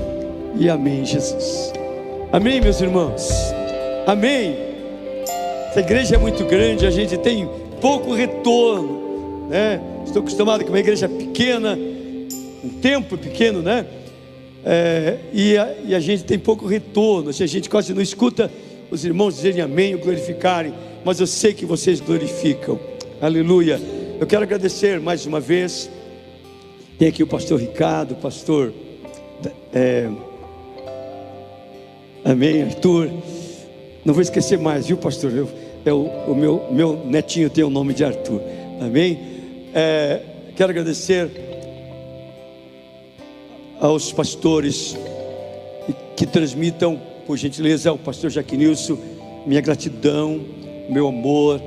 e 0.58 0.70
amém, 0.70 1.04
Jesus. 1.06 1.74
Amém, 2.32 2.62
meus 2.62 2.80
irmãos. 2.80 3.30
Amém. 4.08 4.56
Essa 5.70 5.82
igreja 5.82 6.16
é 6.16 6.18
muito 6.18 6.46
grande, 6.46 6.86
a 6.86 6.92
gente 6.92 7.18
tem 7.18 7.50
pouco 7.82 8.14
retorno, 8.14 9.48
né? 9.50 9.82
Estou 10.06 10.22
acostumado 10.22 10.64
com 10.64 10.70
uma 10.70 10.80
igreja 10.80 11.10
pequena, 11.10 11.78
um 12.64 12.70
tempo 12.82 13.18
pequeno, 13.18 13.62
né? 13.62 13.86
É, 14.64 15.20
e, 15.32 15.58
a, 15.58 15.76
e, 15.86 15.96
a, 15.96 16.00
gente 16.00 16.24
tem 16.24 16.40
pouco 16.40 16.66
retorno, 16.66 17.30
a 17.30 17.34
gente 17.34 17.70
quase 17.70 17.94
não 17.94 18.02
escuta 18.02 18.50
os 18.90 19.06
irmãos 19.06 19.36
dizerem 19.36 19.62
amém 19.62 19.94
ou 19.94 20.02
glorificarem, 20.02 20.74
mas 21.04 21.20
eu 21.20 21.28
sei 21.28 21.54
que 21.54 21.66
vocês 21.66 22.00
glorificam. 22.00 22.80
Aleluia. 23.22 23.80
Eu 24.20 24.26
quero 24.26 24.44
agradecer 24.44 25.00
mais 25.00 25.26
uma 25.26 25.40
vez. 25.40 25.90
Tem 26.98 27.10
aqui 27.10 27.22
o 27.22 27.28
pastor 27.28 27.60
Ricardo, 27.60 28.16
pastor. 28.16 28.74
É, 29.74 30.10
amém, 32.24 32.64
Arthur. 32.64 33.12
Não 34.04 34.14
vou 34.14 34.22
esquecer 34.22 34.58
mais, 34.58 34.88
viu, 34.88 34.98
pastor? 34.98 35.32
Eu, 35.32 35.50
eu, 35.86 36.02
o 36.28 36.34
meu, 36.34 36.68
meu 36.72 37.06
netinho 37.06 37.50
tem 37.50 37.64
o 37.64 37.70
nome 37.70 37.94
de 37.94 38.04
Arthur. 38.04 38.42
Amém? 38.82 39.20
É, 39.74 40.20
quero 40.56 40.72
agradecer 40.72 41.30
aos 43.80 44.12
pastores 44.12 44.98
que 46.16 46.26
transmitam, 46.26 47.00
por 47.28 47.38
gentileza, 47.38 47.90
ao 47.90 47.98
pastor 47.98 48.32
Jaquinilson, 48.32 48.98
minha 49.46 49.62
gratidão, 49.62 50.42
meu 50.90 51.08
amor 51.08 51.62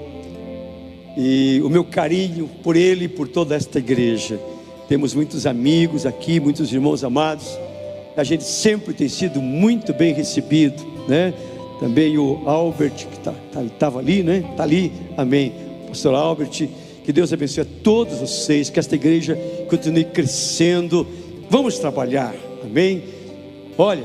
e 1.17 1.61
o 1.65 1.69
meu 1.69 1.85
carinho 1.85 2.49
por 2.63 2.77
ele 2.77 3.05
e 3.05 3.09
por 3.09 3.29
toda 3.29 3.55
esta 3.55 3.79
igreja. 3.79 4.39
Temos 4.89 5.15
muitos 5.15 5.47
amigos 5.47 6.07
aqui, 6.07 6.41
muitos 6.41 6.73
irmãos 6.73 7.05
amados. 7.05 7.59
A 8.17 8.25
gente 8.25 8.43
sempre 8.43 8.95
tem 8.95 9.09
sido 9.09 9.41
muito 9.41 9.93
bem 9.93 10.13
recebido, 10.13 10.85
né? 11.07 11.35
Também 11.81 12.19
o 12.19 12.43
Albert, 12.45 12.95
que 12.95 13.17
estava 13.17 13.37
tá, 13.53 13.91
tá, 13.91 13.99
ali, 13.99 14.23
né? 14.23 14.45
Está 14.51 14.65
ali, 14.65 14.93
amém. 15.17 15.53
Pastor 15.87 16.15
Albert, 16.15 16.69
que 17.05 17.13
Deus 17.13 17.33
abençoe 17.33 17.63
a 17.63 17.67
todos 17.83 18.19
vocês, 18.19 18.69
que 18.69 18.79
esta 18.79 18.95
igreja 18.95 19.39
continue 19.69 20.05
crescendo. 20.05 21.07
Vamos 21.49 21.79
trabalhar, 21.79 22.35
amém? 22.63 23.03
Olha, 23.77 24.05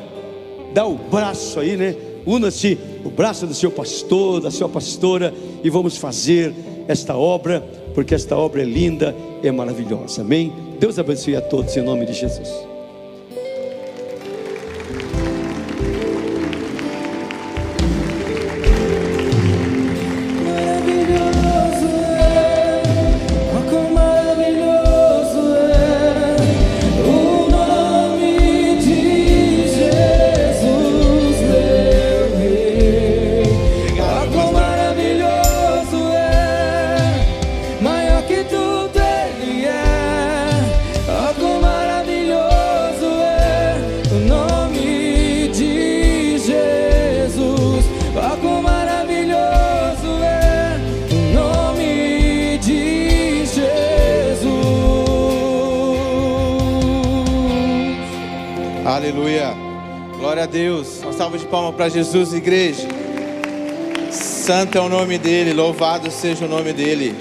dá 0.74 0.86
o 0.86 0.96
braço 0.96 1.60
aí, 1.60 1.76
né? 1.76 1.96
Una-se 2.26 2.78
o 3.04 3.10
braço 3.10 3.46
do 3.46 3.54
seu 3.54 3.70
pastor, 3.70 4.40
da 4.40 4.52
sua 4.52 4.70
pastora, 4.70 5.34
e 5.64 5.70
vamos 5.70 5.98
fazer 5.98 6.54
esta 6.88 7.18
obra, 7.18 7.62
porque 7.94 8.16
esta 8.16 8.38
obra 8.38 8.62
é 8.62 8.66
linda, 8.66 9.16
é 9.44 9.52
maravilhosa. 9.52 10.22
Amém? 10.22 10.54
Deus 10.80 10.98
abençoe 10.98 11.36
a 11.36 11.42
todos 11.42 11.76
em 11.76 11.82
nome 11.82 12.06
de 12.06 12.14
Jesus. 12.14 12.73
Para 61.74 61.90
Jesus, 61.90 62.34
igreja. 62.34 62.88
Santo 64.12 64.78
é 64.78 64.82
o 64.82 64.88
nome 64.88 65.18
dele, 65.18 65.54
louvado 65.54 66.12
seja 66.12 66.46
o 66.46 66.48
nome 66.48 66.72
dele. 66.72 67.16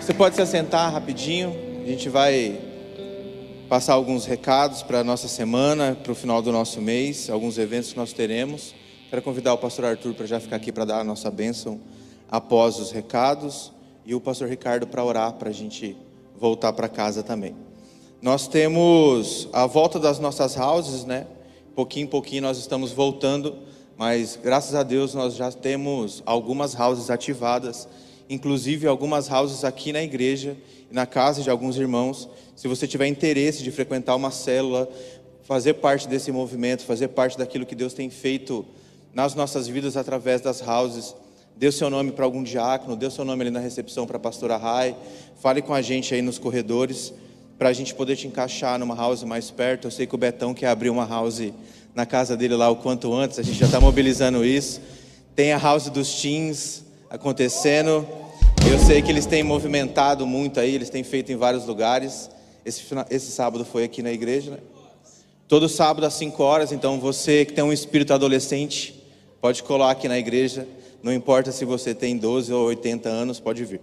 Você 0.00 0.14
pode 0.14 0.34
se 0.34 0.40
assentar 0.40 0.90
rapidinho. 0.90 1.54
A 1.84 1.86
gente 1.86 2.08
vai 2.08 2.58
passar 3.68 3.92
alguns 3.94 4.24
recados 4.24 4.82
para 4.82 5.00
a 5.00 5.04
nossa 5.04 5.28
semana, 5.28 5.96
para 6.02 6.12
o 6.12 6.14
final 6.14 6.40
do 6.40 6.50
nosso 6.50 6.80
mês, 6.80 7.28
alguns 7.28 7.58
eventos 7.58 7.92
que 7.92 7.98
nós 7.98 8.14
teremos. 8.14 8.74
Quero 9.10 9.20
convidar 9.20 9.52
o 9.52 9.58
pastor 9.58 9.84
Arthur 9.84 10.14
para 10.14 10.26
já 10.26 10.40
ficar 10.40 10.56
aqui 10.56 10.72
para 10.72 10.86
dar 10.86 11.00
a 11.00 11.04
nossa 11.04 11.30
bênção 11.30 11.80
após 12.30 12.78
os 12.78 12.92
recados 12.92 13.72
e 14.06 14.14
o 14.14 14.20
pastor 14.20 14.48
Ricardo 14.48 14.86
para 14.86 15.04
orar 15.04 15.34
para 15.34 15.50
a 15.50 15.52
gente 15.52 15.96
voltar 16.38 16.72
para 16.72 16.88
casa 16.88 17.22
também. 17.22 17.54
Nós 18.22 18.48
temos 18.48 19.48
a 19.52 19.66
volta 19.66 19.98
das 19.98 20.18
nossas 20.18 20.56
houses, 20.56 21.04
né? 21.04 21.26
Pouquinho 21.74 22.04
em 22.04 22.08
pouquinho 22.08 22.42
nós 22.42 22.58
estamos 22.58 22.92
voltando, 22.92 23.56
mas 23.96 24.38
graças 24.42 24.74
a 24.74 24.82
Deus 24.82 25.14
nós 25.14 25.34
já 25.34 25.50
temos 25.50 26.22
algumas 26.26 26.78
houses 26.78 27.08
ativadas, 27.08 27.88
inclusive 28.28 28.86
algumas 28.86 29.30
houses 29.30 29.64
aqui 29.64 29.90
na 29.90 30.02
igreja 30.02 30.54
e 30.90 30.94
na 30.94 31.06
casa 31.06 31.42
de 31.42 31.48
alguns 31.48 31.78
irmãos. 31.78 32.28
Se 32.54 32.68
você 32.68 32.86
tiver 32.86 33.06
interesse 33.06 33.62
de 33.62 33.70
frequentar 33.70 34.14
uma 34.16 34.30
célula, 34.30 34.86
fazer 35.44 35.74
parte 35.74 36.06
desse 36.06 36.30
movimento, 36.30 36.84
fazer 36.84 37.08
parte 37.08 37.38
daquilo 37.38 37.64
que 37.64 37.74
Deus 37.74 37.94
tem 37.94 38.10
feito 38.10 38.66
nas 39.14 39.34
nossas 39.34 39.66
vidas 39.66 39.96
através 39.96 40.42
das 40.42 40.60
houses, 40.60 41.14
dê 41.56 41.72
seu 41.72 41.88
nome 41.88 42.12
para 42.12 42.26
algum 42.26 42.42
diácono, 42.42 42.96
dê 42.96 43.10
seu 43.10 43.24
nome 43.24 43.44
ali 43.44 43.50
na 43.50 43.60
recepção 43.60 44.06
para 44.06 44.18
a 44.18 44.20
pastora 44.20 44.58
Rai, 44.58 44.94
fale 45.40 45.62
com 45.62 45.72
a 45.72 45.80
gente 45.80 46.14
aí 46.14 46.20
nos 46.20 46.38
corredores 46.38 47.14
para 47.62 47.68
a 47.68 47.72
gente 47.72 47.94
poder 47.94 48.16
te 48.16 48.26
encaixar 48.26 48.76
numa 48.76 48.96
house 48.96 49.22
mais 49.22 49.48
perto. 49.48 49.86
Eu 49.86 49.92
sei 49.92 50.04
que 50.04 50.16
o 50.16 50.18
Betão 50.18 50.52
quer 50.52 50.66
abrir 50.66 50.90
uma 50.90 51.06
house 51.06 51.52
na 51.94 52.04
casa 52.04 52.36
dele 52.36 52.56
lá 52.56 52.68
o 52.68 52.74
quanto 52.74 53.14
antes, 53.14 53.38
a 53.38 53.42
gente 53.44 53.56
já 53.56 53.66
está 53.66 53.80
mobilizando 53.80 54.44
isso. 54.44 54.80
Tem 55.36 55.52
a 55.52 55.58
house 55.58 55.88
dos 55.88 56.20
teens 56.20 56.84
acontecendo. 57.08 58.04
Eu 58.68 58.80
sei 58.80 59.00
que 59.00 59.12
eles 59.12 59.26
têm 59.26 59.44
movimentado 59.44 60.26
muito 60.26 60.58
aí, 60.58 60.74
eles 60.74 60.90
têm 60.90 61.04
feito 61.04 61.30
em 61.30 61.36
vários 61.36 61.64
lugares. 61.64 62.28
Esse, 62.66 62.82
esse 63.08 63.30
sábado 63.30 63.64
foi 63.64 63.84
aqui 63.84 64.02
na 64.02 64.10
igreja, 64.10 64.50
né? 64.50 64.58
Todo 65.46 65.68
sábado 65.68 66.04
às 66.04 66.14
5 66.14 66.42
horas, 66.42 66.72
então 66.72 66.98
você 66.98 67.44
que 67.44 67.52
tem 67.52 67.62
um 67.62 67.72
espírito 67.72 68.12
adolescente, 68.12 69.00
pode 69.40 69.62
colar 69.62 69.92
aqui 69.92 70.08
na 70.08 70.18
igreja. 70.18 70.66
Não 71.00 71.12
importa 71.12 71.52
se 71.52 71.64
você 71.64 71.94
tem 71.94 72.16
12 72.16 72.52
ou 72.52 72.66
80 72.66 73.08
anos, 73.08 73.38
pode 73.38 73.64
vir. 73.64 73.80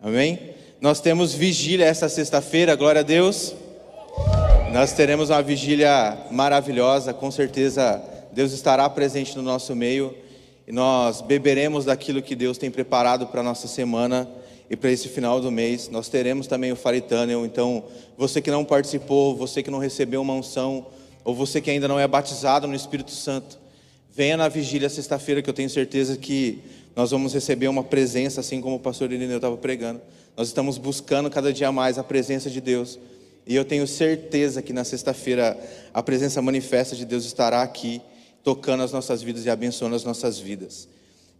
Amém? 0.00 0.56
Nós 0.80 1.00
temos 1.00 1.34
vigília 1.34 1.86
esta 1.86 2.08
sexta-feira, 2.08 2.76
glória 2.76 3.00
a 3.00 3.02
Deus. 3.02 3.52
Nós 4.72 4.92
teremos 4.92 5.28
uma 5.28 5.42
vigília 5.42 6.16
maravilhosa, 6.30 7.12
com 7.12 7.32
certeza 7.32 8.00
Deus 8.32 8.52
estará 8.52 8.88
presente 8.88 9.36
no 9.36 9.42
nosso 9.42 9.74
meio 9.74 10.14
e 10.68 10.72
nós 10.72 11.20
beberemos 11.20 11.84
daquilo 11.84 12.22
que 12.22 12.36
Deus 12.36 12.58
tem 12.58 12.70
preparado 12.70 13.26
para 13.26 13.40
a 13.40 13.42
nossa 13.42 13.66
semana 13.66 14.28
e 14.70 14.76
para 14.76 14.92
esse 14.92 15.08
final 15.08 15.40
do 15.40 15.50
mês. 15.50 15.88
Nós 15.88 16.08
teremos 16.08 16.46
também 16.46 16.70
o 16.70 16.76
Faritâneo, 16.76 17.44
então 17.44 17.82
você 18.16 18.40
que 18.40 18.50
não 18.50 18.64
participou, 18.64 19.34
você 19.34 19.64
que 19.64 19.72
não 19.72 19.80
recebeu 19.80 20.22
uma 20.22 20.34
unção, 20.34 20.86
ou 21.24 21.34
você 21.34 21.60
que 21.60 21.72
ainda 21.72 21.88
não 21.88 21.98
é 21.98 22.06
batizado 22.06 22.68
no 22.68 22.74
Espírito 22.76 23.10
Santo, 23.10 23.58
venha 24.14 24.36
na 24.36 24.48
vigília 24.48 24.88
sexta-feira 24.88 25.42
que 25.42 25.50
eu 25.50 25.54
tenho 25.54 25.68
certeza 25.68 26.16
que 26.16 26.60
nós 26.94 27.10
vamos 27.10 27.34
receber 27.34 27.66
uma 27.66 27.82
presença, 27.82 28.38
assim 28.40 28.60
como 28.60 28.76
o 28.76 28.80
pastor 28.80 29.10
Irineu 29.10 29.38
estava 29.38 29.56
pregando. 29.56 30.00
Nós 30.38 30.46
estamos 30.46 30.78
buscando 30.78 31.28
cada 31.28 31.52
dia 31.52 31.72
mais 31.72 31.98
a 31.98 32.04
presença 32.04 32.48
de 32.48 32.60
Deus. 32.60 32.96
E 33.44 33.56
eu 33.56 33.64
tenho 33.64 33.88
certeza 33.88 34.62
que 34.62 34.72
na 34.72 34.84
sexta-feira 34.84 35.58
a 35.92 36.00
presença 36.00 36.40
manifesta 36.40 36.94
de 36.94 37.04
Deus 37.04 37.24
estará 37.24 37.60
aqui, 37.60 38.00
tocando 38.44 38.84
as 38.84 38.92
nossas 38.92 39.20
vidas 39.20 39.44
e 39.46 39.50
abençoando 39.50 39.96
as 39.96 40.04
nossas 40.04 40.38
vidas. 40.38 40.86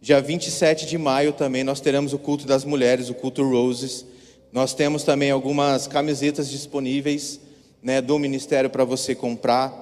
Dia 0.01 0.21
27 0.21 0.85
de 0.85 0.97
maio 0.97 1.31
também 1.31 1.63
nós 1.63 1.79
teremos 1.79 2.11
o 2.11 2.19
culto 2.19 2.45
das 2.45 2.65
mulheres, 2.65 3.09
o 3.09 3.13
culto 3.13 3.41
Roses. 3.41 4.05
Nós 4.51 4.73
temos 4.73 5.03
também 5.03 5.31
algumas 5.31 5.87
camisetas 5.87 6.49
disponíveis 6.49 7.39
né, 7.81 8.01
do 8.01 8.19
ministério 8.19 8.69
para 8.69 8.83
você 8.83 9.15
comprar. 9.15 9.73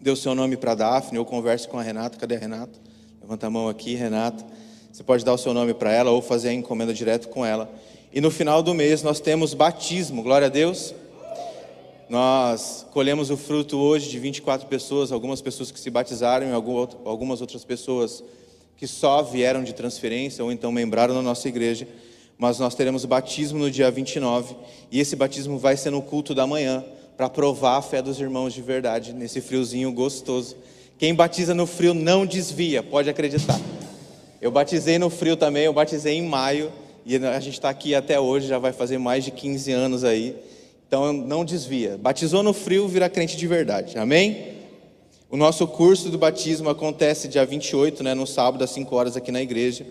Dê 0.00 0.10
o 0.10 0.16
seu 0.16 0.34
nome 0.34 0.56
para 0.56 0.72
a 0.72 0.76
Daphne 0.76 1.18
ou 1.18 1.26
converse 1.26 1.68
com 1.68 1.78
a 1.78 1.82
Renata. 1.82 2.16
Cadê 2.16 2.36
a 2.36 2.38
Renata? 2.38 2.78
Levanta 3.20 3.48
a 3.48 3.50
mão 3.50 3.68
aqui, 3.68 3.94
Renata. 3.96 4.42
Você 4.90 5.02
pode 5.02 5.26
dar 5.26 5.34
o 5.34 5.38
seu 5.38 5.52
nome 5.52 5.74
para 5.74 5.92
ela 5.92 6.10
ou 6.10 6.22
fazer 6.22 6.48
a 6.48 6.54
encomenda 6.54 6.94
direto 6.94 7.28
com 7.28 7.44
ela. 7.44 7.70
E 8.12 8.20
no 8.20 8.28
final 8.28 8.60
do 8.60 8.74
mês 8.74 9.04
nós 9.04 9.20
temos 9.20 9.54
batismo, 9.54 10.20
glória 10.20 10.48
a 10.48 10.50
Deus. 10.50 10.92
Nós 12.08 12.84
colhemos 12.90 13.30
o 13.30 13.36
fruto 13.36 13.78
hoje 13.78 14.10
de 14.10 14.18
24 14.18 14.66
pessoas, 14.66 15.12
algumas 15.12 15.40
pessoas 15.40 15.70
que 15.70 15.78
se 15.78 15.88
batizaram 15.90 16.48
e 16.48 16.52
algumas 16.52 17.40
outras 17.40 17.64
pessoas 17.64 18.24
que 18.76 18.88
só 18.88 19.22
vieram 19.22 19.62
de 19.62 19.72
transferência 19.72 20.42
ou 20.42 20.50
então 20.50 20.72
membraram 20.72 21.14
na 21.14 21.22
nossa 21.22 21.48
igreja. 21.48 21.86
Mas 22.36 22.58
nós 22.58 22.74
teremos 22.74 23.04
batismo 23.04 23.60
no 23.60 23.70
dia 23.70 23.88
29 23.92 24.56
e 24.90 24.98
esse 24.98 25.14
batismo 25.14 25.56
vai 25.56 25.76
ser 25.76 25.90
no 25.90 26.02
culto 26.02 26.34
da 26.34 26.48
manhã 26.48 26.84
para 27.16 27.28
provar 27.28 27.76
a 27.76 27.82
fé 27.82 28.02
dos 28.02 28.18
irmãos 28.18 28.52
de 28.52 28.60
verdade 28.60 29.12
nesse 29.12 29.40
friozinho 29.40 29.92
gostoso. 29.92 30.56
Quem 30.98 31.14
batiza 31.14 31.54
no 31.54 31.64
frio 31.64 31.94
não 31.94 32.26
desvia, 32.26 32.82
pode 32.82 33.08
acreditar. 33.08 33.60
Eu 34.42 34.50
batizei 34.50 34.98
no 34.98 35.10
frio 35.10 35.36
também, 35.36 35.62
eu 35.62 35.72
batizei 35.72 36.14
em 36.14 36.26
maio 36.26 36.72
e 37.04 37.16
a 37.16 37.40
gente 37.40 37.54
está 37.54 37.70
aqui 37.70 37.94
até 37.94 38.20
hoje, 38.20 38.46
já 38.46 38.58
vai 38.58 38.72
fazer 38.72 38.98
mais 38.98 39.24
de 39.24 39.30
15 39.30 39.72
anos 39.72 40.04
aí. 40.04 40.36
Então 40.86 41.12
não 41.12 41.44
desvia. 41.44 41.96
Batizou 41.96 42.42
no 42.42 42.52
frio, 42.52 42.88
vira 42.88 43.08
crente 43.08 43.36
de 43.36 43.46
verdade. 43.46 43.98
Amém? 43.98 44.58
O 45.30 45.36
nosso 45.36 45.66
curso 45.66 46.10
do 46.10 46.18
batismo 46.18 46.68
acontece 46.68 47.28
dia 47.28 47.46
28, 47.46 48.02
né, 48.02 48.14
no 48.14 48.26
sábado, 48.26 48.64
às 48.64 48.70
5 48.70 48.96
horas 48.96 49.16
aqui 49.16 49.30
na 49.30 49.40
igreja. 49.40 49.86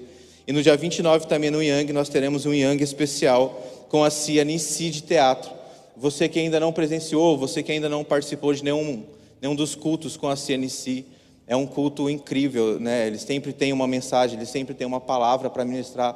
E 0.46 0.52
no 0.52 0.62
dia 0.62 0.76
29 0.76 1.28
também 1.28 1.50
no 1.50 1.64
Yang, 1.64 1.94
nós 1.94 2.10
teremos 2.10 2.46
um 2.46 2.54
Yang 2.54 2.84
especial 2.84 3.86
com 3.88 4.04
a 4.04 4.10
Cia 4.10 4.44
Nissi 4.44 4.90
de 4.90 5.02
teatro. 5.02 5.52
Você 5.96 6.28
que 6.28 6.40
ainda 6.40 6.60
não 6.60 6.74
presenciou, 6.74 7.38
você 7.38 7.64
que 7.64 7.72
ainda 7.72 7.88
não 7.88 8.04
participou 8.04 8.54
de 8.54 8.64
nenhum, 8.64 9.04
nenhum 9.42 9.56
dos 9.56 9.76
cultos 9.76 10.18
com 10.18 10.28
a 10.28 10.36
Nissi, 10.58 11.06
é 11.48 11.56
um 11.56 11.66
culto 11.66 12.10
incrível, 12.10 12.80
né? 12.80 13.08
Eles 13.08 13.22
sempre 13.22 13.54
têm 13.54 13.72
uma 13.72 13.88
mensagem, 13.88 14.38
eles 14.38 14.50
sempre 14.50 14.74
têm 14.74 14.86
uma 14.86 15.00
palavra 15.00 15.50
para 15.50 15.64
ministrar 15.64 16.16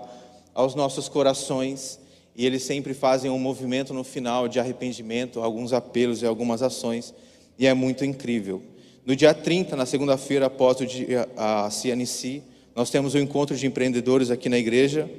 aos 0.53 0.75
nossos 0.75 1.09
corações 1.09 1.99
e 2.35 2.45
eles 2.45 2.63
sempre 2.63 2.93
fazem 2.93 3.29
um 3.29 3.37
movimento 3.37 3.93
no 3.93 4.03
final 4.03 4.47
de 4.47 4.59
arrependimento, 4.59 5.39
alguns 5.39 5.71
apelos 5.71 6.21
e 6.21 6.25
algumas 6.25 6.61
ações, 6.63 7.13
e 7.57 7.67
é 7.67 7.73
muito 7.73 8.03
incrível. 8.03 8.61
No 9.05 9.15
dia 9.15 9.33
30, 9.33 9.75
na 9.75 9.85
segunda-feira, 9.85 10.47
após 10.47 10.79
o 10.79 10.85
dia, 10.85 11.29
a 11.37 11.69
CNC, 11.69 12.41
nós 12.75 12.89
temos 12.89 13.13
o 13.13 13.17
um 13.17 13.21
encontro 13.21 13.55
de 13.55 13.67
empreendedores 13.67 14.31
aqui 14.31 14.49
na 14.49 14.57
igreja. 14.57 15.09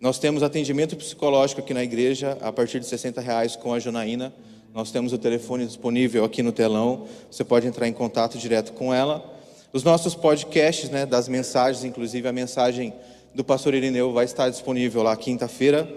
Nós 0.00 0.18
temos 0.18 0.42
atendimento 0.42 0.96
psicológico 0.96 1.60
aqui 1.60 1.72
na 1.72 1.84
igreja, 1.84 2.36
a 2.40 2.50
partir 2.50 2.80
de 2.80 2.86
60 2.86 3.20
reais 3.20 3.54
com 3.54 3.72
a 3.72 3.78
Janaína. 3.78 4.34
Nós 4.74 4.90
temos 4.90 5.12
o 5.12 5.18
telefone 5.18 5.66
disponível 5.66 6.24
aqui 6.24 6.42
no 6.42 6.52
telão, 6.52 7.06
você 7.30 7.44
pode 7.44 7.66
entrar 7.66 7.86
em 7.86 7.92
contato 7.92 8.38
direto 8.38 8.72
com 8.72 8.92
ela. 8.92 9.24
Os 9.72 9.84
nossos 9.84 10.14
podcasts, 10.14 10.90
né, 10.90 11.04
das 11.04 11.28
mensagens, 11.28 11.84
inclusive 11.84 12.26
a 12.26 12.32
mensagem 12.32 12.92
do 13.34 13.44
pastor 13.44 13.74
Irineu 13.74 14.12
vai 14.12 14.24
estar 14.24 14.48
disponível 14.48 15.02
lá 15.02 15.16
quinta-feira 15.16 15.88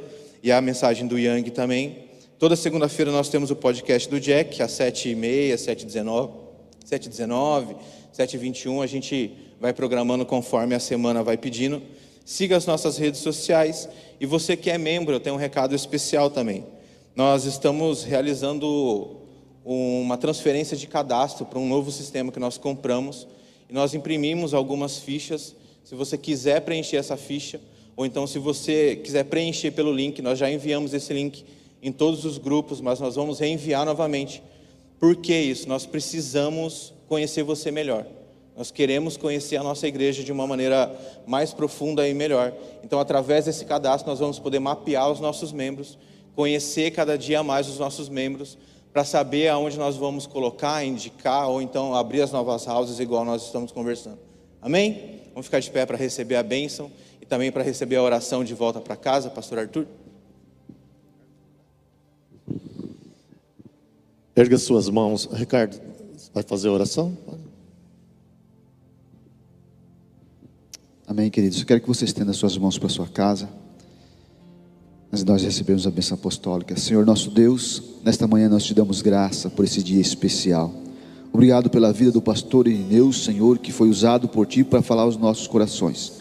e 0.43 0.51
a 0.51 0.61
mensagem 0.61 1.07
do 1.07 1.17
Yang 1.17 1.51
também. 1.51 2.09
Toda 2.37 2.55
segunda-feira 2.55 3.11
nós 3.11 3.29
temos 3.29 3.51
o 3.51 3.55
podcast 3.55 4.09
do 4.09 4.19
Jack, 4.19 4.61
às 4.61 4.71
7h30, 4.71 5.53
7h19, 5.53 6.31
7h19, 6.89 7.75
7h21. 8.17 8.83
A 8.83 8.87
gente 8.87 9.31
vai 9.59 9.73
programando 9.73 10.25
conforme 10.25 10.73
a 10.73 10.79
semana 10.79 11.23
vai 11.23 11.37
pedindo. 11.37 11.81
Siga 12.25 12.57
as 12.57 12.65
nossas 12.65 12.97
redes 12.97 13.19
sociais. 13.19 13.87
E 14.19 14.25
você 14.25 14.57
que 14.57 14.69
é 14.69 14.77
membro, 14.77 15.13
eu 15.13 15.19
tenho 15.19 15.35
um 15.35 15.39
recado 15.39 15.75
especial 15.75 16.29
também. 16.29 16.65
Nós 17.15 17.45
estamos 17.45 18.03
realizando 18.03 19.17
uma 19.63 20.17
transferência 20.17 20.75
de 20.75 20.87
cadastro 20.87 21.45
para 21.45 21.59
um 21.59 21.67
novo 21.67 21.91
sistema 21.91 22.31
que 22.31 22.39
nós 22.39 22.57
compramos. 22.57 23.27
E 23.69 23.73
nós 23.73 23.93
imprimimos 23.93 24.53
algumas 24.53 24.97
fichas 24.97 25.55
se 25.91 25.95
você 25.95 26.17
quiser 26.17 26.61
preencher 26.61 26.95
essa 26.95 27.17
ficha, 27.17 27.59
ou 27.97 28.05
então 28.05 28.25
se 28.25 28.39
você 28.39 28.95
quiser 28.95 29.25
preencher 29.25 29.71
pelo 29.71 29.91
link, 29.91 30.21
nós 30.21 30.39
já 30.39 30.49
enviamos 30.49 30.93
esse 30.93 31.13
link 31.13 31.43
em 31.83 31.91
todos 31.91 32.23
os 32.23 32.37
grupos, 32.37 32.79
mas 32.79 33.01
nós 33.01 33.15
vamos 33.15 33.39
reenviar 33.39 33.83
novamente. 33.83 34.41
Por 34.97 35.17
que 35.17 35.35
isso? 35.35 35.67
Nós 35.67 35.85
precisamos 35.85 36.93
conhecer 37.09 37.43
você 37.43 37.71
melhor. 37.71 38.05
Nós 38.55 38.71
queremos 38.71 39.17
conhecer 39.17 39.57
a 39.57 39.63
nossa 39.63 39.85
igreja 39.85 40.23
de 40.23 40.31
uma 40.31 40.47
maneira 40.47 40.89
mais 41.27 41.53
profunda 41.53 42.07
e 42.07 42.13
melhor. 42.13 42.53
Então, 42.85 42.97
através 42.97 43.43
desse 43.43 43.65
cadastro, 43.65 44.09
nós 44.09 44.19
vamos 44.19 44.39
poder 44.39 44.59
mapear 44.59 45.11
os 45.11 45.19
nossos 45.19 45.51
membros, 45.51 45.97
conhecer 46.33 46.91
cada 46.91 47.17
dia 47.17 47.43
mais 47.43 47.67
os 47.67 47.77
nossos 47.77 48.07
membros, 48.07 48.57
para 48.93 49.03
saber 49.03 49.49
aonde 49.49 49.77
nós 49.77 49.97
vamos 49.97 50.25
colocar, 50.25 50.85
indicar, 50.85 51.49
ou 51.49 51.61
então 51.61 51.93
abrir 51.93 52.21
as 52.21 52.31
novas 52.31 52.65
houses, 52.65 52.97
igual 53.01 53.25
nós 53.25 53.43
estamos 53.43 53.73
conversando. 53.73 54.19
Amém? 54.61 55.20
Vamos 55.33 55.45
ficar 55.45 55.59
de 55.59 55.71
pé 55.71 55.85
para 55.85 55.97
receber 55.97 56.35
a 56.35 56.43
bênção 56.43 56.91
e 57.21 57.25
também 57.25 57.51
para 57.51 57.63
receber 57.63 57.95
a 57.95 58.03
oração 58.03 58.43
de 58.43 58.53
volta 58.53 58.79
para 58.79 58.95
casa, 58.95 59.29
Pastor 59.29 59.59
Arthur. 59.59 59.87
Erga 64.35 64.57
suas 64.57 64.89
mãos. 64.89 65.29
Ricardo, 65.31 65.79
vai 66.33 66.43
fazer 66.43 66.67
a 66.67 66.71
oração? 66.71 67.17
Amém, 71.07 71.29
queridos. 71.29 71.59
Eu 71.59 71.65
quero 71.65 71.81
que 71.81 71.87
você 71.87 72.05
estenda 72.05 72.31
suas 72.33 72.57
mãos 72.57 72.77
para 72.77 72.87
sua 72.87 73.07
casa. 73.07 73.49
Mas 75.11 75.25
nós 75.25 75.43
recebemos 75.43 75.85
a 75.85 75.91
bênção 75.91 76.15
apostólica. 76.15 76.77
Senhor 76.77 77.05
nosso 77.05 77.29
Deus, 77.29 77.83
nesta 78.03 78.25
manhã 78.25 78.47
nós 78.47 78.63
te 78.63 78.73
damos 78.73 79.01
graça 79.01 79.49
por 79.49 79.65
esse 79.65 79.83
dia 79.83 79.99
especial. 79.99 80.73
Obrigado 81.33 81.69
pela 81.69 81.93
vida 81.93 82.11
do 82.11 82.21
pastor 82.21 82.67
Irineu, 82.67 83.13
Senhor, 83.13 83.57
que 83.57 83.71
foi 83.71 83.89
usado 83.89 84.27
por 84.27 84.45
ti 84.45 84.63
para 84.63 84.81
falar 84.81 85.03
aos 85.03 85.15
nossos 85.15 85.47
corações. 85.47 86.13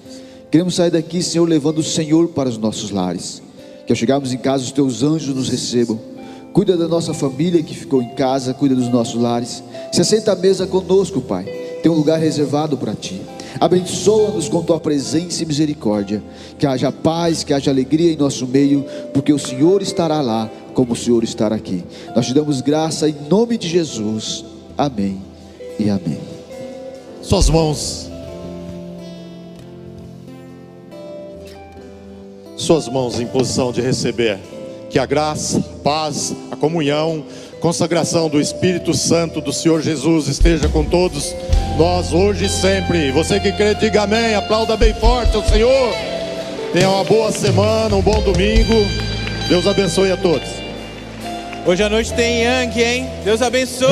Queremos 0.51 0.77
sair 0.77 0.91
daqui, 0.91 1.23
Senhor, 1.23 1.49
levando 1.49 1.79
o 1.79 1.83
Senhor 1.83 2.29
para 2.29 2.49
os 2.49 2.57
nossos 2.57 2.91
lares. 2.91 3.43
Que 3.87 3.93
ao 3.93 3.97
chegarmos 3.97 4.33
em 4.33 4.39
casa, 4.39 4.65
os 4.65 4.73
teus 4.73 5.03
anjos 5.03 5.35
nos 5.35 5.49
recebam. 5.49 5.99
Cuida 6.53 6.77
da 6.77 6.87
nossa 6.89 7.13
família 7.13 7.63
que 7.63 7.75
ficou 7.75 8.01
em 8.03 8.15
casa, 8.15 8.55
cuida 8.55 8.75
dos 8.75 8.89
nossos 8.89 9.21
lares. 9.21 9.63
Se 9.93 10.01
assenta 10.01 10.33
à 10.33 10.37
mesa 10.37 10.67
conosco, 10.67 11.21
Pai. 11.21 11.45
Tem 11.83 11.91
um 11.91 11.97
lugar 11.97 12.19
reservado 12.21 12.77
para 12.77 12.95
ti. 12.95 13.21
Abençoa-nos 13.59 14.49
com 14.49 14.63
tua 14.63 14.79
presença 14.79 15.43
e 15.43 15.47
misericórdia. 15.47 16.23
Que 16.59 16.67
haja 16.67 16.93
paz, 16.93 17.43
que 17.43 17.53
haja 17.53 17.71
alegria 17.71 18.13
em 18.13 18.17
nosso 18.17 18.47
meio, 18.47 18.85
porque 19.13 19.33
o 19.33 19.39
Senhor 19.39 19.83
estará 19.83 20.21
lá, 20.21 20.51
como 20.73 20.93
o 20.93 20.97
Senhor 20.97 21.25
estará 21.25 21.57
aqui. 21.57 21.85
Nós 22.15 22.27
te 22.27 22.35
damos 22.35 22.61
graça 22.61 23.09
em 23.09 23.17
nome 23.29 23.59
de 23.59 23.69
Jesus. 23.69 24.50
Amém 24.81 25.21
e 25.79 25.91
amém. 25.91 26.19
Suas 27.21 27.51
mãos. 27.51 28.11
Suas 32.57 32.89
mãos 32.89 33.21
em 33.21 33.27
posição 33.27 33.73
de 33.73 33.83
receber. 33.83 34.39
Que 34.89 34.99
a 34.99 35.05
graça, 35.05 35.59
a 35.59 35.83
paz, 35.83 36.35
a 36.51 36.57
comunhão, 36.57 37.23
consagração 37.61 38.31
do 38.31 38.41
Espírito 38.41 38.95
Santo 38.95 39.43
do 39.43 39.53
Senhor 39.53 39.83
Jesus 39.83 40.29
esteja 40.29 40.67
com 40.67 40.83
todos 40.83 41.35
nós 41.77 42.15
hoje 42.15 42.47
e 42.47 42.49
sempre. 42.49 43.13
Você 43.13 43.39
que 43.39 43.53
crê, 43.53 43.75
diga 43.75 44.05
amém. 44.05 44.35
Aplauda 44.35 44.79
bem 44.79 44.95
forte 44.95 45.37
ao 45.37 45.45
Senhor. 45.45 45.93
Tenha 46.73 46.89
uma 46.89 47.05
boa 47.05 47.31
semana, 47.31 47.95
um 47.95 48.01
bom 48.01 48.23
domingo. 48.23 48.77
Deus 49.47 49.67
abençoe 49.67 50.11
a 50.11 50.17
todos. 50.17 50.60
Hoje 51.71 51.85
à 51.85 51.89
noite 51.89 52.13
tem 52.15 52.43
Yang, 52.43 52.79
hein? 52.81 53.07
Deus 53.25 53.41
abençoe. 53.41 53.87